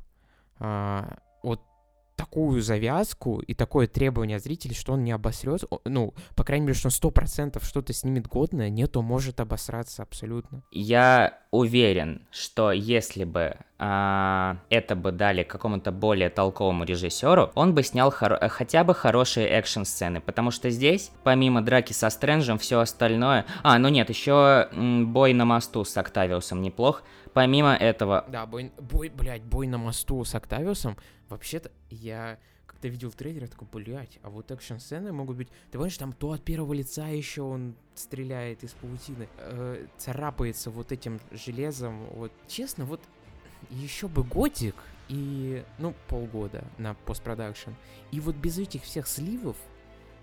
вот 0.60 1.18
такую 2.16 2.62
завязку 2.62 3.40
и 3.40 3.54
такое 3.54 3.86
требование 3.86 4.38
зрителей, 4.38 4.74
что 4.74 4.92
он 4.92 5.04
не 5.04 5.12
обосрется, 5.12 5.66
ну, 5.84 6.14
по 6.34 6.44
крайней 6.44 6.66
мере, 6.66 6.78
что 6.78 6.88
он 6.88 6.92
сто 6.92 7.10
процентов 7.10 7.64
что-то 7.64 7.92
снимет 7.92 8.26
годное, 8.26 8.70
нет, 8.70 8.92
то 8.92 9.02
может 9.02 9.40
обосраться 9.40 10.02
абсолютно. 10.02 10.62
Я 10.70 11.38
уверен, 11.50 12.26
что 12.30 12.72
если 12.72 13.24
бы 13.24 13.56
а, 13.78 14.58
это 14.70 14.96
бы 14.96 15.12
дали 15.12 15.42
какому-то 15.42 15.92
более 15.92 16.30
толковому 16.30 16.84
режиссеру, 16.84 17.50
он 17.54 17.74
бы 17.74 17.82
снял 17.82 18.10
хоро- 18.10 18.48
хотя 18.48 18.84
бы 18.84 18.94
хорошие 18.94 19.48
экшн-сцены, 19.48 20.20
потому 20.20 20.50
что 20.50 20.70
здесь, 20.70 21.10
помимо 21.22 21.62
драки 21.62 21.92
со 21.92 22.10
Стрэнджем, 22.10 22.58
все 22.58 22.80
остальное... 22.80 23.46
А, 23.62 23.78
ну 23.78 23.88
нет, 23.88 24.08
еще 24.08 24.68
м, 24.72 25.12
бой 25.12 25.32
на 25.32 25.44
мосту 25.44 25.84
с 25.84 25.96
Октавиусом 25.96 26.62
неплох, 26.62 27.02
помимо 27.34 27.74
этого... 27.74 28.24
Да, 28.28 28.46
бой, 28.46 28.72
бой, 28.78 29.10
блядь, 29.10 29.42
бой 29.42 29.66
на 29.66 29.78
мосту 29.78 30.24
с 30.24 30.34
Октавиусом, 30.34 30.96
вообще-то 31.28 31.70
я 31.90 32.38
когда 32.66 32.88
видел 32.88 33.12
трейлер, 33.12 33.42
я 33.42 33.48
такой, 33.48 33.66
блядь, 33.72 34.18
а 34.22 34.30
вот 34.30 34.50
экшн-сцены 34.50 35.10
могут 35.12 35.36
быть... 35.36 35.48
Ты 35.48 35.72
понимаешь, 35.72 35.96
там 35.96 36.12
то 36.12 36.32
от 36.32 36.42
первого 36.42 36.74
лица 36.74 37.08
еще 37.08 37.42
он 37.42 37.76
стреляет 37.94 38.62
из 38.62 38.72
паутины, 38.72 39.28
э, 39.38 39.86
царапается 39.96 40.70
вот 40.70 40.92
этим 40.92 41.18
железом. 41.30 42.04
Вот, 42.10 42.30
честно, 42.46 42.84
вот 42.84 43.00
еще 43.70 44.08
бы 44.08 44.22
годик 44.22 44.74
и, 45.08 45.64
ну, 45.78 45.94
полгода 46.08 46.64
на 46.76 46.94
постпродакшн. 46.94 47.70
И 48.10 48.20
вот 48.20 48.36
без 48.36 48.58
этих 48.58 48.82
всех 48.82 49.06
сливов 49.06 49.56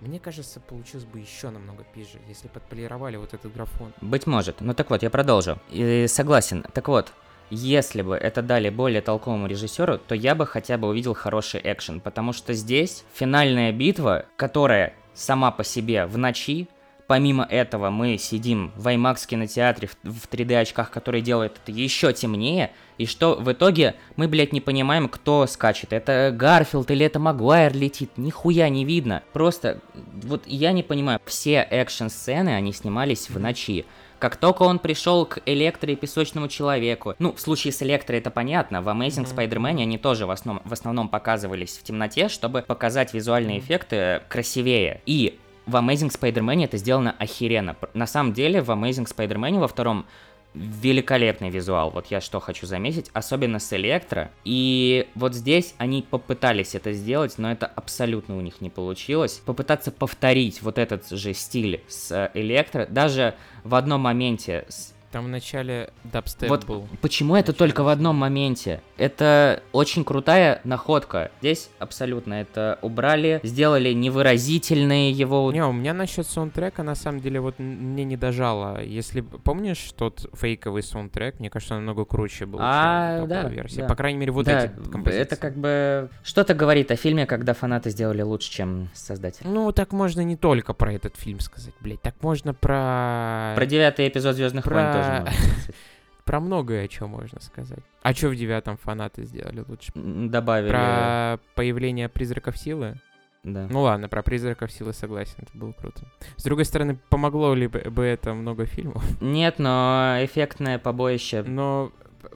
мне 0.01 0.19
кажется, 0.19 0.59
получилось 0.59 1.05
бы 1.05 1.19
еще 1.19 1.49
намного 1.51 1.83
пизже, 1.83 2.19
если 2.27 2.47
подполировали 2.47 3.17
вот 3.17 3.33
этот 3.33 3.53
графон. 3.53 3.93
Быть 4.01 4.25
может. 4.27 4.59
Ну 4.59 4.73
так 4.73 4.89
вот, 4.89 5.03
я 5.03 5.09
продолжу. 5.09 5.59
И 5.69 6.07
согласен. 6.07 6.65
Так 6.73 6.87
вот, 6.87 7.13
если 7.51 8.01
бы 8.01 8.15
это 8.15 8.41
дали 8.41 8.69
более 8.69 9.01
толковому 9.01 9.45
режиссеру, 9.45 9.99
то 9.99 10.15
я 10.15 10.33
бы 10.35 10.47
хотя 10.47 10.77
бы 10.77 10.87
увидел 10.87 11.13
хороший 11.13 11.61
экшен, 11.63 11.99
потому 11.99 12.33
что 12.33 12.53
здесь 12.53 13.03
финальная 13.13 13.71
битва, 13.71 14.25
которая 14.37 14.95
сама 15.13 15.51
по 15.51 15.63
себе 15.63 16.07
в 16.07 16.17
ночи, 16.17 16.67
Помимо 17.11 17.43
этого 17.43 17.89
мы 17.89 18.17
сидим 18.17 18.71
в 18.77 18.87
IMAX 18.87 19.27
кинотеатре 19.27 19.89
в 20.03 20.29
3D 20.31 20.61
очках, 20.61 20.91
который 20.91 21.19
делает 21.19 21.59
это 21.61 21.77
еще 21.77 22.13
темнее, 22.13 22.71
и 22.97 23.05
что 23.05 23.35
в 23.35 23.51
итоге 23.51 23.95
мы, 24.15 24.29
блядь, 24.29 24.53
не 24.53 24.61
понимаем, 24.61 25.09
кто 25.09 25.45
скачет. 25.45 25.91
Это 25.91 26.33
Гарфилд 26.33 26.89
или 26.89 27.05
это 27.05 27.19
Магуайр 27.19 27.75
летит, 27.75 28.11
нихуя 28.15 28.69
не 28.69 28.85
видно. 28.85 29.23
Просто, 29.33 29.81
вот 29.93 30.43
я 30.45 30.71
не 30.71 30.83
понимаю, 30.83 31.19
все 31.25 31.67
экшн-сцены, 31.69 32.55
они 32.55 32.71
снимались 32.71 33.29
в 33.29 33.37
ночи. 33.37 33.85
Как 34.17 34.37
только 34.37 34.63
он 34.63 34.79
пришел 34.79 35.25
к 35.25 35.39
Электро 35.45 35.91
и 35.91 35.97
Песочному 35.97 36.47
Человеку, 36.47 37.15
ну, 37.19 37.33
в 37.33 37.41
случае 37.41 37.73
с 37.73 37.83
Электро 37.83 38.15
это 38.15 38.31
понятно, 38.31 38.81
в 38.81 38.87
Amazing 38.87 39.25
mm-hmm. 39.25 39.49
Spider-Man 39.49 39.81
они 39.81 39.97
тоже 39.97 40.25
в 40.25 40.31
основном, 40.31 40.63
в 40.63 40.71
основном 40.71 41.09
показывались 41.09 41.77
в 41.77 41.83
темноте, 41.83 42.29
чтобы 42.29 42.61
показать 42.61 43.13
визуальные 43.13 43.59
эффекты 43.59 44.21
красивее. 44.29 45.01
И 45.05 45.37
в 45.65 45.75
Amazing 45.75 46.11
Spider-Man 46.11 46.65
это 46.65 46.77
сделано 46.77 47.15
охеренно. 47.17 47.75
На 47.93 48.07
самом 48.07 48.33
деле, 48.33 48.61
в 48.61 48.69
Amazing 48.69 49.07
Spider-Man 49.07 49.59
во 49.59 49.67
втором 49.67 50.05
великолепный 50.53 51.49
визуал, 51.49 51.91
вот 51.91 52.07
я 52.07 52.19
что 52.19 52.39
хочу 52.39 52.65
заметить, 52.65 53.09
особенно 53.13 53.59
с 53.59 53.71
Электро. 53.71 54.31
И 54.43 55.07
вот 55.15 55.33
здесь 55.33 55.75
они 55.77 56.01
попытались 56.01 56.75
это 56.75 56.91
сделать, 56.91 57.37
но 57.37 57.51
это 57.51 57.67
абсолютно 57.67 58.37
у 58.37 58.41
них 58.41 58.59
не 58.59 58.69
получилось. 58.69 59.41
Попытаться 59.45 59.91
повторить 59.91 60.61
вот 60.61 60.77
этот 60.77 61.09
же 61.09 61.33
стиль 61.33 61.81
с 61.87 62.31
Электро, 62.33 62.85
даже 62.85 63.35
в 63.63 63.75
одном 63.75 64.01
моменте 64.01 64.65
с 64.67 64.93
там 65.11 65.25
в 65.25 65.27
начале 65.27 65.89
дабстеп 66.03 66.49
вот 66.49 66.65
был. 66.65 66.87
Почему 67.01 67.35
это 67.35 67.53
только 67.53 67.83
в 67.83 67.87
одном 67.87 68.15
моменте? 68.15 68.81
Это 68.97 69.61
очень 69.71 70.03
крутая 70.03 70.61
находка. 70.63 71.31
Здесь 71.41 71.69
абсолютно 71.79 72.35
это 72.35 72.79
убрали, 72.81 73.39
сделали 73.43 73.91
невыразительные 73.93 75.11
его... 75.11 75.51
Не, 75.51 75.65
у 75.65 75.71
меня 75.71 75.93
насчет 75.93 76.27
саундтрека 76.27 76.83
на 76.83 76.95
самом 76.95 77.19
деле 77.19 77.39
вот 77.39 77.59
мне 77.59 78.03
не 78.03 78.17
дожало. 78.17 78.81
Если 78.81 79.21
помнишь 79.21 79.91
тот 79.95 80.29
фейковый 80.33 80.83
саундтрек, 80.83 81.39
мне 81.39 81.49
кажется, 81.49 81.75
он 81.75 81.85
намного 81.85 82.05
круче 82.05 82.45
был, 82.45 82.59
а, 82.61 83.19
чем 83.19 83.27
да, 83.27 83.43
версия. 83.43 83.81
Да. 83.81 83.87
По 83.87 83.95
крайней 83.95 84.19
мере, 84.19 84.31
вот 84.31 84.45
да, 84.45 84.65
эти 84.65 84.89
композиции. 84.89 85.21
Это 85.21 85.35
как 85.35 85.57
бы 85.57 86.09
что-то 86.23 86.53
говорит 86.53 86.91
о 86.91 86.95
фильме, 86.95 87.25
когда 87.25 87.53
фанаты 87.53 87.89
сделали 87.89 88.21
лучше, 88.21 88.51
чем 88.51 88.89
создатели. 88.93 89.47
Ну, 89.47 89.71
так 89.71 89.91
можно 89.91 90.21
не 90.21 90.35
только 90.35 90.73
про 90.73 90.93
этот 90.93 91.17
фильм 91.17 91.39
сказать, 91.39 91.73
блядь. 91.81 92.01
Так 92.01 92.15
можно 92.21 92.53
про... 92.53 93.53
Про 93.55 93.65
девятый 93.65 94.07
эпизод 94.07 94.35
Звездных 94.35 94.65
про... 94.65 94.73
войн 94.73 94.91
тоже 95.01 95.37
Про 96.25 96.39
многое 96.39 96.87
что 96.87 97.07
можно 97.07 97.41
сказать. 97.41 97.79
А 98.03 98.13
что 98.13 98.29
в 98.29 98.35
девятом 98.35 98.77
фанаты 98.77 99.25
сделали 99.25 99.65
лучше? 99.67 99.91
Добавили. 99.95 100.69
Про 100.69 101.39
появление 101.55 102.09
призраков 102.09 102.57
силы? 102.57 102.95
Да. 103.43 103.67
Ну 103.69 103.81
ладно, 103.81 104.07
про 104.07 104.21
призраков 104.21 104.71
силы 104.71 104.93
согласен, 104.93 105.35
это 105.39 105.57
было 105.57 105.71
круто. 105.71 106.05
С 106.35 106.43
другой 106.43 106.65
стороны, 106.65 106.99
помогло 107.09 107.55
ли 107.55 107.67
бы 107.67 108.03
это 108.03 108.33
много 108.33 108.65
фильмов? 108.65 109.03
Нет, 109.21 109.57
но 109.57 110.17
эффектное 110.19 110.77
побоище. 110.77 111.41
Но 111.41 111.91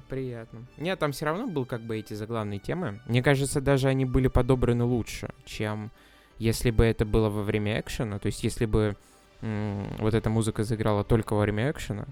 приятно. 0.10 0.66
Нет, 0.78 0.98
там 0.98 1.12
все 1.12 1.26
равно 1.26 1.48
был 1.48 1.66
как 1.66 1.82
бы 1.82 1.98
эти 1.98 2.16
заглавные 2.16 2.60
темы. 2.60 3.02
Мне 3.06 3.22
кажется, 3.22 3.62
даже 3.62 3.88
они 3.88 4.06
были 4.06 4.28
подобраны 4.28 4.84
лучше, 4.84 5.30
чем 5.46 5.92
если 6.40 6.72
бы 6.72 6.84
это 6.84 7.06
было 7.06 7.30
во 7.30 7.44
время 7.44 7.80
экшена. 7.80 8.18
То 8.18 8.26
есть, 8.28 8.44
если 8.44 8.66
бы 8.66 8.98
вот 9.42 10.14
эта 10.16 10.30
музыка 10.30 10.64
заиграла 10.64 11.04
только 11.04 11.34
во 11.34 11.42
время 11.42 11.70
экшена, 11.70 12.08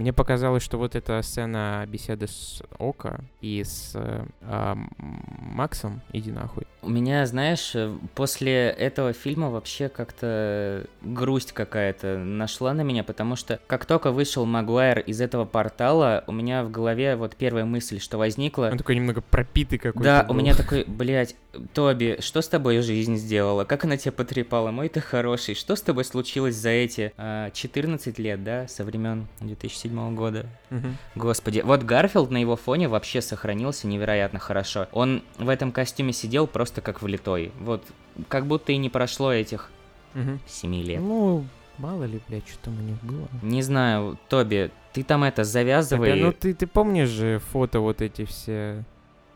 мне 0.00 0.14
показалось, 0.14 0.62
что 0.62 0.78
вот 0.78 0.96
эта 0.96 1.20
сцена 1.20 1.84
беседы 1.86 2.26
с 2.26 2.62
Ока 2.78 3.20
и 3.42 3.62
с 3.62 3.92
э, 3.94 4.74
Максом, 4.96 6.00
иди 6.14 6.30
нахуй. 6.30 6.64
У 6.80 6.88
меня, 6.88 7.26
знаешь, 7.26 7.72
э, 7.74 7.94
после 8.14 8.70
этого 8.70 9.12
фильма 9.12 9.50
вообще 9.50 9.90
как-то 9.90 10.86
грусть 11.02 11.52
какая-то 11.52 12.16
нашла 12.16 12.72
на 12.72 12.80
меня, 12.80 13.04
потому 13.04 13.36
что 13.36 13.60
как 13.66 13.84
только 13.84 14.10
вышел 14.10 14.46
Магуайр 14.46 15.00
из 15.00 15.20
этого 15.20 15.44
портала, 15.44 16.24
у 16.26 16.32
меня 16.32 16.64
в 16.64 16.70
голове 16.70 17.16
вот 17.16 17.36
первая 17.36 17.66
мысль, 17.66 18.00
что 18.00 18.16
возникла... 18.16 18.70
Он 18.72 18.78
такой 18.78 18.96
немного 18.96 19.20
пропитый 19.20 19.78
какой-то 19.78 20.02
Да, 20.02 20.22
был. 20.22 20.34
у 20.34 20.38
меня 20.38 20.54
такой, 20.54 20.84
блядь, 20.86 21.36
Тоби, 21.74 22.16
что 22.20 22.40
с 22.40 22.48
тобой 22.48 22.80
жизнь 22.80 23.16
сделала? 23.16 23.64
Как 23.64 23.84
она 23.84 23.98
тебя 23.98 24.12
потрепала? 24.12 24.70
Мой 24.70 24.88
ты 24.88 25.00
хороший. 25.00 25.54
Что 25.54 25.76
с 25.76 25.82
тобой 25.82 26.04
случилось 26.04 26.54
за 26.54 26.70
эти 26.70 27.12
э, 27.18 27.50
14 27.52 28.18
лет, 28.18 28.42
да, 28.42 28.66
со 28.66 28.82
времен 28.84 29.26
2007 29.40 29.89
года? 29.90 30.46
Угу. 30.70 30.88
Господи, 31.16 31.62
вот 31.64 31.82
Гарфилд 31.82 32.30
на 32.30 32.38
его 32.38 32.56
фоне 32.56 32.88
вообще 32.88 33.20
сохранился 33.20 33.86
невероятно 33.86 34.38
хорошо. 34.38 34.88
Он 34.92 35.22
в 35.38 35.48
этом 35.48 35.72
костюме 35.72 36.12
сидел 36.12 36.46
просто 36.46 36.80
как 36.80 37.02
влитой. 37.02 37.52
Вот, 37.60 37.84
как 38.28 38.46
будто 38.46 38.72
и 38.72 38.76
не 38.76 38.88
прошло 38.88 39.32
этих 39.32 39.70
угу. 40.14 40.38
7 40.46 40.74
лет. 40.74 41.00
Ну, 41.00 41.44
мало 41.78 42.04
ли, 42.04 42.20
блядь, 42.28 42.48
что 42.48 42.58
там 42.64 42.78
у 42.78 42.82
них 42.82 43.02
было. 43.02 43.28
Не 43.42 43.62
знаю, 43.62 44.18
Тоби, 44.28 44.70
ты 44.92 45.02
там 45.02 45.24
это 45.24 45.44
завязывай. 45.44 46.10
Тоби, 46.10 46.20
ну 46.22 46.32
ты, 46.32 46.54
ты 46.54 46.66
помнишь 46.66 47.08
же 47.08 47.38
фото 47.38 47.80
вот 47.80 48.02
эти 48.02 48.24
все 48.24 48.84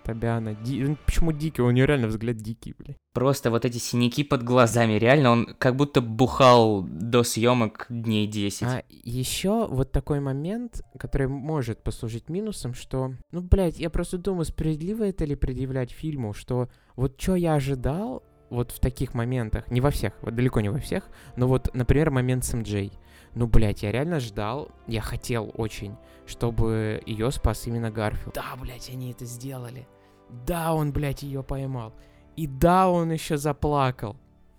Тобиана. 0.05 0.55
Ди... 0.55 0.85
он 0.85 0.99
Почему 1.05 1.33
дикий? 1.33 1.63
У 1.63 1.71
него 1.71 1.87
реально 1.87 2.09
взгляд 2.09 2.37
дикий, 2.37 2.75
блядь. 2.79 2.97
Просто 3.13 3.51
вот 3.51 3.65
эти 3.65 3.79
синяки 3.79 4.25
под 4.25 4.43
глазами, 4.43 4.95
реально 4.95 5.31
он 5.31 5.55
как 5.59 5.77
будто 5.77 6.01
бухал 6.01 6.83
до 6.83 7.23
съемок 7.23 7.87
дней 7.89 8.27
10. 8.27 8.63
А 8.63 8.83
еще 8.89 9.67
вот 9.69 9.93
такой 9.93 10.21
момент, 10.21 10.83
который 10.99 11.29
может 11.29 11.83
послужить 11.83 12.29
минусом, 12.29 12.75
что, 12.75 13.15
ну, 13.31 13.41
блядь, 13.41 13.79
я 13.79 13.91
просто 13.91 14.19
думаю, 14.19 14.45
справедливо 14.45 15.05
это 15.05 15.25
ли 15.25 15.37
предъявлять 15.37 15.93
фильму, 15.93 16.33
что 16.33 16.69
вот 16.97 17.21
что 17.21 17.37
я 17.37 17.55
ожидал 17.55 18.23
вот 18.51 18.71
в 18.71 18.81
таких 18.81 19.15
моментах, 19.15 19.71
не 19.71 19.81
во 19.81 19.91
всех, 19.91 20.13
вот 20.23 20.35
далеко 20.35 20.61
не 20.61 20.69
во 20.69 20.79
всех, 20.79 21.09
но 21.37 21.49
вот, 21.49 21.75
например, 21.75 22.11
момент 22.11 22.45
с 22.45 22.55
МД. 22.55 22.93
Ну, 23.35 23.49
блядь, 23.49 23.83
я 23.83 23.91
реально 23.91 24.21
ждал, 24.21 24.71
я 24.87 25.01
хотел 25.01 25.51
очень, 25.55 25.97
чтобы 26.27 27.03
ее 27.05 27.31
спас 27.33 27.67
именно 27.67 27.91
Гарфилд. 27.91 28.35
Да, 28.35 28.55
блядь, 28.61 28.89
они 28.91 29.11
это 29.11 29.25
сделали. 29.25 29.89
Да, 30.29 30.75
он, 30.75 30.93
блядь, 30.93 31.23
ее 31.23 31.43
поймал. 31.43 31.93
И 32.37 32.47
да, 32.47 32.89
он 32.89 33.13
еще 33.13 33.37
заплакал. 33.37 34.17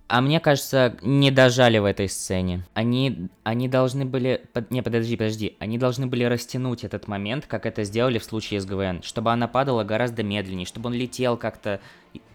А 0.07 0.21
мне 0.21 0.39
кажется, 0.39 0.97
не 1.01 1.31
дожали 1.31 1.79
в 1.79 1.85
этой 1.85 2.07
сцене. 2.07 2.63
Они, 2.75 3.27
они 3.43 3.67
должны 3.67 4.05
были... 4.05 4.45
Под, 4.53 4.69
не, 4.69 4.83
подожди, 4.83 5.17
подожди. 5.17 5.57
Они 5.59 5.79
должны 5.79 6.05
были 6.05 6.23
растянуть 6.23 6.83
этот 6.83 7.07
момент, 7.07 7.47
как 7.47 7.65
это 7.65 7.83
сделали 7.83 8.19
в 8.19 8.23
случае 8.23 8.61
с 8.61 8.65
ГВН. 8.65 9.01
Чтобы 9.01 9.31
она 9.31 9.47
падала 9.47 9.83
гораздо 9.83 10.21
медленнее, 10.21 10.67
чтобы 10.67 10.89
он 10.89 10.93
летел 10.93 11.37
как-то 11.37 11.81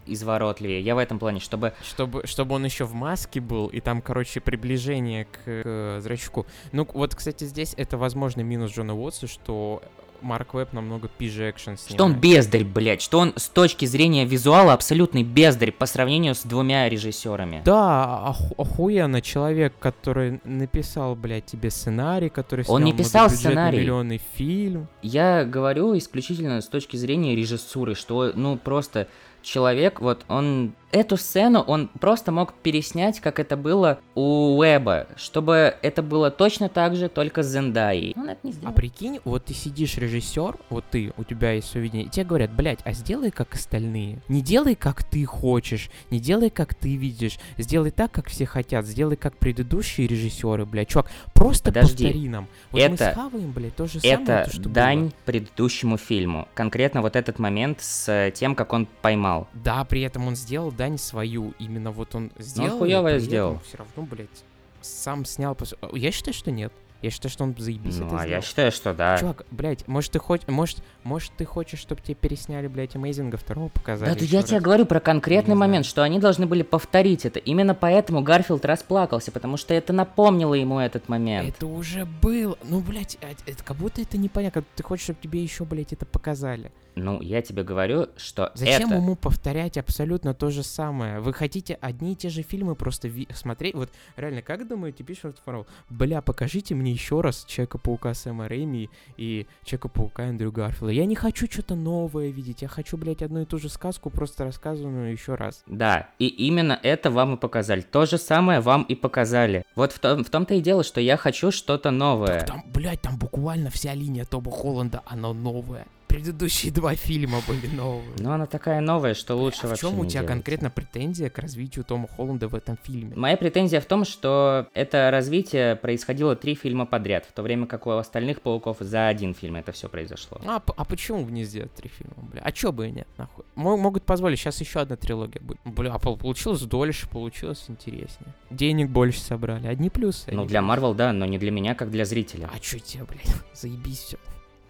изворотливее. 0.05 0.81
Я 0.81 0.95
в 0.95 0.97
этом 0.97 1.17
плане, 1.17 1.39
чтобы... 1.39 1.73
Чтобы, 1.81 2.27
чтобы 2.27 2.55
он 2.55 2.65
еще 2.65 2.83
в 2.83 2.93
маске 2.93 3.39
был, 3.39 3.67
и 3.67 3.79
там, 3.79 4.01
короче, 4.01 4.41
приближение 4.41 5.25
к, 5.25 5.45
к 5.45 6.01
зрачку. 6.01 6.45
Ну, 6.73 6.85
вот, 6.93 7.15
кстати, 7.15 7.45
здесь 7.45 7.73
это, 7.77 7.97
возможно, 7.97 8.41
минус 8.41 8.73
Джона 8.73 8.95
Уотса, 8.95 9.27
что 9.27 9.81
Марк 10.21 10.53
Веб 10.53 10.73
намного 10.73 11.07
пиже 11.07 11.49
экшен 11.49 11.77
снимает. 11.77 11.93
Что 11.95 12.03
он 12.05 12.13
бездарь, 12.15 12.63
блядь, 12.63 13.01
что 13.01 13.19
он 13.19 13.33
с 13.35 13.49
точки 13.49 13.85
зрения 13.85 14.25
визуала 14.25 14.73
абсолютный 14.73 15.23
бездарь 15.23 15.71
по 15.71 15.85
сравнению 15.85 16.35
с 16.35 16.43
двумя 16.43 16.87
режиссерами. 16.89 17.61
Да, 17.65 18.23
оху- 18.29 18.53
охуенно, 18.57 19.21
человек, 19.21 19.73
который 19.79 20.39
написал, 20.43 21.15
блядь, 21.15 21.45
тебе 21.45 21.69
сценарий, 21.71 22.29
который 22.29 22.65
снял 22.65 22.75
Он 22.75 22.83
не 22.83 22.93
писал 22.93 23.29
сценарий. 23.29 23.79
миллионный 23.79 24.21
фильм. 24.33 24.87
Я 25.01 25.43
говорю 25.45 25.97
исключительно 25.97 26.61
с 26.61 26.67
точки 26.67 26.95
зрения 26.97 27.35
режиссуры, 27.35 27.95
что, 27.95 28.31
ну, 28.35 28.57
просто 28.57 29.07
человек, 29.41 30.01
вот 30.01 30.25
он 30.27 30.73
эту 30.91 31.15
сцену 31.15 31.61
он 31.61 31.87
просто 32.01 32.33
мог 32.33 32.53
переснять, 32.53 33.21
как 33.21 33.39
это 33.39 33.55
было 33.55 33.99
у 34.13 34.57
Уэба, 34.57 35.07
чтобы 35.15 35.73
это 35.81 36.03
было 36.03 36.29
точно 36.31 36.67
так 36.67 36.97
же, 36.97 37.07
только 37.07 37.43
с 37.43 37.47
Зендаей. 37.49 38.13
Он 38.17 38.27
это 38.29 38.39
не 38.43 38.51
сделал. 38.51 38.73
А 38.73 38.75
прикинь, 38.75 39.19
вот 39.23 39.45
ты 39.45 39.53
сидишь 39.53 39.95
режиссер, 39.97 40.57
вот 40.69 40.83
ты, 40.91 41.13
у 41.15 41.23
тебя 41.23 41.53
есть 41.53 41.69
все 41.69 41.79
видение, 41.79 42.07
и 42.07 42.09
тебе 42.09 42.25
говорят, 42.25 42.51
блядь, 42.51 42.79
а 42.83 42.91
сделай 42.91 43.31
как 43.31 43.53
остальные. 43.53 44.19
Не 44.27 44.41
делай 44.41 44.75
как 44.75 45.03
ты 45.05 45.23
хочешь, 45.25 45.89
не 46.09 46.19
делай 46.19 46.49
как 46.49 46.73
ты 46.75 46.97
видишь, 46.97 47.39
сделай 47.57 47.91
так, 47.91 48.11
как 48.11 48.27
все 48.27 48.45
хотят, 48.45 48.85
сделай 48.85 49.15
как 49.15 49.37
предыдущие 49.37 50.07
режиссеры, 50.07 50.65
блядь. 50.65 50.89
Чувак, 50.89 51.09
просто 51.33 51.71
Подожди, 51.71 52.03
повтори 52.03 52.27
нам. 52.27 52.47
Вот 52.71 52.81
это- 52.81 52.91
мы 53.05 53.11
схаваем, 53.13 53.51
блядь, 53.53 53.75
то 53.77 53.87
же 53.87 54.01
самое, 54.01 54.15
Это 54.23 54.43
то, 54.49 54.53
что 54.59 54.67
дань 54.69 54.99
было. 55.03 55.11
предыдущему 55.25 55.95
фильму. 55.97 56.49
Конкретно 56.53 57.01
вот 57.01 57.15
этот 57.15 57.39
момент 57.39 57.79
с 57.81 58.29
тем, 58.35 58.55
как 58.55 58.73
он 58.73 58.87
поймал. 59.01 59.30
Да, 59.53 59.83
при 59.85 60.01
этом 60.01 60.27
он 60.27 60.35
сделал 60.35 60.71
дань 60.71 60.97
свою. 60.97 61.53
Именно 61.59 61.91
вот 61.91 62.15
он 62.15 62.31
сделал. 62.37 62.79
хуёвое 62.79 63.19
сделал. 63.19 63.59
Все 63.65 63.77
равно, 63.77 64.03
блядь, 64.03 64.43
сам 64.81 65.25
снял. 65.25 65.57
Я 65.93 66.11
считаю, 66.11 66.33
что 66.33 66.51
нет. 66.51 66.73
Я 67.01 67.09
считаю, 67.09 67.31
что 67.31 67.43
он 67.43 67.55
заебись 67.57 67.97
Ну, 67.97 68.07
это 68.07 68.15
а 68.15 68.19
я 68.21 68.25
сделал. 68.27 68.41
считаю, 68.43 68.71
что 68.71 68.93
да. 68.93 69.17
Чувак, 69.17 69.45
блядь, 69.51 69.87
может 69.87 70.11
ты 70.11 70.19
хочешь, 70.19 70.47
может, 70.47 70.83
может 71.03 71.31
ты 71.35 71.45
хочешь, 71.45 71.79
чтобы 71.79 72.01
тебе 72.01 72.13
пересняли, 72.15 72.67
блядь, 72.67 72.95
Амейзинга 72.95 73.37
второго 73.37 73.69
показали? 73.69 74.13
Да, 74.13 74.15
ещё 74.23 74.37
я 74.37 74.43
тебе 74.43 74.57
раз? 74.57 74.63
говорю 74.63 74.85
про 74.85 74.99
конкретный 74.99 75.55
знаю. 75.55 75.59
момент, 75.69 75.85
что 75.85 76.03
они 76.03 76.19
должны 76.19 76.45
были 76.45 76.61
повторить 76.61 77.25
это. 77.25 77.39
Именно 77.39 77.73
поэтому 77.73 78.21
Гарфилд 78.21 78.63
расплакался, 78.65 79.31
потому 79.31 79.57
что 79.57 79.73
это 79.73 79.93
напомнило 79.93 80.53
ему 80.53 80.79
этот 80.79 81.09
момент. 81.09 81.49
Это 81.49 81.65
уже 81.65 82.05
было. 82.05 82.57
Ну, 82.63 82.81
блядь, 82.81 83.17
а- 83.21 83.49
это 83.49 83.63
как 83.63 83.77
будто 83.77 84.01
это 84.01 84.17
непонятно. 84.17 84.63
Ты 84.75 84.83
хочешь, 84.83 85.05
чтобы 85.05 85.19
тебе 85.21 85.41
еще, 85.41 85.65
блядь, 85.65 85.93
это 85.93 86.05
показали. 86.05 86.71
Ну, 86.93 87.21
я 87.21 87.41
тебе 87.41 87.63
говорю, 87.63 88.07
что 88.17 88.51
Зачем 88.53 88.89
это... 88.89 88.95
ему 88.97 89.15
повторять 89.15 89.77
абсолютно 89.77 90.33
то 90.33 90.51
же 90.51 90.61
самое? 90.61 91.21
Вы 91.21 91.31
хотите 91.33 91.75
одни 91.79 92.11
и 92.11 92.15
те 92.17 92.27
же 92.29 92.41
фильмы 92.41 92.75
просто 92.75 93.07
ви- 93.07 93.29
смотреть? 93.33 93.73
Вот 93.75 93.89
реально, 94.17 94.41
как 94.41 94.67
думаете, 94.67 95.01
пишет 95.05 95.37
Фаррелл? 95.45 95.65
Бля, 95.89 96.21
покажите 96.21 96.75
мне 96.75 96.90
еще 96.91 97.21
раз 97.21 97.45
Человека-паука 97.45 98.13
Сэма 98.13 98.47
Рэйми 98.47 98.89
и 99.17 99.47
Человека-паука 99.63 100.23
Эндрю 100.23 100.51
Гарфилда. 100.51 100.91
Я 100.91 101.05
не 101.05 101.15
хочу 101.15 101.47
что-то 101.49 101.75
новое 101.75 102.29
видеть. 102.29 102.61
Я 102.61 102.67
хочу, 102.67 102.97
блядь, 102.97 103.21
одну 103.21 103.41
и 103.41 103.45
ту 103.45 103.57
же 103.57 103.69
сказку, 103.69 104.09
просто 104.09 104.45
рассказанную 104.45 105.11
еще 105.11 105.35
раз. 105.35 105.63
Да, 105.67 106.09
и 106.19 106.27
именно 106.27 106.79
это 106.81 107.11
вам 107.11 107.35
и 107.35 107.37
показали. 107.37 107.81
То 107.81 108.05
же 108.05 108.17
самое 108.17 108.59
вам 108.59 108.83
и 108.83 108.95
показали. 108.95 109.65
Вот 109.75 109.91
в, 109.91 109.99
том, 109.99 110.23
в 110.23 110.29
том-то 110.29 110.55
и 110.55 110.61
дело, 110.61 110.83
что 110.83 111.01
я 111.01 111.17
хочу 111.17 111.51
что-то 111.51 111.91
новое. 111.91 112.39
Так 112.39 112.47
там, 112.47 112.63
блядь, 112.73 113.01
там 113.01 113.17
буквально 113.17 113.69
вся 113.69 113.93
линия 113.93 114.25
Тоба 114.25 114.51
Холланда, 114.51 115.01
она 115.05 115.33
новая. 115.33 115.85
Предыдущие 116.11 116.71
два 116.73 116.95
фильма 116.95 117.39
были 117.47 117.67
новые. 117.67 118.03
Но 118.19 118.33
она 118.33 118.45
такая 118.45 118.81
новая, 118.81 119.13
что 119.13 119.35
лучше 119.35 119.61
а 119.63 119.67
в 119.67 119.69
вообще 119.71 119.87
чем 119.89 119.99
у 119.99 120.05
тебя 120.05 120.21
делать. 120.21 120.27
конкретно 120.27 120.69
претензия 120.69 121.29
к 121.29 121.37
развитию 121.39 121.85
Тома 121.85 122.07
Холланда 122.07 122.47
в 122.47 122.55
этом 122.55 122.77
фильме? 122.83 123.15
Моя 123.15 123.37
претензия 123.37 123.79
в 123.81 123.85
том, 123.85 124.03
что 124.05 124.67
это 124.73 125.09
развитие 125.11 125.75
происходило 125.75 126.35
три 126.35 126.55
фильма 126.55 126.85
подряд, 126.85 127.25
в 127.25 127.31
то 127.31 127.41
время 127.41 127.65
как 127.65 127.87
у 127.87 127.91
остальных 127.91 128.41
пауков 128.41 128.77
за 128.79 129.07
один 129.07 129.33
фильм 129.33 129.55
это 129.55 129.71
все 129.71 129.87
произошло. 129.89 130.39
А, 130.45 130.61
а 130.75 130.85
почему 130.85 131.23
бы 131.23 131.31
не 131.31 131.43
сделать 131.43 131.73
три 131.73 131.89
фильма, 131.89 132.13
бля? 132.31 132.41
А 132.43 132.51
чё 132.51 132.71
бы 132.71 132.87
и 132.87 132.91
нет, 132.91 133.07
нахуй? 133.17 133.45
Мо- 133.55 133.77
могут 133.77 134.03
позволить, 134.03 134.39
сейчас 134.39 134.59
еще 134.59 134.79
одна 134.81 134.95
трилогия 134.97 135.41
будет. 135.41 135.59
Бля, 135.65 135.97
пол- 135.97 136.17
получилось 136.17 136.61
дольше, 136.61 137.07
получилось 137.07 137.65
интереснее. 137.67 138.33
Денег 138.49 138.89
больше 138.89 139.21
собрали, 139.21 139.67
одни 139.67 139.89
плюсы. 139.89 140.31
Ну, 140.31 140.41
одни 140.41 140.49
для. 140.49 140.61
Марвел, 140.61 140.93
да, 140.93 141.13
но 141.13 141.25
не 141.25 141.37
для 141.37 141.51
меня, 141.51 141.73
как 141.75 141.89
для 141.89 142.05
зрителя. 142.05 142.49
А 142.53 142.59
чё 142.59 142.79
тебе, 142.79 143.05
блядь, 143.05 143.33
заебись 143.53 143.99
все. 143.99 144.17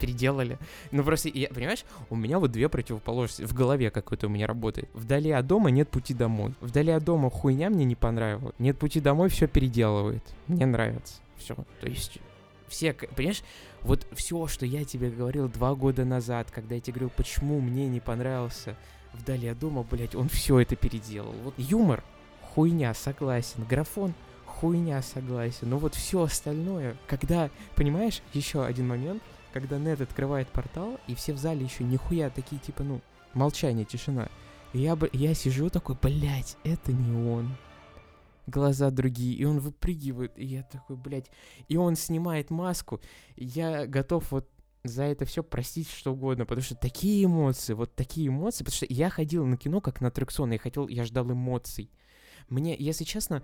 Переделали. 0.02 0.58
Ну 0.92 1.04
просто, 1.04 1.30
я, 1.30 1.48
понимаешь, 1.50 1.86
у 2.10 2.16
меня 2.16 2.40
вот 2.40 2.52
две 2.52 2.68
противоположности. 2.68 3.44
В 3.44 3.54
голове 3.54 3.92
какой-то 3.92 4.28
у 4.28 4.30
меня 4.30 4.48
работает. 4.48 4.90
Вдали 4.94 5.32
от 5.32 5.48
дома 5.48 5.70
нет 5.70 5.90
пути 5.90 6.14
домой. 6.14 6.54
Вдали 6.60 6.92
от 6.92 7.04
дома 7.04 7.30
хуйня 7.30 7.70
мне 7.70 7.86
не 7.86 7.96
понравилась. 7.96 8.56
Нет 8.60 8.78
пути 8.78 9.00
домой, 9.00 9.30
все 9.30 9.48
переделывает. 9.48 10.24
Мне 10.48 10.66
нравится. 10.66 11.22
Все. 11.38 11.56
То 11.80 11.88
есть, 11.88 12.18
все, 12.68 12.94
понимаешь, 12.94 13.44
вот 13.82 14.08
все, 14.14 14.48
что 14.48 14.66
я 14.66 14.84
тебе 14.84 15.10
говорил 15.10 15.48
два 15.48 15.76
года 15.76 16.04
назад, 16.04 16.52
когда 16.52 16.76
я 16.76 16.82
тебе 16.82 16.94
говорил, 16.94 17.12
почему 17.16 17.62
мне 17.62 17.88
не 17.88 18.00
понравился 18.00 18.76
вдали 19.14 19.48
от 19.48 19.60
дома, 19.60 19.84
блядь, 19.84 20.16
он 20.16 20.30
все 20.30 20.60
это 20.60 20.76
переделал. 20.76 21.34
Вот 21.44 21.54
юмор, 21.58 22.04
хуйня, 22.54 22.94
согласен. 22.94 23.66
Графон, 23.70 24.14
хуйня, 24.46 25.02
согласен. 25.02 25.70
Но 25.70 25.78
вот 25.78 25.96
все 25.96 26.24
остальное, 26.24 26.96
когда, 27.08 27.50
понимаешь, 27.76 28.22
еще 28.34 28.64
один 28.64 28.88
момент, 28.88 29.22
когда 29.52 29.78
Нед 29.78 30.02
открывает 30.02 30.48
портал, 30.50 31.00
и 31.08 31.16
все 31.16 31.34
в 31.34 31.38
зале 31.38 31.64
еще 31.64 31.84
нихуя 31.84 32.30
такие, 32.30 32.60
типа, 32.60 32.84
ну, 32.84 33.02
молчание, 33.34 33.86
тишина. 33.86 34.30
И 34.74 34.80
я, 34.80 34.98
я 35.14 35.34
сижу 35.34 35.70
такой, 35.70 35.98
блядь, 36.02 36.58
это 36.64 36.94
не 36.94 37.30
он. 37.30 37.56
Глаза 38.48 38.90
другие, 38.90 39.36
и 39.36 39.46
он 39.46 39.60
выпрыгивает, 39.60 40.38
и 40.38 40.46
я 40.46 40.64
такой, 40.64 40.96
блядь. 40.96 41.30
И 41.68 41.78
он 41.78 41.96
снимает 41.96 42.50
маску, 42.50 43.00
и 43.36 43.46
я 43.46 43.86
готов 43.86 44.32
вот 44.32 44.50
за 44.84 45.04
это 45.04 45.26
все 45.26 45.44
простить 45.44 45.90
что 45.90 46.14
угодно, 46.14 46.46
потому 46.46 46.64
что 46.64 46.76
такие 46.76 47.26
эмоции, 47.26 47.74
вот 47.74 47.94
такие 47.96 48.30
эмоции, 48.30 48.64
потому 48.64 48.76
что 48.76 48.88
я 48.90 49.10
ходил 49.10 49.46
на 49.46 49.58
кино 49.58 49.80
как 49.80 50.02
на 50.02 50.08
аттракцион, 50.08 50.52
я 50.52 50.58
хотел, 50.58 50.88
я 50.88 51.06
ждал 51.06 51.32
эмоций. 51.32 51.92
Мне, 52.50 52.76
если 52.78 53.04
честно, 53.04 53.44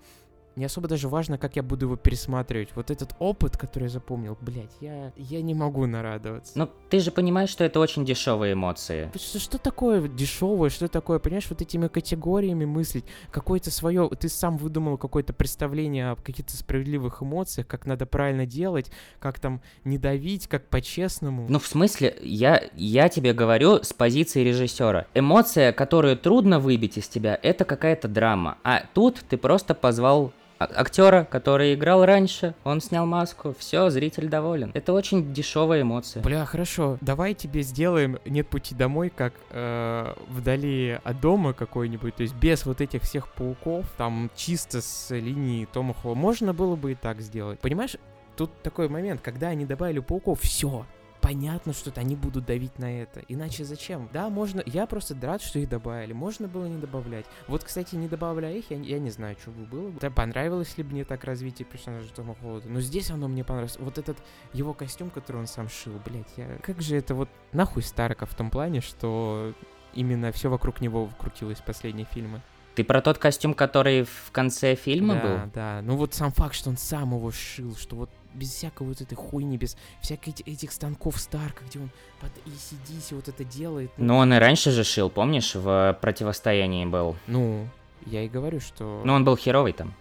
не 0.57 0.65
особо 0.65 0.87
даже 0.87 1.07
важно, 1.07 1.37
как 1.37 1.55
я 1.55 1.63
буду 1.63 1.85
его 1.85 1.95
пересматривать. 1.95 2.69
Вот 2.75 2.89
этот 2.89 3.15
опыт, 3.19 3.57
который 3.57 3.83
я 3.83 3.89
запомнил, 3.89 4.37
блядь, 4.41 4.75
я, 4.81 5.13
я 5.15 5.41
не 5.43 5.53
могу 5.53 5.85
нарадоваться. 5.85 6.53
Ну, 6.55 6.67
ты 6.89 6.99
же 6.99 7.11
понимаешь, 7.11 7.49
что 7.49 7.63
это 7.63 7.79
очень 7.79 8.03
дешевые 8.05 8.53
эмоции. 8.53 9.11
Что, 9.15 9.39
что 9.39 9.57
такое 9.59 10.07
дешевое, 10.07 10.71
что 10.71 10.87
такое, 10.87 11.19
понимаешь, 11.19 11.45
вот 11.49 11.61
этими 11.61 11.87
категориями 11.87 12.65
мыслить, 12.65 13.05
какое-то 13.29 13.69
свое, 13.69 14.09
ты 14.19 14.29
сам 14.29 14.57
выдумал 14.57 14.97
какое-то 14.97 15.31
представление 15.31 16.11
о 16.11 16.15
каких-то 16.15 16.57
справедливых 16.57 17.21
эмоциях, 17.21 17.67
как 17.67 17.85
надо 17.85 18.07
правильно 18.07 18.47
делать, 18.47 18.91
как 19.19 19.39
там 19.39 19.61
не 19.83 19.99
давить, 19.99 20.47
как 20.47 20.67
по-честному. 20.69 21.45
Ну, 21.47 21.59
в 21.59 21.67
смысле, 21.67 22.17
я, 22.23 22.63
я 22.73 23.09
тебе 23.09 23.33
говорю 23.33 23.83
с 23.83 23.93
позиции 23.93 24.43
режиссера. 24.43 25.05
Эмоция, 25.13 25.71
которую 25.71 26.17
трудно 26.17 26.59
выбить 26.59 26.97
из 26.97 27.07
тебя, 27.07 27.39
это 27.43 27.63
какая-то 27.63 28.07
драма. 28.07 28.57
А 28.63 28.83
тут 28.95 29.23
ты 29.29 29.37
просто 29.37 29.75
позвал 29.75 30.33
актера, 30.59 31.27
который 31.29 31.73
играл 31.73 32.05
раньше, 32.05 32.53
он 32.63 32.81
снял 32.81 33.05
маску, 33.05 33.55
все, 33.57 33.89
зритель 33.89 34.27
доволен. 34.27 34.71
Это 34.73 34.93
очень 34.93 35.33
дешевая 35.33 35.81
эмоция. 35.81 36.23
Бля, 36.23 36.45
хорошо, 36.45 36.97
давай 37.01 37.33
тебе 37.33 37.61
сделаем 37.61 38.19
«Нет 38.25 38.47
пути 38.47 38.75
домой», 38.75 39.11
как 39.15 39.33
э, 39.51 40.13
вдали 40.29 40.99
от 41.03 41.19
дома 41.19 41.53
какой-нибудь, 41.53 42.15
то 42.15 42.23
есть 42.23 42.35
без 42.35 42.65
вот 42.65 42.81
этих 42.81 43.03
всех 43.03 43.29
пауков, 43.29 43.85
там 43.97 44.29
чисто 44.35 44.81
с 44.81 45.13
линии 45.13 45.65
Тома 45.65 45.93
Холла. 45.93 46.15
Можно 46.15 46.53
было 46.53 46.75
бы 46.75 46.93
и 46.93 46.95
так 46.95 47.21
сделать. 47.21 47.59
Понимаешь, 47.59 47.97
тут 48.35 48.51
такой 48.61 48.87
момент, 48.89 49.21
когда 49.21 49.47
они 49.47 49.65
добавили 49.65 49.99
пауков, 49.99 50.41
все, 50.41 50.85
понятно, 51.27 51.73
что 51.73 51.91
они 51.99 52.15
будут 52.15 52.45
давить 52.45 52.79
на 52.79 53.01
это. 53.01 53.19
Иначе 53.27 53.65
зачем? 53.65 54.09
Да, 54.13 54.29
можно... 54.29 54.63
Я 54.65 54.87
просто 54.87 55.13
рад, 55.21 55.41
что 55.41 55.59
их 55.59 55.67
добавили. 55.67 56.13
Можно 56.13 56.47
было 56.47 56.67
не 56.67 56.77
добавлять. 56.77 57.25
Вот, 57.49 57.65
кстати, 57.65 57.95
не 57.95 58.07
добавляя 58.07 58.55
их, 58.55 58.71
я, 58.71 58.77
я 58.77 58.97
не 58.97 59.09
знаю, 59.09 59.35
что 59.41 59.51
бы 59.51 59.65
было. 59.65 59.91
Да, 59.99 60.09
понравилось 60.09 60.77
ли 60.77 60.85
мне 60.85 61.03
так 61.03 61.25
развитие 61.25 61.65
персонажа 61.65 62.07
Тома 62.13 62.33
Холланда. 62.35 62.69
Но 62.69 62.79
здесь 62.79 63.11
оно 63.11 63.27
мне 63.27 63.43
понравилось. 63.43 63.77
Вот 63.77 63.97
этот 63.97 64.17
его 64.53 64.73
костюм, 64.73 65.09
который 65.09 65.37
он 65.37 65.47
сам 65.47 65.67
шил, 65.67 65.99
блядь, 66.05 66.31
я... 66.37 66.47
Как 66.63 66.81
же 66.81 66.95
это 66.95 67.13
вот 67.13 67.27
нахуй 67.51 67.83
Старка 67.83 68.25
в 68.25 68.33
том 68.33 68.49
плане, 68.49 68.79
что 68.79 69.53
именно 69.93 70.31
все 70.31 70.49
вокруг 70.49 70.79
него 70.79 71.09
крутилось 71.19 71.59
последние 71.59 72.05
фильмы. 72.05 72.41
Ты 72.75 72.85
про 72.85 73.01
тот 73.01 73.17
костюм, 73.17 73.53
который 73.53 74.03
в 74.03 74.31
конце 74.31 74.75
фильма 74.75 75.15
да, 75.15 75.21
был? 75.21 75.51
Да, 75.53 75.81
Ну 75.83 75.97
вот 75.97 76.13
сам 76.13 76.31
факт, 76.31 76.55
что 76.55 76.69
он 76.69 76.77
сам 76.77 77.15
его 77.15 77.31
шил, 77.31 77.75
что 77.75 77.97
вот 77.97 78.09
без 78.37 78.53
всякой 78.53 78.87
вот 78.87 79.01
этой 79.01 79.15
хуйни, 79.15 79.57
без 79.57 79.75
всяких 80.01 80.47
этих, 80.47 80.71
станков 80.71 81.19
Старка, 81.19 81.63
где 81.65 81.79
он 81.79 81.89
под 82.19 82.31
ECDC 82.45 83.15
вот 83.15 83.27
это 83.27 83.43
делает. 83.43 83.91
Ну, 83.97 84.17
он 84.17 84.33
и 84.33 84.37
раньше 84.37 84.71
же 84.71 84.83
шил, 84.83 85.09
помнишь, 85.09 85.55
в 85.55 85.97
противостоянии 86.01 86.85
был. 86.85 87.15
Ну, 87.27 87.67
я 88.05 88.23
и 88.23 88.29
говорю, 88.29 88.59
что... 88.59 89.01
Ну, 89.03 89.13
он 89.13 89.25
был 89.25 89.35
херовый 89.35 89.73
там. 89.73 89.93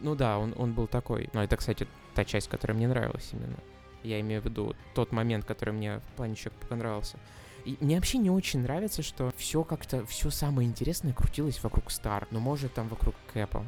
Ну 0.00 0.14
да, 0.14 0.38
он, 0.38 0.54
он 0.56 0.72
был 0.72 0.86
такой. 0.86 1.30
Но 1.32 1.42
это, 1.42 1.56
кстати, 1.56 1.86
та 2.14 2.24
часть, 2.24 2.48
которая 2.48 2.76
мне 2.76 2.88
нравилась 2.88 3.30
именно. 3.32 3.56
Я 4.02 4.20
имею 4.20 4.42
в 4.42 4.44
виду 4.44 4.74
тот 4.94 5.12
момент, 5.12 5.44
который 5.44 5.72
мне 5.72 6.00
в 6.00 6.16
плане 6.16 6.34
еще 6.34 6.50
понравился. 6.68 7.18
И 7.64 7.78
мне 7.80 7.96
вообще 7.96 8.18
не 8.18 8.30
очень 8.30 8.60
нравится, 8.60 9.02
что 9.02 9.32
все 9.38 9.64
как-то, 9.64 10.04
все 10.04 10.28
самое 10.28 10.68
интересное 10.68 11.14
крутилось 11.14 11.62
вокруг 11.62 11.90
Стар, 11.90 12.26
но 12.30 12.38
может 12.38 12.74
там 12.74 12.88
вокруг 12.88 13.14
Кэпа 13.32 13.64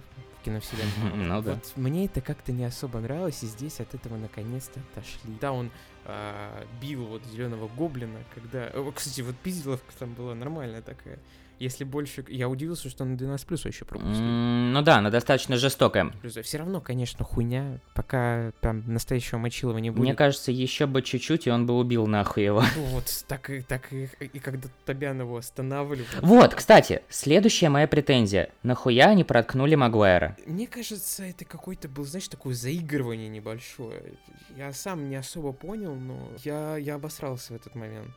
киновселенной. 0.47 1.27
Ну 1.27 1.43
да. 1.43 1.55
Вот 1.55 1.73
мне 1.77 2.07
это 2.07 2.21
как-то 2.21 2.53
не 2.53 2.65
особо 2.65 3.01
нравилось, 3.01 3.43
и 3.43 3.47
здесь 3.47 3.81
от 3.81 3.95
этого 3.95 4.17
наконец-то 4.17 4.81
отошли. 4.93 5.37
Да, 5.41 5.53
он 5.53 5.71
э, 6.05 6.65
бил 6.81 7.05
вот 7.05 7.23
зеленого 7.25 7.69
гоблина, 7.69 8.19
когда... 8.33 8.71
Кстати, 8.95 9.23
вот 9.23 9.37
пизделовка 9.37 9.93
там 9.99 10.15
была 10.15 10.35
нормальная 10.35 10.83
такая. 10.83 11.19
Если 11.59 11.85
больше... 11.85 12.25
Я 12.29 12.49
удивился, 12.49 12.91
что 12.91 13.05
на 13.05 13.17
12 13.17 13.47
плюс 13.47 13.65
вообще 13.65 13.85
пропустил. 13.85 14.23
М, 14.25 14.73
Ну 14.73 14.83
да, 14.83 14.99
она 14.99 15.11
достаточно 15.11 15.57
жестокая. 15.57 16.13
Все 16.43 16.59
равно, 16.59 16.81
конечно, 16.81 17.25
хуйня, 17.25 17.81
пока 17.95 18.53
там 18.61 18.83
настоящего 18.87 19.39
мочилова 19.39 19.79
не 19.79 19.91
будет. 19.91 20.01
Мне 20.03 20.15
кажется, 20.15 20.53
еще 20.53 20.87
бы 20.87 21.03
чуть-чуть, 21.03 21.47
и 21.47 21.51
он 21.51 21.67
бы 21.67 21.75
убил 21.79 22.07
нахуй 22.07 22.45
его. 22.45 22.63
Ну 22.77 22.83
Вот, 22.87 23.25
так 23.27 23.49
и, 23.51 23.63
так 23.63 23.93
и, 23.93 24.09
и 24.21 24.39
когда 24.39 24.69
Тобян 24.85 25.19
его 25.21 25.37
останавливал. 25.39 26.07
Вот, 26.21 26.55
кстати, 26.55 27.03
следующая 27.09 27.69
моя 27.71 27.89
претензия. 27.89 28.51
Нахуя 28.63 29.07
они 29.07 29.25
проткнули 29.25 29.75
Магуайра? 29.77 30.37
Мне 30.47 30.67
кажется, 30.67 31.25
это 31.25 31.45
какой-то 31.45 31.89
был, 31.89 32.05
знаешь, 32.05 32.29
такое 32.29 32.55
заигрывание 32.55 33.29
небольшое. 33.29 34.15
Я 34.57 34.73
сам 34.73 35.09
не 35.09 35.17
особо 35.17 35.53
понял, 35.53 35.95
но 35.95 36.29
я, 36.45 36.77
я 36.77 36.97
обосрался 36.97 37.55
в 37.55 37.57
этот 37.57 37.75
момент. 37.75 38.13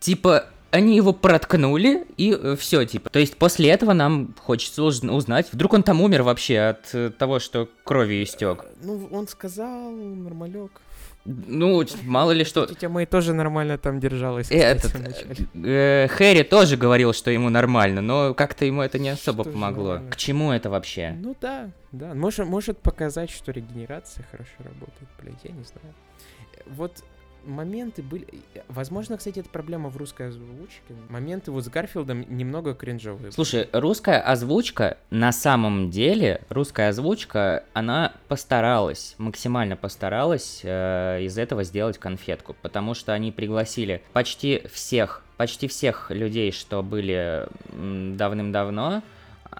Типа, 0.00 0.46
они 0.76 0.96
его 0.96 1.12
проткнули, 1.12 2.06
и 2.16 2.56
все, 2.58 2.84
типа. 2.84 3.10
То 3.10 3.18
есть 3.18 3.36
после 3.36 3.70
этого 3.70 3.92
нам 3.92 4.34
хочется 4.40 4.82
уз- 4.82 5.02
узнать, 5.02 5.48
вдруг 5.52 5.72
он 5.74 5.82
там 5.82 6.00
умер 6.00 6.22
вообще 6.22 6.58
от 6.60 6.94
э, 6.94 7.10
того, 7.10 7.38
что 7.40 7.68
кровью 7.84 8.22
истек. 8.22 8.64
Ну, 8.82 9.08
он 9.10 9.26
сказал, 9.28 9.90
нормалек. 9.90 10.70
Ну, 11.24 11.84
мало 12.04 12.30
ли 12.30 12.44
что. 12.44 12.66
Тетя 12.66 12.88
Мэй 12.88 13.04
тоже 13.04 13.32
нормально 13.34 13.78
там 13.78 13.98
держалась. 13.98 14.48
Э, 14.52 14.76
кстати, 14.76 15.24
Этот, 15.24 15.48
э, 15.64 16.06
Хэри 16.08 16.44
тоже 16.44 16.76
говорил, 16.76 17.12
что 17.12 17.32
ему 17.32 17.48
нормально, 17.50 18.00
но 18.00 18.32
как-то 18.32 18.64
ему 18.64 18.80
это 18.82 19.00
не 19.00 19.08
особо 19.08 19.42
Что 19.42 19.52
помогло. 19.52 19.88
нормально? 19.94 20.10
К 20.12 20.16
чему 20.16 20.52
это 20.52 20.70
вообще? 20.70 21.16
Ну 21.20 21.34
да, 21.40 21.70
да. 21.90 22.14
Может, 22.14 22.46
может 22.46 22.78
показать, 22.78 23.30
что 23.30 23.50
регенерация 23.50 24.24
хорошо 24.30 24.52
работает, 24.58 25.08
блядь, 25.20 25.42
я 25.42 25.50
не 25.50 25.64
знаю. 25.64 25.94
Э, 26.58 26.60
Вот 26.66 27.02
моменты 27.46 28.02
были... 28.02 28.26
э, 28.54 28.60
Возможно, 28.68 29.16
кстати, 29.16 29.38
это 29.40 29.48
проблема 29.48 29.88
в 29.88 29.96
русской 29.96 30.28
озвучке. 30.28 30.94
Моменты 31.08 31.50
вот 31.50 31.64
с 31.64 31.68
Гарфилдом 31.68 32.24
немного 32.28 32.74
кринжовые. 32.74 33.32
Слушай, 33.32 33.68
русская 33.72 34.20
озвучка, 34.20 34.98
на 35.10 35.32
самом 35.32 35.90
деле, 35.90 36.42
русская 36.48 36.88
озвучка, 36.88 37.64
она 37.72 38.12
постаралась, 38.28 39.14
максимально 39.18 39.76
постаралась 39.76 40.60
э, 40.62 41.22
из 41.22 41.38
этого 41.38 41.64
сделать 41.64 41.98
конфетку, 41.98 42.56
потому 42.62 42.94
что 42.94 43.12
они 43.12 43.32
пригласили 43.32 44.02
почти 44.12 44.62
всех, 44.72 45.22
почти 45.36 45.68
всех 45.68 46.10
людей, 46.10 46.52
что 46.52 46.82
были 46.82 47.46
давным-давно, 47.72 49.02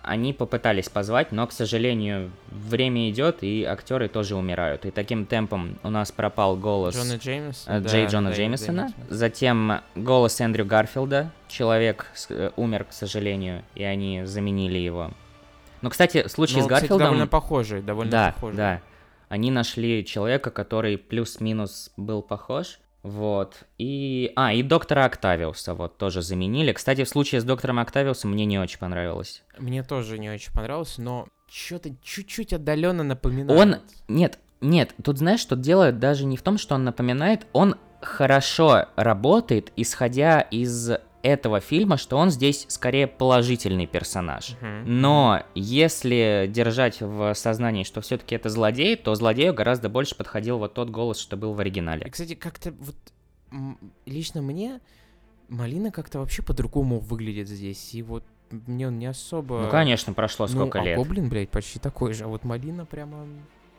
они 0.03 0.33
попытались 0.33 0.89
позвать, 0.89 1.33
но, 1.33 1.47
к 1.47 1.53
сожалению, 1.53 2.31
время 2.49 3.11
идет, 3.11 3.43
и 3.43 3.65
актеры 3.65 4.09
тоже 4.09 4.37
умирают. 4.37 4.87
И 4.87 4.91
таким 4.91 5.27
темпом 5.27 5.79
у 5.83 5.91
нас 5.91 6.13
пропал 6.13 6.57
голос... 6.57 6.95
Джона 6.95 7.19
э, 7.67 7.81
Джей 7.81 8.07
Джона 8.07 8.29
Джеймисона, 8.31 8.93
затем 9.09 9.81
голос 9.95 10.41
Эндрю 10.41 10.65
Гарфилда, 10.65 11.31
человек 11.49 12.07
э, 12.29 12.51
умер, 12.57 12.85
к 12.85 12.93
сожалению, 12.93 13.63
и 13.75 13.83
они 13.83 14.25
заменили 14.25 14.79
его. 14.79 15.11
Но, 15.83 15.91
кстати, 15.91 16.27
случай 16.29 16.61
с 16.61 16.67
Гарфилдом... 16.67 16.99
довольно 16.99 17.27
похожий, 17.27 17.83
довольно 17.83 18.11
да, 18.11 18.33
похожий. 18.33 18.57
да. 18.57 18.81
Они 19.29 19.51
нашли 19.51 20.05
человека, 20.05 20.51
который 20.51 20.99
плюс-минус 20.99 21.91
был 21.97 22.23
похож. 22.23 22.79
Вот. 23.07 23.63
И... 23.79 24.33
А, 24.35 24.53
и 24.53 24.65
доктора 24.65 25.05
Октавиуса 25.05 25.75
вот 25.75 25.97
тоже 25.97 26.23
заменили. 26.23 26.73
Кстати, 26.73 27.05
в 27.05 27.09
случае 27.09 27.41
с 27.41 27.45
доктором 27.45 27.79
Октавиусом 27.79 28.33
мне 28.33 28.45
не 28.47 28.59
очень 28.59 28.81
понравилось. 28.81 29.45
Мне 29.59 29.85
тоже 29.85 30.19
не 30.19 30.29
очень 30.29 30.53
понравилось, 30.53 30.99
но 30.99 31.29
что-то 31.49 31.91
чуть-чуть 32.03 32.53
отдаленно 32.53 33.05
напоминает. 33.05 33.61
Он... 33.61 33.77
Нет, 34.09 34.41
нет, 34.61 34.93
тут 35.05 35.19
знаешь, 35.19 35.39
что 35.39 35.55
дело 35.55 35.93
даже 35.93 36.27
не 36.27 36.37
в 36.37 36.43
том, 36.43 36.59
что 36.59 36.75
он 36.75 36.83
напоминает, 36.83 37.47
он 37.53 37.77
хорошо 38.01 38.87
работает, 38.97 39.73
исходя 39.77 40.41
из 40.41 40.91
этого 41.27 41.61
фильма, 41.61 41.97
что 41.97 42.17
он 42.17 42.31
здесь 42.31 42.67
скорее 42.69 43.07
положительный 43.07 43.87
персонаж. 43.87 44.57
Мгм. 44.61 45.01
Но 45.01 45.43
если 45.55 46.47
держать 46.49 47.01
в 47.01 47.35
сознании, 47.35 47.85
что 47.85 48.01
все-таки 48.01 48.35
это 48.35 48.49
злодей, 48.49 48.97
то 48.97 49.15
злодею 49.15 49.53
гораздо 49.53 49.89
больше 49.89 50.15
подходил 50.15 50.59
вот 50.59 50.75
тот 50.75 50.91
голос, 50.91 51.19
что 51.19 51.37
был 51.37 51.53
в 51.53 51.59
И, 51.59 51.63
оригинале. 51.63 52.09
кстати, 52.09 52.35
как-то 52.35 52.73
вот 52.73 52.97
лично 54.07 54.43
мне 54.43 54.81
Малина 55.49 55.91
как-то 55.91 56.21
вообще 56.21 56.43
по-другому 56.43 56.99
выглядит 56.99 57.49
здесь. 57.49 57.95
И 57.95 58.03
вот 58.03 58.25
мне 58.51 58.89
он 58.89 58.99
не 58.99 59.07
особо... 59.07 59.63
Ну, 59.63 59.71
конечно, 59.71 60.13
прошло 60.13 60.47
Ну, 60.47 60.53
сколько 60.53 60.81
а 60.81 60.85
лет. 60.85 60.97
Гоблин, 60.97 61.29
блядь, 61.29 61.51
почти 61.51 61.79
такой 61.79 62.13
же. 62.15 62.25
А 62.25 62.29
вот 62.29 62.45
Малина 62.45 62.85
прямо... 62.87 63.27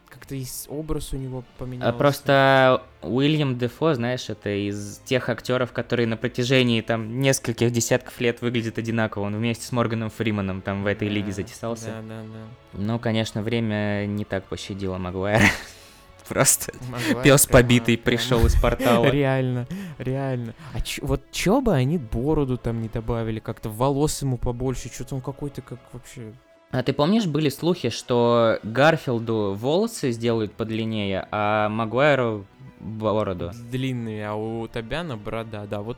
Как-то 0.10 0.36
образ 0.70 1.14
у 1.14 1.18
него 1.18 1.44
поменялся. 1.58 1.90
А 1.90 1.94
Просто 1.98 2.84
Уильям 3.02 3.58
Дефо, 3.58 3.94
знаешь, 3.94 4.30
это 4.30 4.50
из 4.50 5.00
тех 5.06 5.30
актеров, 5.30 5.72
которые 5.74 6.08
на 6.08 6.18
протяжении 6.18 6.82
там 6.82 7.20
нескольких 7.20 7.72
десятков 7.72 8.20
лет 8.22 8.42
выглядят 8.42 8.78
одинаково. 8.78 9.24
Он 9.26 9.36
вместе 9.36 9.66
с 9.66 9.72
Морганом 9.72 10.10
Фриманом 10.10 10.62
там 10.62 10.84
в 10.84 10.88
этой 10.88 11.08
лиге 11.10 11.28
Да, 11.28 11.34
затесался. 11.34 11.88
Да, 11.88 12.02
да, 12.02 12.22
да. 12.24 12.80
Но, 12.82 13.00
конечно, 13.00 13.42
время 13.42 14.06
не 14.06 14.24
так 14.26 14.46
пощадило 14.46 14.98
Магуайра. 14.98 15.46
Просто 16.28 16.74
Магуайр 16.90 17.24
пес 17.24 17.46
прямо- 17.46 17.62
побитый 17.64 17.98
прямо- 17.98 18.18
пришел 18.18 18.46
из 18.46 18.56
портала. 18.60 19.06
Реально, 19.12 19.66
реально. 19.98 20.54
А 20.74 20.82
чё- 20.82 21.06
вот 21.06 21.22
чё 21.32 21.62
бы 21.62 21.74
они 21.74 21.98
бороду 21.98 22.58
там 22.58 22.82
не 22.82 22.90
добавили, 22.90 23.40
как-то 23.40 23.70
волос 23.70 24.22
ему 24.22 24.38
побольше, 24.38 24.90
что-то 24.94 25.16
он 25.16 25.22
какой-то 25.22 25.62
как 25.62 25.80
вообще... 25.94 26.34
А 26.72 26.84
ты 26.84 26.94
помнишь, 26.94 27.26
были 27.26 27.50
слухи, 27.50 27.90
что 27.90 28.60
Гарфилду 28.64 29.54
волосы 29.58 30.12
сделают 30.12 30.54
подлиннее, 30.54 31.28
а 31.32 31.70
Магуайру 31.70 32.46
бороду? 32.80 33.52
длинными, 33.72 34.22
а 34.22 34.36
у 34.36 34.68
Тобяна 34.68 35.18
борода, 35.18 35.66
да, 35.66 35.82
вот 35.82 35.98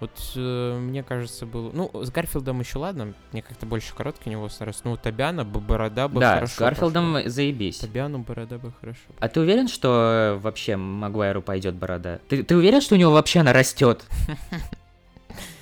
вот 0.00 0.10
э, 0.34 0.78
мне 0.78 1.02
кажется, 1.02 1.44
было... 1.44 1.70
Ну, 1.74 1.90
с 1.92 2.10
Гарфилдом 2.10 2.60
еще 2.60 2.78
ладно, 2.78 3.12
мне 3.32 3.42
как-то 3.42 3.66
больше 3.66 3.94
короткий 3.94 4.30
у 4.30 4.32
него 4.32 4.48
срос. 4.48 4.80
Ну, 4.82 4.92
у 4.92 4.96
Тобяна 4.96 5.44
бы 5.44 5.60
борода 5.60 6.08
бы 6.08 6.20
Да, 6.20 6.36
хорошо 6.36 6.54
с 6.54 6.58
Гарфилдом 6.58 7.12
пошла. 7.12 7.30
заебись. 7.30 7.78
Тобяну 7.80 8.20
борода 8.20 8.56
бы 8.56 8.72
хорошо. 8.80 9.00
А 9.18 9.28
ты 9.28 9.40
уверен, 9.40 9.68
что 9.68 10.38
вообще 10.42 10.76
Магуайру 10.76 11.42
пойдет 11.42 11.74
борода? 11.74 12.18
Ты, 12.30 12.42
ты 12.42 12.56
уверен, 12.56 12.80
что 12.80 12.94
у 12.94 12.98
него 12.98 13.12
вообще 13.12 13.40
она 13.40 13.52
растет? 13.52 14.06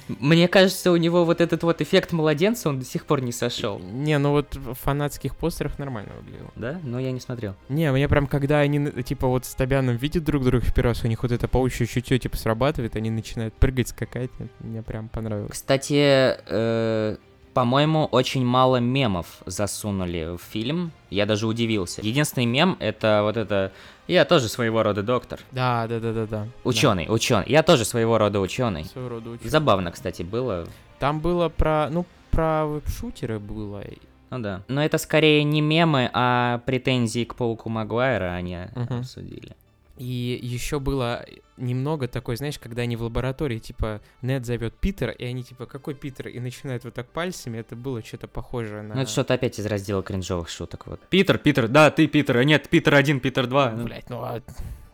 Мне 0.08 0.48
кажется, 0.48 0.90
у 0.92 0.96
него 0.96 1.24
вот 1.24 1.40
этот 1.40 1.62
вот 1.62 1.80
эффект 1.80 2.12
младенца, 2.12 2.68
он 2.68 2.78
до 2.78 2.84
сих 2.84 3.04
пор 3.04 3.20
не 3.20 3.32
сошел. 3.32 3.78
Не, 3.78 4.18
ну 4.18 4.30
вот 4.30 4.56
в 4.56 4.74
фанатских 4.74 5.36
постерах 5.36 5.78
нормально 5.78 6.12
выглядело. 6.20 6.50
Да? 6.56 6.80
Но 6.82 6.98
я 6.98 7.12
не 7.12 7.20
смотрел. 7.20 7.54
Не, 7.68 7.90
мне 7.92 8.08
прям, 8.08 8.26
когда 8.26 8.60
они, 8.60 8.90
типа, 9.02 9.26
вот 9.26 9.44
с 9.44 9.54
Тобяном 9.54 9.96
видят 9.96 10.24
друг 10.24 10.44
друга 10.44 10.64
в 10.64 10.74
первый 10.74 10.90
раз, 10.90 11.04
у 11.04 11.08
них 11.08 11.22
вот 11.22 11.32
это 11.32 11.48
паучье 11.48 11.86
чутье, 11.86 12.18
типа, 12.18 12.36
срабатывает, 12.36 12.96
они 12.96 13.10
начинают 13.10 13.54
прыгать, 13.54 13.88
скакать, 13.88 14.30
мне 14.60 14.82
прям 14.82 15.08
понравилось. 15.08 15.52
Кстати, 15.52 16.36
э, 16.46 17.16
по-моему, 17.54 18.06
очень 18.06 18.44
мало 18.44 18.76
мемов 18.76 19.26
засунули 19.46 20.36
в 20.36 20.40
фильм. 20.40 20.92
Я 21.10 21.26
даже 21.26 21.46
удивился. 21.46 22.00
Единственный 22.02 22.46
мем 22.46 22.76
это 22.80 23.20
вот 23.22 23.36
это. 23.36 23.72
Я 24.06 24.24
тоже 24.24 24.48
своего 24.48 24.82
рода 24.82 25.02
доктор. 25.02 25.40
Да, 25.52 25.86
да, 25.86 26.00
да, 26.00 26.12
да, 26.12 26.26
да. 26.26 26.46
Ученый, 26.64 27.06
ученый. 27.08 27.44
Я 27.48 27.62
тоже 27.62 27.84
своего 27.84 28.16
рода 28.18 28.40
ученый. 28.40 28.84
Да, 28.84 28.88
своего 28.88 29.08
рода 29.08 29.30
ученый. 29.30 29.50
Забавно, 29.50 29.90
кстати, 29.92 30.22
было. 30.22 30.66
Там 30.98 31.20
было 31.20 31.48
про, 31.48 31.88
ну, 31.90 32.06
про 32.30 32.64
веб-шутеры 32.66 33.38
было. 33.38 33.82
Ну 34.30 34.38
да. 34.40 34.62
Но 34.68 34.84
это 34.84 34.98
скорее 34.98 35.42
не 35.44 35.60
мемы, 35.60 36.10
а 36.12 36.58
претензии 36.66 37.24
к 37.24 37.34
пауку 37.34 37.68
Магуайра 37.68 38.32
они 38.32 38.58
Мгм. 38.74 39.00
обсудили. 39.00 39.56
И 39.98 40.38
еще 40.40 40.78
было 40.78 41.26
немного 41.56 42.06
такой, 42.06 42.36
знаешь, 42.36 42.58
когда 42.58 42.82
они 42.82 42.94
в 42.94 43.02
лаборатории, 43.02 43.58
типа, 43.58 44.00
Нед 44.22 44.46
зовет 44.46 44.74
Питер, 44.74 45.10
и 45.10 45.24
они, 45.24 45.42
типа, 45.42 45.66
какой 45.66 45.94
Питер? 45.94 46.28
И 46.28 46.38
начинают 46.38 46.84
вот 46.84 46.94
так 46.94 47.08
пальцами, 47.10 47.58
это 47.58 47.74
было 47.74 48.02
что-то 48.02 48.28
похожее 48.28 48.82
на... 48.82 48.94
Ну, 48.94 49.00
это 49.00 49.10
что-то 49.10 49.34
опять 49.34 49.58
из 49.58 49.66
раздела 49.66 50.04
кринжовых 50.04 50.48
шуток, 50.48 50.86
вот. 50.86 51.00
Питер, 51.08 51.38
Питер, 51.38 51.66
да, 51.66 51.90
ты 51.90 52.06
Питер, 52.06 52.36
а 52.36 52.44
нет, 52.44 52.68
Питер 52.68 52.94
один, 52.94 53.18
Питер 53.18 53.48
два. 53.48 53.72
Ну, 53.72 53.84
блядь, 53.84 54.08
ну 54.08 54.18
а 54.22 54.40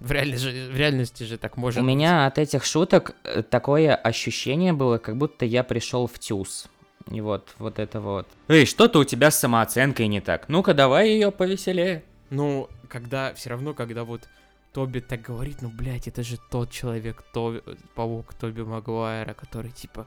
в, 0.00 0.11
реальности 0.11 0.44
же, 0.44 0.72
в 0.72 0.76
реальности 0.76 1.22
же 1.24 1.36
так 1.38 1.57
может 1.59 1.82
У 1.82 1.84
меня 1.84 2.26
от 2.26 2.38
этих 2.38 2.64
шуток 2.64 3.14
э, 3.24 3.42
такое 3.42 3.94
ощущение 3.94 4.72
было, 4.72 4.96
как 4.96 5.16
будто 5.16 5.44
я 5.44 5.64
пришел 5.64 6.07
в 6.07 6.18
ТЮЗ. 6.18 6.66
И 7.11 7.20
вот, 7.20 7.55
вот 7.59 7.78
это 7.78 8.00
вот. 8.00 8.26
Эй, 8.48 8.64
что-то 8.64 9.00
у 9.00 9.05
тебя 9.05 9.30
с 9.30 9.38
самооценкой 9.38 10.09
не 10.09 10.22
так. 10.22 10.48
Ну-ка, 10.48 10.72
давай 10.72 11.11
ее 11.11 11.30
повеселее. 11.30 12.05
Ну, 12.30 12.68
когда, 12.88 13.34
все 13.34 13.50
равно, 13.50 13.74
когда 13.74 14.05
вот 14.05 14.22
Тоби 14.75 15.01
так 15.01 15.22
говорит, 15.22 15.62
ну, 15.62 15.68
блядь, 15.68 16.09
это 16.09 16.25
же 16.25 16.37
тот 16.51 16.70
человек, 16.70 17.22
то, 17.33 17.62
паук 17.95 18.35
Тоби 18.35 18.62
Магуайра, 18.62 19.33
который 19.33 19.70
типа, 19.70 20.07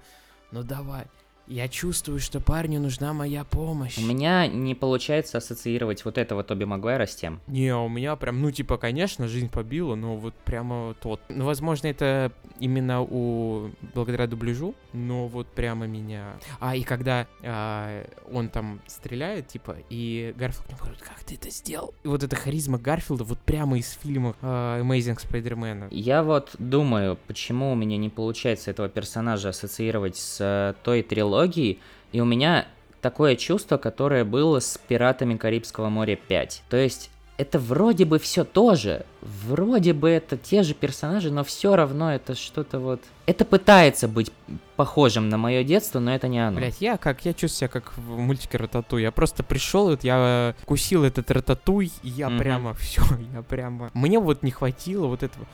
ну 0.51 0.61
давай, 0.63 1.05
я 1.47 1.67
чувствую, 1.67 2.19
что 2.19 2.39
парню 2.39 2.79
нужна 2.79 3.13
моя 3.13 3.43
помощь. 3.43 3.97
У 3.97 4.01
меня 4.01 4.47
не 4.47 4.75
получается 4.75 5.37
ассоциировать 5.37 6.03
вот 6.05 6.17
этого 6.17 6.43
Тоби 6.43 6.65
Магуайра 6.65 7.05
с 7.05 7.15
тем. 7.15 7.39
Не, 7.47 7.73
у 7.73 7.87
меня 7.89 8.15
прям, 8.15 8.41
ну, 8.41 8.51
типа, 8.51 8.77
конечно, 8.77 9.27
жизнь 9.27 9.49
побила, 9.49 9.95
но 9.95 10.17
вот 10.17 10.33
прямо 10.33 10.95
тот. 11.01 11.21
Ну, 11.29 11.45
возможно, 11.45 11.87
это 11.87 12.31
именно 12.59 13.01
у... 13.01 13.71
благодаря 13.93 14.27
дубляжу, 14.27 14.75
но 14.93 15.27
вот 15.27 15.47
прямо 15.47 15.87
меня... 15.87 16.33
А, 16.59 16.75
и 16.75 16.83
когда 16.83 17.27
а, 17.43 18.05
он 18.31 18.49
там 18.49 18.81
стреляет, 18.87 19.47
типа, 19.47 19.77
и 19.89 20.33
Гарфилд 20.37 20.67
мне 20.67 20.77
говорит, 20.77 21.01
как 21.01 21.23
ты 21.23 21.35
это 21.35 21.49
сделал? 21.49 21.93
И 22.03 22.07
вот 22.07 22.23
эта 22.23 22.35
харизма 22.35 22.77
Гарфилда 22.77 23.23
вот 23.23 23.39
прямо 23.39 23.77
из 23.77 23.91
фильма 23.91 24.35
а, 24.41 24.81
Amazing 24.81 25.17
Spider-Man. 25.17 25.87
Я 25.91 26.23
вот 26.23 26.55
думаю, 26.59 27.17
почему 27.27 27.71
у 27.71 27.75
меня 27.75 27.97
не 27.97 28.09
получается 28.09 28.71
этого 28.71 28.89
персонажа 28.89 29.49
ассоциировать 29.49 30.17
с 30.17 30.37
э, 30.41 30.73
той 30.83 31.03
трилогией, 31.03 31.36
трилогии, 31.37 31.79
и 32.11 32.21
у 32.21 32.25
меня 32.25 32.67
такое 33.01 33.35
чувство, 33.35 33.77
которое 33.77 34.23
было 34.23 34.59
с 34.59 34.79
«Пиратами 34.87 35.37
Карибского 35.37 35.89
моря 35.89 36.17
5». 36.29 36.61
То 36.69 36.77
есть 36.77 37.11
это 37.37 37.59
вроде 37.59 38.05
бы 38.05 38.17
все 38.17 38.43
то 38.43 38.73
же, 38.73 39.05
вроде 39.21 39.93
бы 39.93 40.09
это 40.09 40.37
те 40.37 40.63
же 40.63 40.73
персонажи, 40.73 41.31
но 41.31 41.43
все 41.43 41.75
равно 41.75 42.11
это 42.11 42.33
что-то 42.33 42.79
вот... 42.79 43.01
Это 43.27 43.45
пытается 43.45 44.07
быть 44.07 44.31
похожим 44.75 45.29
на 45.29 45.37
мое 45.37 45.63
детство, 45.63 45.99
но 45.99 46.15
это 46.15 46.27
не 46.27 46.39
оно. 46.39 46.57
Блять, 46.57 46.81
я 46.81 46.97
как, 46.97 47.25
я 47.25 47.33
чувствую 47.33 47.49
себя 47.49 47.67
как 47.67 47.95
в 47.95 48.17
мультике 48.17 48.57
Рататуй. 48.57 49.03
Я 49.03 49.11
просто 49.11 49.43
пришел, 49.43 49.89
вот 49.89 50.03
я 50.03 50.55
кусил 50.65 51.03
этот 51.03 51.29
Рататуй, 51.29 51.91
и 52.01 52.09
я 52.09 52.27
mm-hmm. 52.27 52.37
прямо 52.39 52.73
все, 52.73 53.03
я 53.31 53.43
прямо... 53.43 53.91
Мне 53.93 54.19
вот 54.19 54.41
не 54.41 54.49
хватило 54.49 55.05
вот 55.05 55.21
этого... 55.21 55.45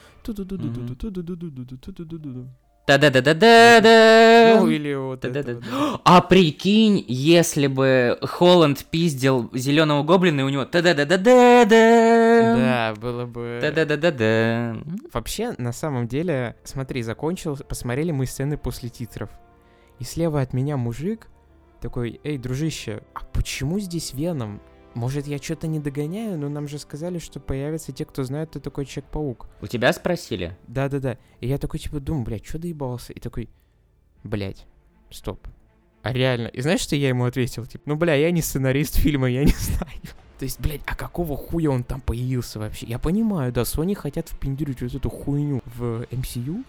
Да-да-да-да-да-да. 2.86 4.60
Ну 4.60 4.70
или 4.70 4.94
вот 4.94 5.24
это. 5.24 5.62
А 6.04 6.22
прикинь, 6.22 7.04
если 7.08 7.68
бы 7.68 8.18
Холланд 8.22 8.84
пиздил 8.86 9.50
зеленого 9.54 10.04
гоблина, 10.04 10.42
и 10.42 10.44
у 10.44 10.50
него 10.50 10.66
да-да-да-да-да-да. 10.66 12.56
Да, 12.58 12.94
было 13.00 13.26
бы... 13.26 13.60
Да-да-да-да-да. 13.62 14.76
Вообще, 15.14 15.54
на 15.58 15.72
самом 15.72 16.08
деле, 16.08 16.58
смотри, 16.66 17.04
закончил, 17.04 17.56
посмотрели 17.56 18.12
мы 18.12 18.26
сцены 18.26 18.58
после 18.58 18.90
титров. 18.90 19.30
И 20.00 20.04
слева 20.04 20.42
от 20.42 20.54
меня 20.54 20.76
мужик 20.76 21.28
такой, 21.80 22.20
эй, 22.24 22.38
дружище, 22.38 23.04
а 23.14 23.22
почему 23.32 23.80
здесь 23.80 24.14
Веном? 24.14 24.62
Может, 24.96 25.26
я 25.26 25.40
что-то 25.40 25.68
не 25.68 25.80
догоняю, 25.80 26.38
но 26.38 26.50
нам 26.50 26.68
же 26.68 26.78
сказали, 26.78 27.18
что 27.18 27.40
появятся 27.40 27.92
те, 27.92 28.06
кто 28.06 28.24
знает, 28.24 28.50
кто 28.50 28.60
такой 28.60 28.86
Человек-паук. 28.86 29.48
У 29.62 29.68
тебя 29.68 29.92
спросили? 29.92 30.56
Да-да-да. 30.68 31.18
И 31.40 31.48
я 31.48 31.58
такой, 31.58 31.80
типа, 31.80 32.00
думаю, 32.00 32.26
блядь, 32.26 32.46
что 32.46 32.60
доебался? 32.60 33.14
И 33.14 33.20
такой, 33.20 33.50
блядь, 34.24 34.66
стоп. 35.10 35.48
А 36.04 36.14
реально? 36.14 36.48
И 36.48 36.62
знаешь, 36.62 36.82
что 36.82 36.96
я 36.96 37.10
ему 37.10 37.26
ответил? 37.26 37.66
Типа, 37.66 37.84
ну, 37.88 37.96
бля, 37.96 38.14
я 38.14 38.30
не 38.30 38.42
сценарист 38.42 38.98
фильма, 38.98 39.30
я 39.30 39.44
не 39.44 39.52
знаю. 39.52 40.02
То 40.38 40.46
есть, 40.46 40.60
блядь, 40.60 40.82
а 40.86 40.96
какого 40.96 41.38
хуя 41.38 41.72
он 41.72 41.84
там 41.84 42.02
появился 42.02 42.60
вообще? 42.60 42.86
Я 42.86 43.00
понимаю, 43.00 43.52
да, 43.52 43.62
Sony 43.62 43.96
хотят 43.96 44.30
впендюрить 44.30 44.82
вот 44.82 44.94
эту 44.94 45.10
хуйню 45.10 45.62
в 45.66 46.04
MCU, 46.12 46.64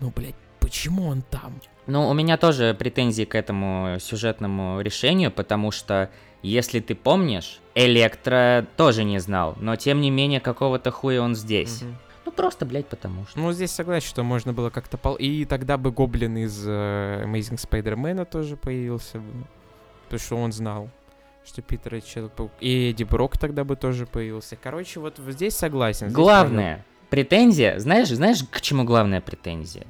но, 0.00 0.12
блядь, 0.14 0.36
почему 0.60 1.08
он 1.08 1.22
там? 1.22 1.60
Ну, 1.86 2.08
у 2.08 2.14
меня 2.14 2.36
тоже 2.36 2.76
претензии 2.78 3.24
к 3.24 3.34
этому 3.34 3.96
сюжетному 3.98 4.80
решению, 4.80 5.32
потому 5.32 5.70
что 5.70 6.10
если 6.42 6.80
ты 6.80 6.94
помнишь, 6.94 7.60
Электро 7.74 8.66
тоже 8.76 9.04
не 9.04 9.18
знал, 9.18 9.54
но 9.60 9.76
тем 9.76 10.00
не 10.00 10.10
менее 10.10 10.40
какого-то 10.40 10.90
хуя 10.90 11.22
он 11.22 11.34
здесь. 11.34 11.82
Угу. 11.82 11.90
Ну 12.26 12.32
просто, 12.32 12.66
блядь, 12.66 12.86
потому 12.86 13.26
что. 13.26 13.38
Ну 13.38 13.52
здесь 13.52 13.70
согласен, 13.70 14.06
что 14.06 14.22
можно 14.22 14.52
было 14.52 14.70
как-то 14.70 14.98
пол... 14.98 15.14
И 15.14 15.44
тогда 15.44 15.78
бы 15.78 15.90
Гоблин 15.90 16.36
из 16.36 16.66
uh, 16.66 17.24
Amazing 17.24 17.58
Spider-Man 17.58 18.24
тоже 18.26 18.56
появился 18.56 19.18
бы. 19.18 19.46
Потому 20.04 20.20
что 20.20 20.36
он 20.36 20.52
знал, 20.52 20.90
что 21.46 21.62
Питер 21.62 21.94
это 21.94 22.06
Человек-паук. 22.06 22.52
И 22.60 22.90
Эдди 22.90 23.04
Брок 23.04 23.38
тогда 23.38 23.64
бы 23.64 23.76
тоже 23.76 24.06
появился. 24.06 24.56
Короче, 24.56 25.00
вот 25.00 25.18
здесь 25.28 25.54
согласен. 25.56 26.08
Здесь 26.08 26.16
Главное, 26.16 26.74
правда... 26.74 26.84
претензия, 27.10 27.78
знаешь, 27.78 28.08
знаешь, 28.08 28.44
к 28.50 28.60
чему 28.60 28.84
главная 28.84 29.20
претензия? 29.20 29.86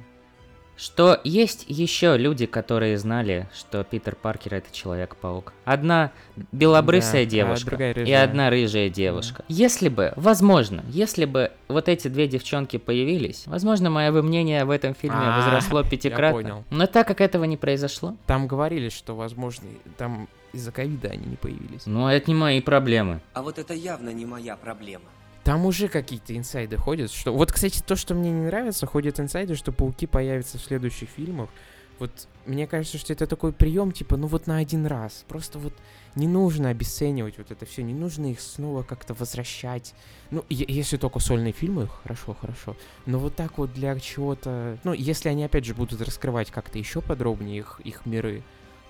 Что 0.79 1.19
есть 1.25 1.65
еще 1.67 2.17
люди, 2.17 2.45
которые 2.45 2.97
знали, 2.97 3.49
что 3.53 3.83
Питер 3.83 4.15
Паркер 4.15 4.55
это 4.55 4.71
Человек-паук. 4.71 5.51
Одна 5.65 6.11
белобрысая 6.53 7.25
да, 7.25 7.29
девушка 7.29 7.75
а 7.77 7.91
и 7.91 8.11
одна 8.13 8.49
рыжая 8.49 8.89
девушка. 8.89 9.43
Да. 9.47 9.53
Если 9.53 9.89
бы, 9.89 10.13
возможно, 10.15 10.83
если 10.87 11.25
бы 11.25 11.51
вот 11.67 11.89
эти 11.89 12.07
две 12.07 12.27
девчонки 12.27 12.77
появились, 12.77 13.43
возможно, 13.45 13.89
мое 13.89 14.11
бы 14.13 14.23
мнение 14.23 14.63
в 14.63 14.69
этом 14.69 14.95
фильме 14.95 15.17
а, 15.19 15.41
возросло 15.41 15.83
пятикратно. 15.83 16.63
Но 16.69 16.87
так 16.87 17.07
как 17.07 17.19
этого 17.19 17.43
не 17.43 17.57
произошло. 17.57 18.15
Там 18.25 18.47
говорили, 18.47 18.87
что, 18.87 19.15
возможно, 19.15 19.67
там 19.97 20.29
из-за 20.53 20.71
ковида 20.71 21.09
они 21.09 21.25
не 21.25 21.35
появились. 21.35 21.85
Ну, 21.85 22.07
это 22.07 22.31
не 22.31 22.35
мои 22.35 22.61
проблемы. 22.61 23.19
А 23.33 23.41
вот 23.41 23.59
это 23.59 23.73
явно 23.73 24.11
не 24.11 24.25
моя 24.25 24.55
проблема. 24.55 25.05
Там 25.49 25.65
уже 25.65 25.87
какие-то 25.87 26.37
инсайды 26.37 26.77
ходят, 26.77 27.11
что... 27.11 27.33
Вот, 27.33 27.51
кстати, 27.51 27.81
то, 27.81 27.95
что 27.95 28.13
мне 28.13 28.29
не 28.29 28.45
нравится, 28.45 28.85
ходят 28.85 29.19
инсайды, 29.19 29.55
что 29.55 29.71
пауки 29.71 30.05
появятся 30.05 30.59
в 30.59 30.61
следующих 30.61 31.09
фильмах. 31.09 31.49
Вот 31.97 32.27
мне 32.45 32.67
кажется, 32.67 32.99
что 32.99 33.13
это 33.13 33.25
такой 33.25 33.51
прием, 33.51 33.91
типа, 33.91 34.15
ну 34.15 34.27
вот 34.27 34.45
на 34.45 34.57
один 34.57 34.85
раз. 34.85 35.25
Просто 35.27 35.57
вот 35.57 35.73
не 36.13 36.27
нужно 36.27 36.69
обесценивать 36.69 37.39
вот 37.39 37.49
это 37.49 37.65
все, 37.65 37.81
не 37.81 37.95
нужно 37.95 38.27
их 38.27 38.41
снова 38.41 38.83
как-то 38.83 39.15
возвращать. 39.15 39.95
Ну, 40.29 40.45
если 40.49 40.97
только 40.97 41.17
сольные 41.17 41.51
фильмы, 41.51 41.87
хорошо, 42.03 42.35
хорошо. 42.39 42.77
Но 43.07 43.17
вот 43.17 43.35
так 43.35 43.57
вот 43.57 43.73
для 43.73 43.99
чего-то... 43.99 44.77
Ну, 44.83 44.93
если 44.93 45.29
они, 45.29 45.45
опять 45.45 45.65
же, 45.65 45.73
будут 45.73 45.99
раскрывать 45.99 46.51
как-то 46.51 46.77
еще 46.77 47.01
подробнее 47.01 47.57
их, 47.57 47.81
их 47.83 48.05
миры, 48.05 48.43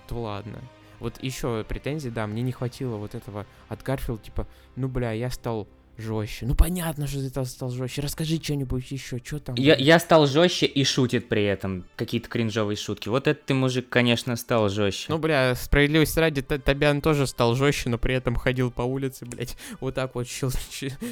то 0.08 0.20
ладно. 0.20 0.58
Вот 0.98 1.22
еще 1.22 1.64
претензии, 1.66 2.10
да, 2.10 2.26
мне 2.26 2.42
не 2.42 2.52
хватило 2.52 2.96
вот 2.96 3.14
этого 3.14 3.46
от 3.70 3.82
Гарфилда, 3.82 4.22
типа, 4.22 4.46
ну, 4.76 4.88
бля, 4.88 5.12
я 5.12 5.30
стал 5.30 5.66
жестче. 6.00 6.46
Ну 6.46 6.54
понятно, 6.54 7.06
что 7.06 7.18
ты 7.18 7.44
стал 7.44 7.70
жестче. 7.70 8.02
Расскажи 8.02 8.36
что-нибудь 8.42 8.90
еще, 8.90 9.18
что 9.24 9.38
там. 9.38 9.54
Я, 9.56 9.76
я 9.76 9.98
стал 9.98 10.26
жестче 10.26 10.66
и 10.66 10.84
шутит 10.84 11.28
при 11.28 11.44
этом 11.44 11.84
какие-то 11.96 12.28
кринжовые 12.28 12.76
шутки. 12.76 13.08
Вот 13.08 13.26
этот 13.26 13.44
ты 13.44 13.54
мужик, 13.54 13.88
конечно, 13.88 14.36
стал 14.36 14.68
жестче. 14.68 15.06
Ну, 15.08 15.18
бля, 15.18 15.54
справедливости 15.54 16.18
ради, 16.18 16.42
Табян 16.42 17.00
тоже 17.00 17.26
стал 17.26 17.54
жестче, 17.54 17.90
но 17.90 17.98
при 17.98 18.14
этом 18.14 18.36
ходил 18.36 18.70
по 18.70 18.82
улице, 18.82 19.24
блядь, 19.26 19.56
вот 19.80 19.94
так 19.94 20.14
вот 20.14 20.26
щел, 20.26 20.50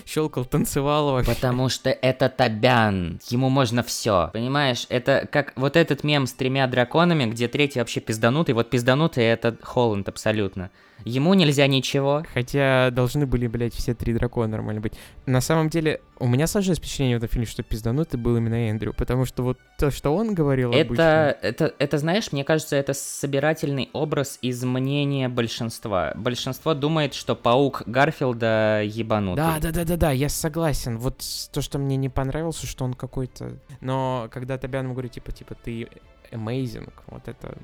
щелкал, 0.06 0.44
танцевал 0.44 1.12
вообще. 1.12 1.34
Потому 1.34 1.68
что 1.68 1.90
это 1.90 2.28
Табян. 2.28 3.20
Ему 3.28 3.48
можно 3.48 3.82
все. 3.82 4.30
Понимаешь, 4.32 4.86
это 4.88 5.28
как 5.30 5.52
вот 5.56 5.76
этот 5.76 6.04
мем 6.04 6.26
с 6.26 6.32
тремя 6.32 6.66
драконами, 6.66 7.26
где 7.26 7.48
третий 7.48 7.78
вообще 7.78 8.00
пизданутый. 8.00 8.54
Вот 8.54 8.70
пизданутый 8.70 9.24
это 9.24 9.56
Холланд 9.62 10.08
абсолютно. 10.08 10.70
Ему 11.04 11.34
нельзя 11.34 11.66
ничего. 11.66 12.24
Хотя 12.32 12.90
должны 12.90 13.26
были, 13.26 13.46
блядь, 13.46 13.74
все 13.74 13.94
три 13.94 14.12
дракона 14.12 14.48
нормально 14.48 14.80
быть. 14.80 14.94
На 15.26 15.40
самом 15.40 15.68
деле, 15.68 16.00
у 16.18 16.26
меня 16.26 16.46
сложилось 16.46 16.78
впечатление 16.78 17.16
в 17.16 17.18
этом 17.18 17.28
фильме, 17.28 17.46
что 17.46 17.62
пизданутый 17.62 18.18
был 18.18 18.36
именно 18.36 18.70
Эндрю, 18.70 18.94
потому 18.94 19.24
что 19.24 19.42
вот 19.42 19.58
то, 19.78 19.90
что 19.90 20.14
он 20.14 20.34
говорил 20.34 20.72
это, 20.72 20.80
обычно... 20.80 21.38
Это, 21.42 21.74
это, 21.78 21.98
знаешь, 21.98 22.32
мне 22.32 22.44
кажется, 22.44 22.76
это 22.76 22.94
собирательный 22.94 23.90
образ 23.92 24.38
из 24.42 24.64
мнения 24.64 25.28
большинства. 25.28 26.12
Большинство 26.16 26.74
думает, 26.74 27.14
что 27.14 27.34
паук 27.34 27.82
Гарфилда 27.86 28.82
ебанутый. 28.84 29.44
Да, 29.44 29.58
да, 29.60 29.70
да, 29.70 29.84
да, 29.84 29.96
да, 29.96 30.10
я 30.10 30.28
согласен. 30.28 30.98
Вот 30.98 31.22
то, 31.52 31.62
что 31.62 31.78
мне 31.78 31.96
не 31.96 32.08
понравилось, 32.08 32.60
что 32.62 32.84
он 32.84 32.94
какой-то... 32.94 33.58
Но 33.80 34.28
когда 34.32 34.58
Табян 34.58 34.90
говорит, 34.92 35.12
типа, 35.12 35.32
типа, 35.32 35.54
ты 35.54 35.88
amazing, 36.32 36.90
вот 37.06 37.28
это 37.28 37.56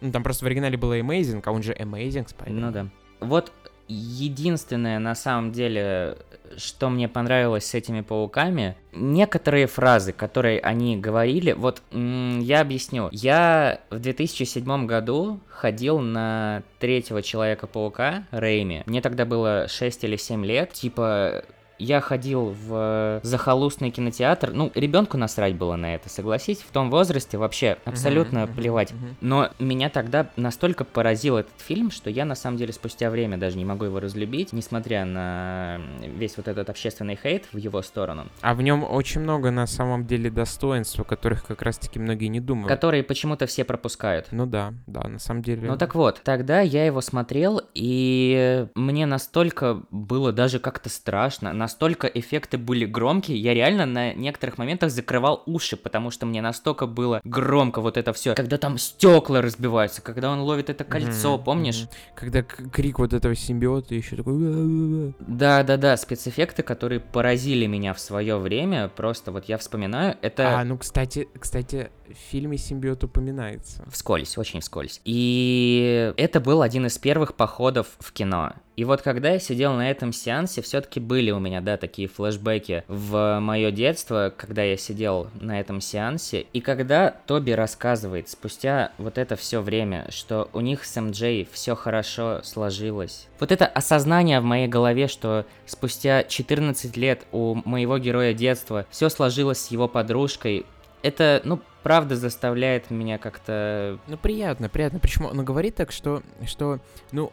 ну, 0.00 0.12
там 0.12 0.22
просто 0.22 0.44
в 0.44 0.46
оригинале 0.46 0.76
было 0.76 0.98
Amazing, 0.98 1.42
а 1.44 1.52
он 1.52 1.62
же 1.62 1.72
Amazing 1.72 2.26
Spider. 2.26 2.50
Ну 2.50 2.70
да. 2.70 2.86
Вот 3.20 3.52
единственное, 3.86 4.98
на 4.98 5.14
самом 5.14 5.52
деле, 5.52 6.16
что 6.56 6.88
мне 6.88 7.08
понравилось 7.08 7.66
с 7.66 7.74
этими 7.74 8.00
пауками, 8.00 8.76
некоторые 8.92 9.66
фразы, 9.66 10.12
которые 10.12 10.60
они 10.60 10.96
говорили, 10.96 11.52
вот 11.52 11.82
я 11.92 12.60
объясню. 12.60 13.08
Я 13.12 13.80
в 13.90 13.98
2007 13.98 14.86
году 14.86 15.40
ходил 15.48 15.98
на 15.98 16.62
третьего 16.78 17.22
Человека-паука, 17.22 18.24
Рейми. 18.30 18.82
Мне 18.86 19.00
тогда 19.00 19.24
было 19.24 19.66
6 19.68 20.04
или 20.04 20.16
7 20.16 20.44
лет. 20.44 20.72
Типа, 20.72 21.44
я 21.78 22.00
ходил 22.00 22.54
в 22.66 23.20
захолустный 23.22 23.90
кинотеатр. 23.90 24.52
Ну, 24.52 24.70
ребенку 24.74 25.16
насрать 25.16 25.54
было 25.56 25.76
на 25.76 25.94
это, 25.94 26.08
согласись. 26.08 26.58
В 26.58 26.70
том 26.70 26.90
возрасте 26.90 27.38
вообще 27.38 27.78
абсолютно 27.84 28.44
мгм, 28.46 28.54
плевать. 28.54 28.92
мгм. 28.92 29.16
Но 29.20 29.50
меня 29.58 29.90
тогда 29.90 30.28
настолько 30.36 30.84
поразил 30.84 31.36
этот 31.36 31.58
фильм, 31.60 31.90
что 31.90 32.10
я 32.10 32.24
на 32.24 32.34
самом 32.34 32.56
деле 32.58 32.72
спустя 32.72 33.10
время 33.10 33.36
даже 33.38 33.56
не 33.56 33.64
могу 33.64 33.84
его 33.86 34.00
разлюбить, 34.00 34.52
несмотря 34.52 35.04
на 35.04 35.80
весь 36.00 36.36
вот 36.36 36.48
этот 36.48 36.70
общественный 36.70 37.18
хейт 37.20 37.46
в 37.52 37.56
его 37.56 37.82
сторону, 37.82 38.26
А 38.40 38.54
в 38.54 38.62
нем 38.62 38.84
очень 38.84 39.20
много 39.20 39.50
на 39.50 39.66
самом 39.66 40.06
деле 40.06 40.30
достоинств, 40.30 40.98
о 41.00 41.04
которых 41.04 41.44
как 41.46 41.62
раз-таки 41.62 41.98
многие 41.98 42.26
не 42.26 42.40
думают. 42.40 42.68
которые 42.68 43.02
почему-то 43.02 43.46
все 43.46 43.64
пропускают. 43.64 44.28
Ну 44.30 44.46
да, 44.46 44.74
да, 44.86 45.08
на 45.08 45.18
самом 45.18 45.42
деле. 45.42 45.66
Ну 45.68 45.76
так 45.76 45.94
вот, 45.94 46.20
тогда 46.24 46.60
я 46.60 46.86
его 46.86 47.00
смотрел, 47.00 47.60
и 47.74 48.66
мне 48.74 49.06
настолько 49.06 49.82
было 49.90 50.32
даже 50.32 50.58
как-то 50.58 50.88
страшно, 50.88 51.52
настолько 51.64 52.06
эффекты 52.06 52.58
были 52.58 52.84
громкие, 52.84 53.38
я 53.38 53.54
реально 53.54 53.86
на 53.86 54.12
некоторых 54.12 54.58
моментах 54.58 54.90
закрывал 54.90 55.42
уши, 55.46 55.78
потому 55.78 56.10
что 56.10 56.26
мне 56.26 56.42
настолько 56.42 56.86
было 56.86 57.22
громко 57.24 57.80
вот 57.80 57.96
это 57.96 58.12
все. 58.12 58.34
Когда 58.34 58.58
там 58.58 58.76
стекла 58.76 59.40
разбиваются, 59.40 60.02
когда 60.02 60.30
он 60.30 60.40
ловит 60.40 60.68
это 60.68 60.84
кольцо, 60.84 61.36
Мгм, 61.36 61.44
помнишь? 61.44 61.80
мгм. 61.80 61.88
Когда 62.16 62.42
крик 62.42 62.98
вот 62.98 63.14
этого 63.14 63.34
симбиота 63.34 63.94
еще 63.94 64.16
такой... 64.16 65.14
Да-да-да, 65.20 65.96
спецэффекты, 65.96 66.62
которые 66.62 67.00
поразили 67.00 67.64
меня 67.64 67.94
в 67.94 68.00
свое 68.00 68.36
время, 68.36 68.88
просто 68.88 69.32
вот 69.32 69.46
я 69.46 69.56
вспоминаю, 69.56 70.18
это... 70.20 70.60
А, 70.60 70.64
ну, 70.64 70.76
кстати, 70.76 71.28
кстати, 71.40 71.90
в 72.08 72.30
фильме 72.30 72.58
симбиот 72.58 73.04
упоминается. 73.04 73.84
Вскользь, 73.90 74.36
очень 74.38 74.60
вскользь. 74.60 75.00
И 75.04 76.12
это 76.16 76.40
был 76.40 76.62
один 76.62 76.86
из 76.86 76.98
первых 76.98 77.34
походов 77.34 77.88
в 77.98 78.12
кино. 78.12 78.54
И 78.76 78.84
вот 78.84 79.02
когда 79.02 79.30
я 79.30 79.38
сидел 79.38 79.74
на 79.74 79.88
этом 79.90 80.12
сеансе, 80.12 80.60
все-таки 80.60 80.98
были 80.98 81.30
у 81.30 81.38
меня, 81.38 81.60
да, 81.60 81.76
такие 81.76 82.08
флешбеки 82.08 82.82
в 82.88 83.38
мое 83.40 83.70
детство, 83.70 84.32
когда 84.36 84.62
я 84.62 84.76
сидел 84.76 85.28
на 85.40 85.60
этом 85.60 85.80
сеансе. 85.80 86.46
И 86.52 86.60
когда 86.60 87.10
Тоби 87.26 87.52
рассказывает 87.52 88.28
спустя 88.28 88.92
вот 88.98 89.16
это 89.18 89.36
все 89.36 89.60
время, 89.60 90.06
что 90.10 90.48
у 90.52 90.60
них 90.60 90.84
с 90.84 91.00
МД 91.00 91.48
все 91.52 91.76
хорошо 91.76 92.40
сложилось. 92.42 93.28
Вот 93.38 93.52
это 93.52 93.66
осознание 93.66 94.40
в 94.40 94.44
моей 94.44 94.66
голове, 94.66 95.06
что 95.06 95.46
спустя 95.66 96.24
14 96.24 96.96
лет 96.96 97.26
у 97.30 97.60
моего 97.64 97.98
героя 97.98 98.34
детства 98.34 98.86
все 98.90 99.08
сложилось 99.08 99.58
с 99.58 99.70
его 99.70 99.86
подружкой, 99.86 100.66
это, 101.02 101.42
ну, 101.44 101.60
правда 101.84 102.16
заставляет 102.16 102.90
меня 102.90 103.18
как-то... 103.18 104.00
Ну, 104.08 104.16
приятно, 104.16 104.68
приятно. 104.68 104.98
Почему? 104.98 105.28
Он 105.28 105.44
говорит 105.44 105.76
так, 105.76 105.92
что, 105.92 106.22
что 106.44 106.80
ну, 107.12 107.30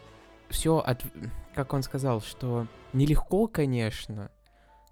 все 0.50 0.78
от... 0.78 1.02
Как 1.54 1.72
он 1.72 1.82
сказал, 1.82 2.20
что 2.20 2.66
нелегко, 2.92 3.48
конечно, 3.48 4.30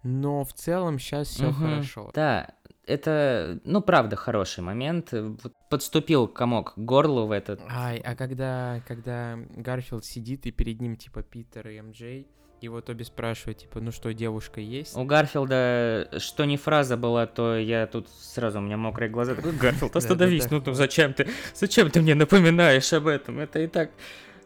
но 0.02 0.44
в 0.44 0.52
целом 0.54 0.98
сейчас 0.98 1.28
все 1.28 1.50
Мгм. 1.50 1.54
хорошо. 1.54 2.10
Да, 2.14 2.48
это, 2.86 3.60
ну, 3.64 3.82
правда, 3.82 4.16
хороший 4.16 4.60
момент. 4.64 5.12
Вот 5.12 5.52
Подступил 5.68 6.26
комок 6.26 6.74
к 6.74 6.78
горлу 6.78 7.26
в 7.26 7.30
этот... 7.30 7.60
Ай, 7.68 7.98
а 7.98 8.16
когда, 8.16 8.82
когда 8.88 9.38
Гарфилд 9.56 10.04
сидит, 10.04 10.46
и 10.46 10.50
перед 10.50 10.80
ним, 10.80 10.96
типа, 10.96 11.22
Питер 11.22 11.68
и 11.68 11.80
МД, 11.80 12.26
и 12.60 12.68
вот 12.68 12.90
обе 12.90 13.04
спрашивают, 13.04 13.58
типа, 13.58 13.80
ну 13.80 13.90
что, 13.90 14.12
девушка 14.12 14.60
есть? 14.60 14.96
У 14.96 15.04
Гарфилда, 15.04 16.10
что 16.18 16.44
не 16.44 16.56
фраза 16.56 16.96
была, 16.96 17.26
то 17.26 17.56
я 17.56 17.86
тут 17.86 18.08
сразу, 18.08 18.58
у 18.58 18.62
меня 18.62 18.76
мокрые 18.76 19.08
глаза. 19.08 19.34
Такой, 19.34 19.52
Гарфилд, 19.52 19.96
остановись, 19.96 20.50
ну, 20.50 20.62
ну 20.64 20.74
зачем 20.74 21.14
ты, 21.14 21.28
зачем 21.54 21.90
ты 21.90 22.02
мне 22.02 22.14
напоминаешь 22.14 22.92
об 22.92 23.06
этом? 23.06 23.40
Это 23.40 23.60
и 23.60 23.66
так 23.66 23.90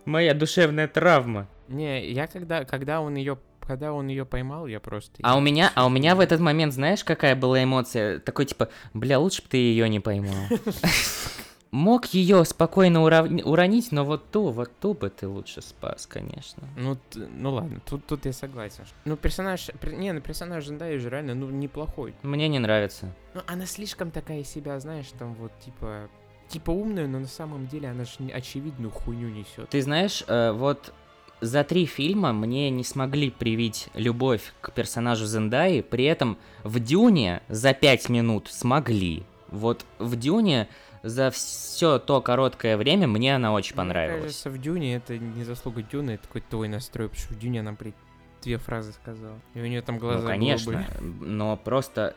моя 0.05 0.35
душевная 0.35 0.89
травма. 0.89 1.49
Не, 1.69 2.11
я 2.11 2.27
когда, 2.27 2.65
когда 2.65 3.01
он 3.01 3.15
ее, 3.17 3.39
когда 3.61 3.93
он 3.93 4.09
ее 4.09 4.25
поймал, 4.25 4.67
я 4.67 4.81
просто... 4.81 5.19
А 5.23 5.37
у 5.37 5.41
меня, 5.41 5.73
а 5.75 5.87
у 5.87 5.91
меня 5.91 6.15
в 6.15 6.21
этот 6.21 6.41
момент, 6.41 6.73
знаешь, 6.73 7.03
какая 7.03 7.35
была 7.35 7.63
эмоция? 7.63 8.19
Такой 8.21 8.47
типа, 8.47 8.69
бля, 8.93 9.19
лучше 9.19 9.43
бы 9.43 9.49
ты 9.49 9.57
ее 9.57 9.89
не 9.89 10.01
поймал. 10.01 10.35
Мог 11.75 12.07
ее 12.15 12.45
спокойно 12.45 13.01
урав- 13.05 13.43
уронить, 13.43 13.91
но 13.91 14.05
вот 14.05 14.31
ту, 14.31 14.51
вот 14.51 14.71
ту 14.79 14.95
бы 14.95 15.11
ты 15.11 15.27
лучше 15.27 15.61
спас, 15.61 16.07
конечно. 16.07 16.63
Ну, 16.77 16.97
ну 17.17 17.53
ладно, 17.53 17.81
тут, 17.85 18.07
тут 18.07 18.27
я 18.27 18.33
согласен. 18.33 18.85
Ну, 19.05 19.17
персонаж, 19.17 19.71
пер- 19.83 19.97
не, 19.97 20.13
ну 20.13 20.21
персонаж 20.21 20.65
Зендайи 20.65 20.99
же 20.99 21.11
реально, 21.11 21.35
ну, 21.35 21.51
неплохой. 21.51 22.15
Мне 22.23 22.47
не 22.47 22.61
нравится. 22.61 23.13
Ну, 23.35 23.41
она 23.49 23.67
слишком 23.67 24.13
такая 24.13 24.45
себя, 24.45 24.79
знаешь, 24.79 25.09
там 25.19 25.35
вот, 25.35 25.51
типа, 25.65 26.09
типа 26.47 26.71
умная, 26.71 27.09
но 27.09 27.19
на 27.19 27.27
самом 27.27 27.67
деле 27.67 27.89
она 27.89 28.05
же 28.05 28.13
очевидную 28.33 28.93
хуйню 28.93 29.29
несет. 29.31 29.69
Ты 29.71 29.83
знаешь, 29.83 30.23
э, 30.29 30.53
вот 30.53 30.93
за 31.41 31.65
три 31.65 31.87
фильма 31.87 32.33
мне 32.33 32.71
не 32.71 32.85
смогли 32.85 33.33
привить 33.33 33.89
любовь 33.95 34.53
к 34.61 34.71
персонажу 34.71 35.27
Зендаи, 35.27 35.81
при 35.81 36.05
этом 36.05 36.39
в 36.63 36.79
Дюне 36.79 37.43
за 37.49 37.75
пять 37.75 38.09
минут 38.09 38.47
смогли. 38.49 39.25
Вот 39.51 39.85
в 39.99 40.17
Дюне 40.17 40.69
за 41.05 41.31
все 41.31 41.99
то 41.99 42.23
короткое 42.23 42.79
время 42.79 43.07
мне 43.07 43.37
она 43.37 43.53
очень 43.53 43.75
Мне 43.75 43.85
понравилась. 43.85 44.23
кажется, 44.23 44.51
в 44.51 44.59
Дюне 44.59 44.97
это 44.97 45.19
не 45.19 45.45
заслуга 45.45 45.83
Дюны, 45.83 46.13
это 46.13 46.27
какой-то 46.27 46.49
твой 46.49 46.69
настрой, 46.69 47.09
потому 47.11 47.27
что 47.27 47.35
в 47.35 47.39
Дюне 47.39 47.61
она, 47.61 47.73
блядь, 47.73 47.95
две 48.43 48.57
фразы 48.57 48.93
сказала. 48.93 49.39
И 49.53 49.61
у 49.61 49.67
нее 49.67 49.83
там 49.83 49.99
глаза 49.99 50.23
ну, 50.23 50.27
конечно, 50.27 50.87
голубые. 50.99 51.31
но 51.31 51.57
просто 51.59 52.17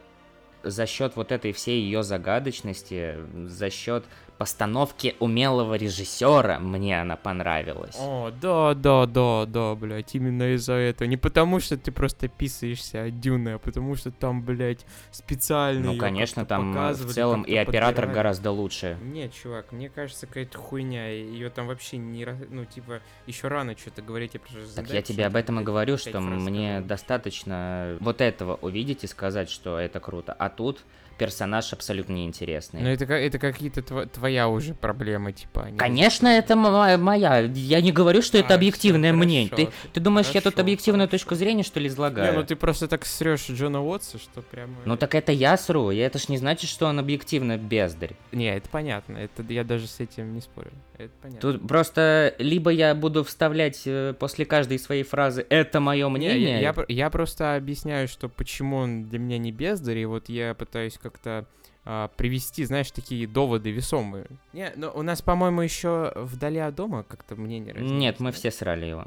за 0.64 0.86
счет 0.86 1.18
вот 1.18 1.34
этой 1.34 1.52
всей 1.52 1.82
ее 1.82 2.02
загадочности, 2.02 3.18
за 3.48 3.70
счет 3.70 4.06
постановки 4.38 5.16
умелого 5.20 5.76
режиссера, 5.76 6.60
мне 6.60 7.02
она 7.02 7.16
понравилась. 7.16 7.96
О, 8.00 8.32
да, 8.32 8.74
да, 8.74 9.06
да, 9.06 9.46
да, 9.46 9.76
блядь, 9.76 10.14
именно 10.16 10.54
из-за 10.56 10.74
этого. 10.74 11.08
Не 11.08 11.18
потому, 11.18 11.60
что 11.60 11.78
ты 11.78 11.92
просто 11.92 12.28
писаешься 12.28 13.06
от 13.06 13.20
Дюны, 13.20 13.50
а 13.50 13.60
потому 13.60 13.96
что 13.96 14.12
там, 14.12 14.44
блядь, 14.44 14.86
специально 15.12 15.94
ну, 15.94 15.98
конечно, 15.98 16.46
там 16.46 16.78
э, 16.78 16.94
в 16.94 17.14
целом 17.14 17.44
и 17.44 17.56
оператор 17.56 17.96
подбирали. 17.96 18.16
гораздо 18.16 18.52
лучше. 18.52 18.98
Нет, 19.02 19.34
чувак, 19.34 19.72
мне 19.72 19.90
кажется, 19.90 20.28
какая-то 20.28 20.58
хуйня. 20.58 21.10
Ее 21.10 21.50
там 21.50 21.68
вообще 21.68 21.98
не... 21.98 22.26
Ну, 22.50 22.66
типа, 22.66 23.02
еще 23.26 23.48
рано 23.48 23.76
что-то 23.78 24.02
говорить. 24.02 24.36
Я 24.36 24.40
просто 24.40 24.76
Так 24.76 24.90
я 24.92 25.02
тебе 25.02 25.26
об 25.26 25.36
этом 25.36 25.60
и 25.60 25.64
говорю, 25.64 25.98
что 25.98 26.20
мне 26.20 26.82
достаточно 26.82 27.98
вот 28.00 28.22
этого 28.22 28.56
увидеть 28.62 29.04
и 29.04 29.08
сказать, 29.08 29.50
что 29.50 29.80
это 29.80 30.00
круто. 30.00 30.34
А 30.34 30.50
тут 30.50 30.84
персонаж 31.18 31.74
абсолютно 31.74 32.14
неинтересный. 32.14 32.82
Ну, 32.82 32.88
это, 32.90 33.06
это 33.14 33.40
какие-то 33.40 33.82
тва- 33.82 34.08
твоя 34.08 34.48
уже 34.48 34.74
проблема, 34.74 35.32
типа. 35.32 35.68
не- 35.72 35.78
Конечно, 35.78 36.28
это 36.28 36.56
мо- 36.56 36.98
моя. 36.98 37.40
Я 37.40 37.82
не 37.82 37.92
говорю, 37.92 38.22
что 38.22 38.38
это 38.38 38.54
А, 38.54 38.58
объективное 38.58 39.12
всё, 39.12 39.18
мнение. 39.18 39.50
Ты, 39.50 39.66
хорошо, 39.66 39.78
ты 39.94 40.00
думаешь, 40.00 40.28
я 40.28 40.34
тут 40.42 40.54
хорошо, 40.54 40.62
объективную 40.62 41.08
хорошо. 41.08 41.18
точку 41.24 41.36
зрения, 41.36 41.64
что 41.64 41.80
ли, 41.80 41.88
Не, 41.88 41.94
излагаю? 41.94 42.34
ну 42.36 42.44
ты 42.44 42.56
просто 42.56 42.88
так 42.88 43.06
срешь 43.06 43.48
Джона 43.50 43.82
Уотса, 43.84 44.18
что 44.20 44.42
прямо... 44.42 44.74
Ну 44.86 44.98
так 44.98 45.16
это 45.16 45.32
я 45.32 45.58
сру, 45.58 45.92
и 45.92 45.98
это 45.98 46.20
ж 46.20 46.30
не 46.30 46.38
значит, 46.38 46.70
что 46.70 46.86
он 46.88 47.00
объективно 47.00 47.58
бездарь. 47.58 48.16
Не, 48.32 48.56
это 48.56 48.70
понятно. 48.70 49.18
Это 49.18 49.44
я 49.52 49.64
даже 49.64 49.88
с 49.88 50.00
этим 50.00 50.34
не 50.36 50.42
спорю. 50.42 50.72
Это 50.98 51.12
понятно. 51.22 51.40
Тут 51.54 51.68
просто 51.68 52.34
либо 52.40 52.72
я 52.72 52.96
буду 52.96 53.24
вставлять 53.24 53.84
э, 53.86 54.14
после 54.20 54.46
каждой 54.46 54.80
своей 54.80 55.04
фразы 55.04 55.46
«это 55.50 55.80
мое 55.80 56.08
Не, 56.08 56.18
мнение», 56.18 56.54
я, 56.54 56.60
я 56.60 56.74
про- 56.74 56.86
я 56.88 57.10
просто 57.10 57.56
объясняю, 57.56 58.08
что 58.08 58.30
почему 58.30 58.78
он 58.78 59.06
для 59.06 59.20
меня 59.20 59.38
не 59.38 59.52
бездарь, 59.52 59.98
и 60.00 60.06
вот 60.06 60.30
я 60.30 60.54
пытаюсь 60.56 60.98
как-то 60.98 61.46
а, 61.86 62.10
привести, 62.18 62.66
знаешь, 62.66 62.92
такие 62.92 63.28
доводы 63.28 63.72
весомые. 63.72 64.26
Не, 64.54 64.74
но 64.76 64.92
у 64.94 65.04
нас, 65.04 65.22
по-моему, 65.22 65.62
еще 65.62 66.12
вдали 66.16 66.60
от 66.60 66.76
дома 66.76 67.04
как-то 67.04 67.36
мнение 67.36 67.74
разделилось, 67.74 68.00
Нет, 68.02 68.20
мы 68.20 68.32
все 68.34 68.52
срали 68.52 68.88
его. 68.88 69.06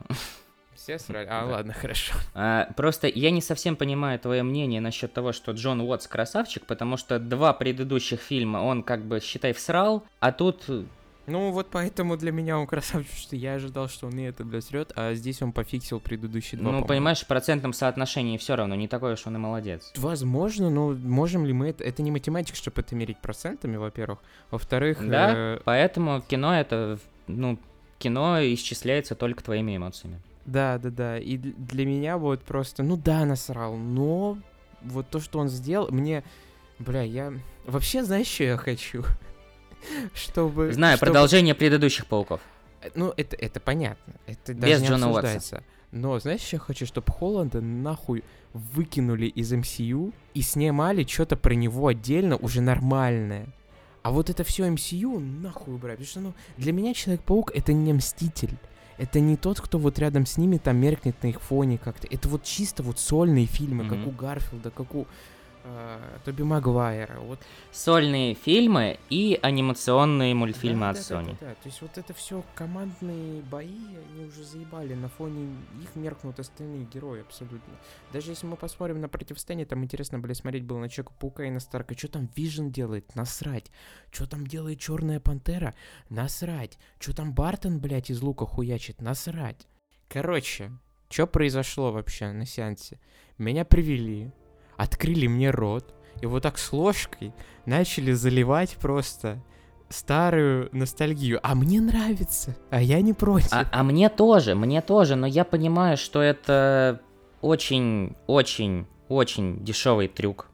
Все 0.74 0.99
срали? 0.99 1.26
А, 1.28 1.45
Да. 1.45 1.53
ладно, 1.57 1.74
хорошо. 1.74 2.14
А, 2.32 2.72
просто 2.74 3.07
я 3.07 3.30
не 3.30 3.43
совсем 3.43 3.76
понимаю 3.76 4.18
твое 4.18 4.43
мнение 4.43 4.80
насчет 4.80 5.12
того, 5.12 5.32
что 5.32 5.53
Джон 5.53 5.82
Уотс 5.82 6.07
красавчик, 6.07 6.64
потому 6.64 6.97
что 6.97 7.18
два 7.18 7.53
предыдущих 7.53 8.20
фильма 8.20 8.59
он 8.59 8.82
как 8.82 9.05
бы, 9.05 9.20
считай, 9.20 9.53
всрал, 9.53 10.07
а 10.20 10.32
тут 10.32 10.64
Ну, 11.31 11.53
вот 11.53 11.68
поэтому 11.70 12.16
для 12.16 12.33
меня 12.33 12.59
он 12.59 12.66
красавчик, 12.66 13.14
что 13.14 13.37
я 13.37 13.55
ожидал, 13.55 13.89
что 13.89 14.09
он 14.09 14.18
и 14.18 14.22
это, 14.22 14.45
блядь, 14.45 14.64
срет, 14.64 14.93
а 14.97 15.14
здесь 15.14 15.41
он 15.43 15.53
пофиксил 15.53 16.01
предыдущие 16.01 16.59
два, 16.59 16.66
ну, 16.66 16.70
по-моему. 16.70 16.89
понимаешь, 16.89 17.20
в 17.20 17.26
процентном 17.26 17.72
соотношении 17.72 18.37
все 18.37 18.57
равно 18.57 18.74
не 18.74 18.89
такой 18.89 19.12
уж 19.12 19.26
он 19.26 19.37
и 19.37 19.39
молодец. 19.39 19.93
Возможно, 19.97 20.70
но 20.70 20.91
можем 20.91 21.47
ли 21.47 21.53
мы 21.53 21.68
это... 21.68 21.85
Это 21.85 22.03
не 22.03 22.11
математика, 22.11 22.57
чтобы 22.57 22.81
это 22.81 22.95
мерить 22.95 23.18
процентами, 23.18 23.76
во-первых. 23.76 24.18
Во-вторых... 24.51 25.07
Да, 25.07 25.33
э, 25.35 25.61
поэтому 25.64 26.20
кино 26.20 26.55
это, 26.55 26.99
ну, 27.26 27.59
кино 27.99 28.39
исчисляется 28.43 29.14
только 29.14 29.45
твоими 29.45 29.76
эмоциями. 29.76 30.20
Да, 30.47 30.78
да, 30.78 30.91
да. 30.91 31.18
И 31.18 31.37
для 31.37 31.87
меня 31.87 32.18
вот 32.18 32.43
просто, 32.43 32.83
ну 32.83 32.97
да, 32.97 33.24
насрал, 33.24 33.76
но 33.76 34.39
вот 34.83 35.09
то, 35.09 35.20
что 35.20 35.39
он 35.39 35.49
сделал, 35.49 35.89
мне, 35.91 36.24
бля, 36.78 37.03
я 37.03 37.33
вообще 37.66 38.03
знаешь, 38.03 38.26
что 38.26 38.45
я 38.45 38.57
хочу? 38.57 39.05
Чтобы... 40.14 40.72
Знаю, 40.72 40.97
чтобы- 40.97 41.11
продолжение 41.12 41.55
предыдущих 41.55 42.07
пауков. 42.07 42.41
Ну, 42.95 43.12
это, 43.16 43.37
это 43.37 43.61
понятно. 43.61 44.14
Это 44.26 44.55
Без 44.55 44.61
даже 44.62 44.83
не 44.83 44.89
Джона 44.89 45.07
Уотса. 45.09 45.18
обсуждается. 45.18 45.64
Но 45.93 46.18
знаешь, 46.20 46.49
я 46.53 46.59
хочу? 46.59 46.87
Чтобы 46.87 47.12
Холланда 47.12 47.61
нахуй 47.61 48.22
выкинули 48.53 49.26
из 49.26 49.53
MCU 49.53 50.12
и 50.35 50.43
снимали 50.43 51.05
что-то 51.05 51.37
про 51.37 51.55
него 51.55 51.89
отдельно 51.89 52.37
уже 52.37 52.61
нормальное. 52.61 53.47
А 54.03 54.12
вот 54.12 54.31
это 54.31 54.45
все 54.45 54.66
MCU 54.68 55.18
нахуй 55.18 55.74
убрать. 55.74 55.99
Потому 55.99 56.09
что, 56.11 56.20
ну, 56.20 56.35
для 56.57 56.72
меня 56.72 56.95
Человек-паук 56.95 57.51
это 57.55 57.72
не 57.72 57.93
Мститель. 57.93 58.55
Это 58.99 59.18
не 59.20 59.37
тот, 59.37 59.61
кто 59.61 59.78
вот 59.78 59.99
рядом 59.99 60.24
с 60.26 60.37
ними 60.39 60.59
там 60.59 60.76
меркнет 60.76 61.22
на 61.22 61.28
их 61.28 61.41
фоне 61.41 61.76
как-то. 61.76 62.07
Это 62.11 62.28
вот 62.28 62.45
чисто 62.45 62.83
вот 62.83 62.99
сольные 62.99 63.47
фильмы, 63.47 63.85
как 63.89 63.99
Мгм. 63.99 64.09
у 64.09 64.11
Гарфилда, 64.12 64.70
как 64.70 64.95
у 64.95 65.07
Тоби 66.25 66.43
Магуайра. 66.43 67.18
Вот 67.21 67.39
Сольные 67.73 68.35
фильмы 68.35 68.99
и 69.09 69.39
анимационные 69.43 70.35
мультфильмы 70.35 70.81
Да, 70.81 70.91
от 70.91 70.97
да, 70.97 71.03
да, 71.03 71.14
Sony. 71.14 71.37
да, 71.41 71.47
да. 71.47 71.55
То 71.55 71.66
есть 71.66 71.83
вот 71.83 71.99
это 71.99 72.12
все 72.14 72.43
командные 72.55 73.43
бои, 73.43 73.68
они 73.68 74.25
уже 74.27 74.45
заебали. 74.45 74.95
На 74.95 75.09
фоне 75.09 75.57
их 75.83 75.95
меркнут 75.97 76.39
остальные 76.39 76.85
герои 76.85 77.21
абсолютно. 77.21 77.75
Даже 78.12 78.31
если 78.31 78.47
мы 78.47 78.57
посмотрим 78.57 79.01
на 79.01 79.09
противостояние, 79.09 79.66
там 79.66 79.83
интересно, 79.85 80.18
блядь, 80.18 80.39
смотреть 80.39 80.64
было 80.64 80.79
на 80.79 80.89
Человека-паука 80.89 81.45
и 81.45 81.51
на 81.51 81.61
Старка. 81.61 81.97
Что 81.97 82.09
там 82.09 82.29
Вижен 82.37 82.71
делает? 82.71 83.14
Насрать. 83.14 83.71
Что 84.11 84.27
там 84.27 84.47
делает 84.47 84.81
Черная 84.81 85.21
Пантера? 85.21 85.75
Насрать. 86.09 86.79
Что 86.99 87.14
там 87.14 87.33
Бартон, 87.33 87.79
блядь, 87.79 88.11
из 88.11 88.21
лука 88.23 88.47
хуячит? 88.47 89.01
Насрать. 89.01 89.66
Короче, 90.09 90.73
что 91.09 91.27
произошло 91.27 91.93
вообще 91.93 92.33
на 92.33 92.47
сеансе? 92.47 92.99
Меня 93.39 93.64
привели, 93.64 94.31
открыли 94.81 95.26
мне 95.26 95.51
рот, 95.51 95.95
и 96.22 96.26
вот 96.26 96.43
так 96.43 96.57
с 96.57 96.72
ложкой 96.72 97.35
начали 97.66 98.12
заливать 98.12 98.76
просто 98.76 99.43
старую 99.91 100.70
ностальгию. 100.72 101.39
А 101.43 101.55
мне 101.55 101.83
нравится, 101.83 102.57
а 102.70 102.81
я 102.81 103.03
не 103.03 103.12
против. 103.12 103.53
А, 103.53 103.66
а 103.70 103.83
мне 103.83 104.09
тоже, 104.09 104.55
мне 104.55 104.81
тоже, 104.81 105.16
но 105.16 105.26
я 105.26 105.45
понимаю, 105.45 105.99
что 105.99 106.22
это 106.22 107.03
очень, 107.43 108.16
очень, 108.26 108.87
очень 109.09 109.62
дешевый 109.62 110.09
трюк. 110.09 110.47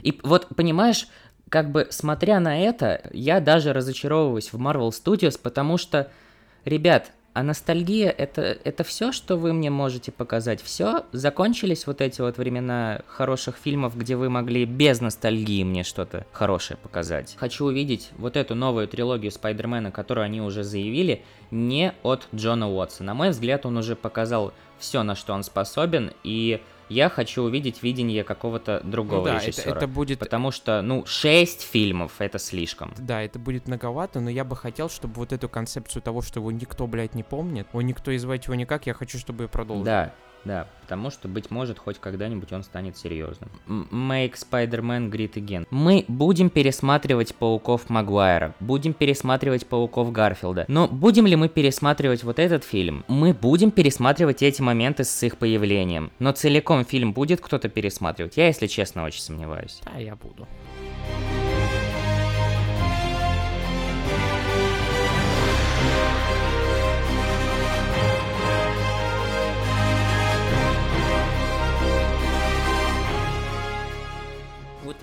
И 0.00 0.18
вот, 0.22 0.48
понимаешь, 0.56 1.06
как 1.50 1.70
бы 1.70 1.88
смотря 1.90 2.40
на 2.40 2.58
это, 2.58 3.10
я 3.12 3.40
даже 3.40 3.74
разочаровываюсь 3.74 4.50
в 4.50 4.56
Marvel 4.56 4.90
Studios, 4.90 5.38
потому 5.42 5.76
что, 5.76 6.10
ребят, 6.64 7.12
а 7.38 7.42
ностальгия 7.44 8.10
это, 8.10 8.42
это 8.64 8.82
все, 8.82 9.12
что 9.12 9.36
вы 9.36 9.52
мне 9.52 9.70
можете 9.70 10.10
показать? 10.10 10.60
Все? 10.60 11.04
Закончились 11.12 11.86
вот 11.86 12.00
эти 12.00 12.20
вот 12.20 12.36
времена 12.36 13.02
хороших 13.06 13.54
фильмов, 13.62 13.96
где 13.96 14.16
вы 14.16 14.28
могли 14.28 14.64
без 14.64 15.00
ностальгии 15.00 15.62
мне 15.62 15.84
что-то 15.84 16.26
хорошее 16.32 16.80
показать? 16.82 17.36
Хочу 17.38 17.66
увидеть 17.66 18.10
вот 18.18 18.36
эту 18.36 18.56
новую 18.56 18.88
трилогию 18.88 19.30
Спайдермена, 19.30 19.92
которую 19.92 20.24
они 20.24 20.40
уже 20.40 20.64
заявили, 20.64 21.22
не 21.52 21.92
от 22.02 22.26
Джона 22.34 22.68
Уотса. 22.68 23.04
На 23.04 23.14
мой 23.14 23.30
взгляд, 23.30 23.64
он 23.66 23.76
уже 23.76 23.94
показал 23.94 24.52
все, 24.80 25.04
на 25.04 25.14
что 25.14 25.32
он 25.32 25.44
способен, 25.44 26.10
и 26.24 26.60
я 26.88 27.08
хочу 27.08 27.42
увидеть 27.42 27.82
видение 27.82 28.24
какого-то 28.24 28.80
другого 28.84 29.18
Ну 29.18 29.24
да, 29.24 29.36
это, 29.36 29.46
режиссера. 29.46 29.76
это 29.76 29.86
будет... 29.86 30.18
Потому 30.18 30.50
что, 30.50 30.82
ну, 30.82 31.04
6 31.06 31.62
фильмов 31.62 32.12
это 32.18 32.38
слишком. 32.38 32.94
Да, 32.98 33.22
это 33.22 33.38
будет 33.38 33.66
многовато, 33.68 34.20
но 34.20 34.30
я 34.30 34.44
бы 34.44 34.56
хотел, 34.56 34.88
чтобы 34.88 35.14
вот 35.14 35.32
эту 35.32 35.48
концепцию 35.48 36.02
того, 36.02 36.22
что 36.22 36.40
его 36.40 36.50
никто, 36.50 36.86
блядь, 36.86 37.14
не 37.14 37.22
помнит, 37.22 37.66
его 37.72 37.82
никто 37.82 38.10
и 38.10 38.18
звать 38.18 38.44
его 38.44 38.54
никак, 38.54 38.86
я 38.86 38.94
хочу, 38.94 39.18
чтобы 39.18 39.44
ее 39.44 39.48
продолжили. 39.48 39.86
Да, 39.86 40.14
да, 40.44 40.66
потому 40.82 41.10
что, 41.10 41.28
быть 41.28 41.50
может, 41.50 41.78
хоть 41.78 41.98
когда-нибудь 41.98 42.52
он 42.52 42.62
станет 42.62 42.96
серьезным. 42.96 43.50
Make 43.66 44.34
Spider-Man 44.34 45.10
Great 45.10 45.34
Again. 45.34 45.66
Мы 45.70 46.04
будем 46.08 46.50
пересматривать 46.50 47.34
Пауков 47.34 47.90
Магуайра, 47.90 48.54
будем 48.60 48.92
пересматривать 48.92 49.66
Пауков 49.66 50.12
Гарфилда, 50.12 50.64
но 50.68 50.88
будем 50.88 51.26
ли 51.26 51.36
мы 51.36 51.48
пересматривать 51.48 52.24
вот 52.24 52.38
этот 52.38 52.64
фильм? 52.64 53.04
Мы 53.08 53.34
будем 53.34 53.70
пересматривать 53.70 54.42
эти 54.42 54.62
моменты 54.62 55.04
с 55.04 55.22
их 55.22 55.36
появлением, 55.36 56.10
но 56.18 56.32
целиком 56.32 56.84
фильм 56.84 57.12
будет 57.12 57.40
кто-то 57.40 57.68
пересматривать? 57.68 58.36
Я, 58.36 58.46
если 58.46 58.66
честно, 58.66 59.04
очень 59.04 59.20
сомневаюсь. 59.20 59.80
Да, 59.84 59.98
я 59.98 60.16
буду. 60.16 60.46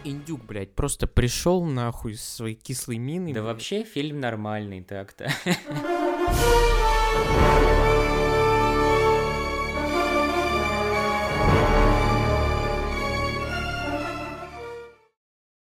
Индюк, 0.06 0.46
блядь, 0.46 0.72
просто 0.72 1.08
пришел 1.08 1.66
нахуй 1.66 2.16
с 2.16 2.24
своей 2.24 2.56
кислой 2.56 2.98
миной. 2.98 3.34
Да 3.34 3.42
блядь. 3.42 3.54
вообще 3.54 3.84
фильм 3.84 4.20
нормальный 4.20 4.82
так-то. 4.82 5.32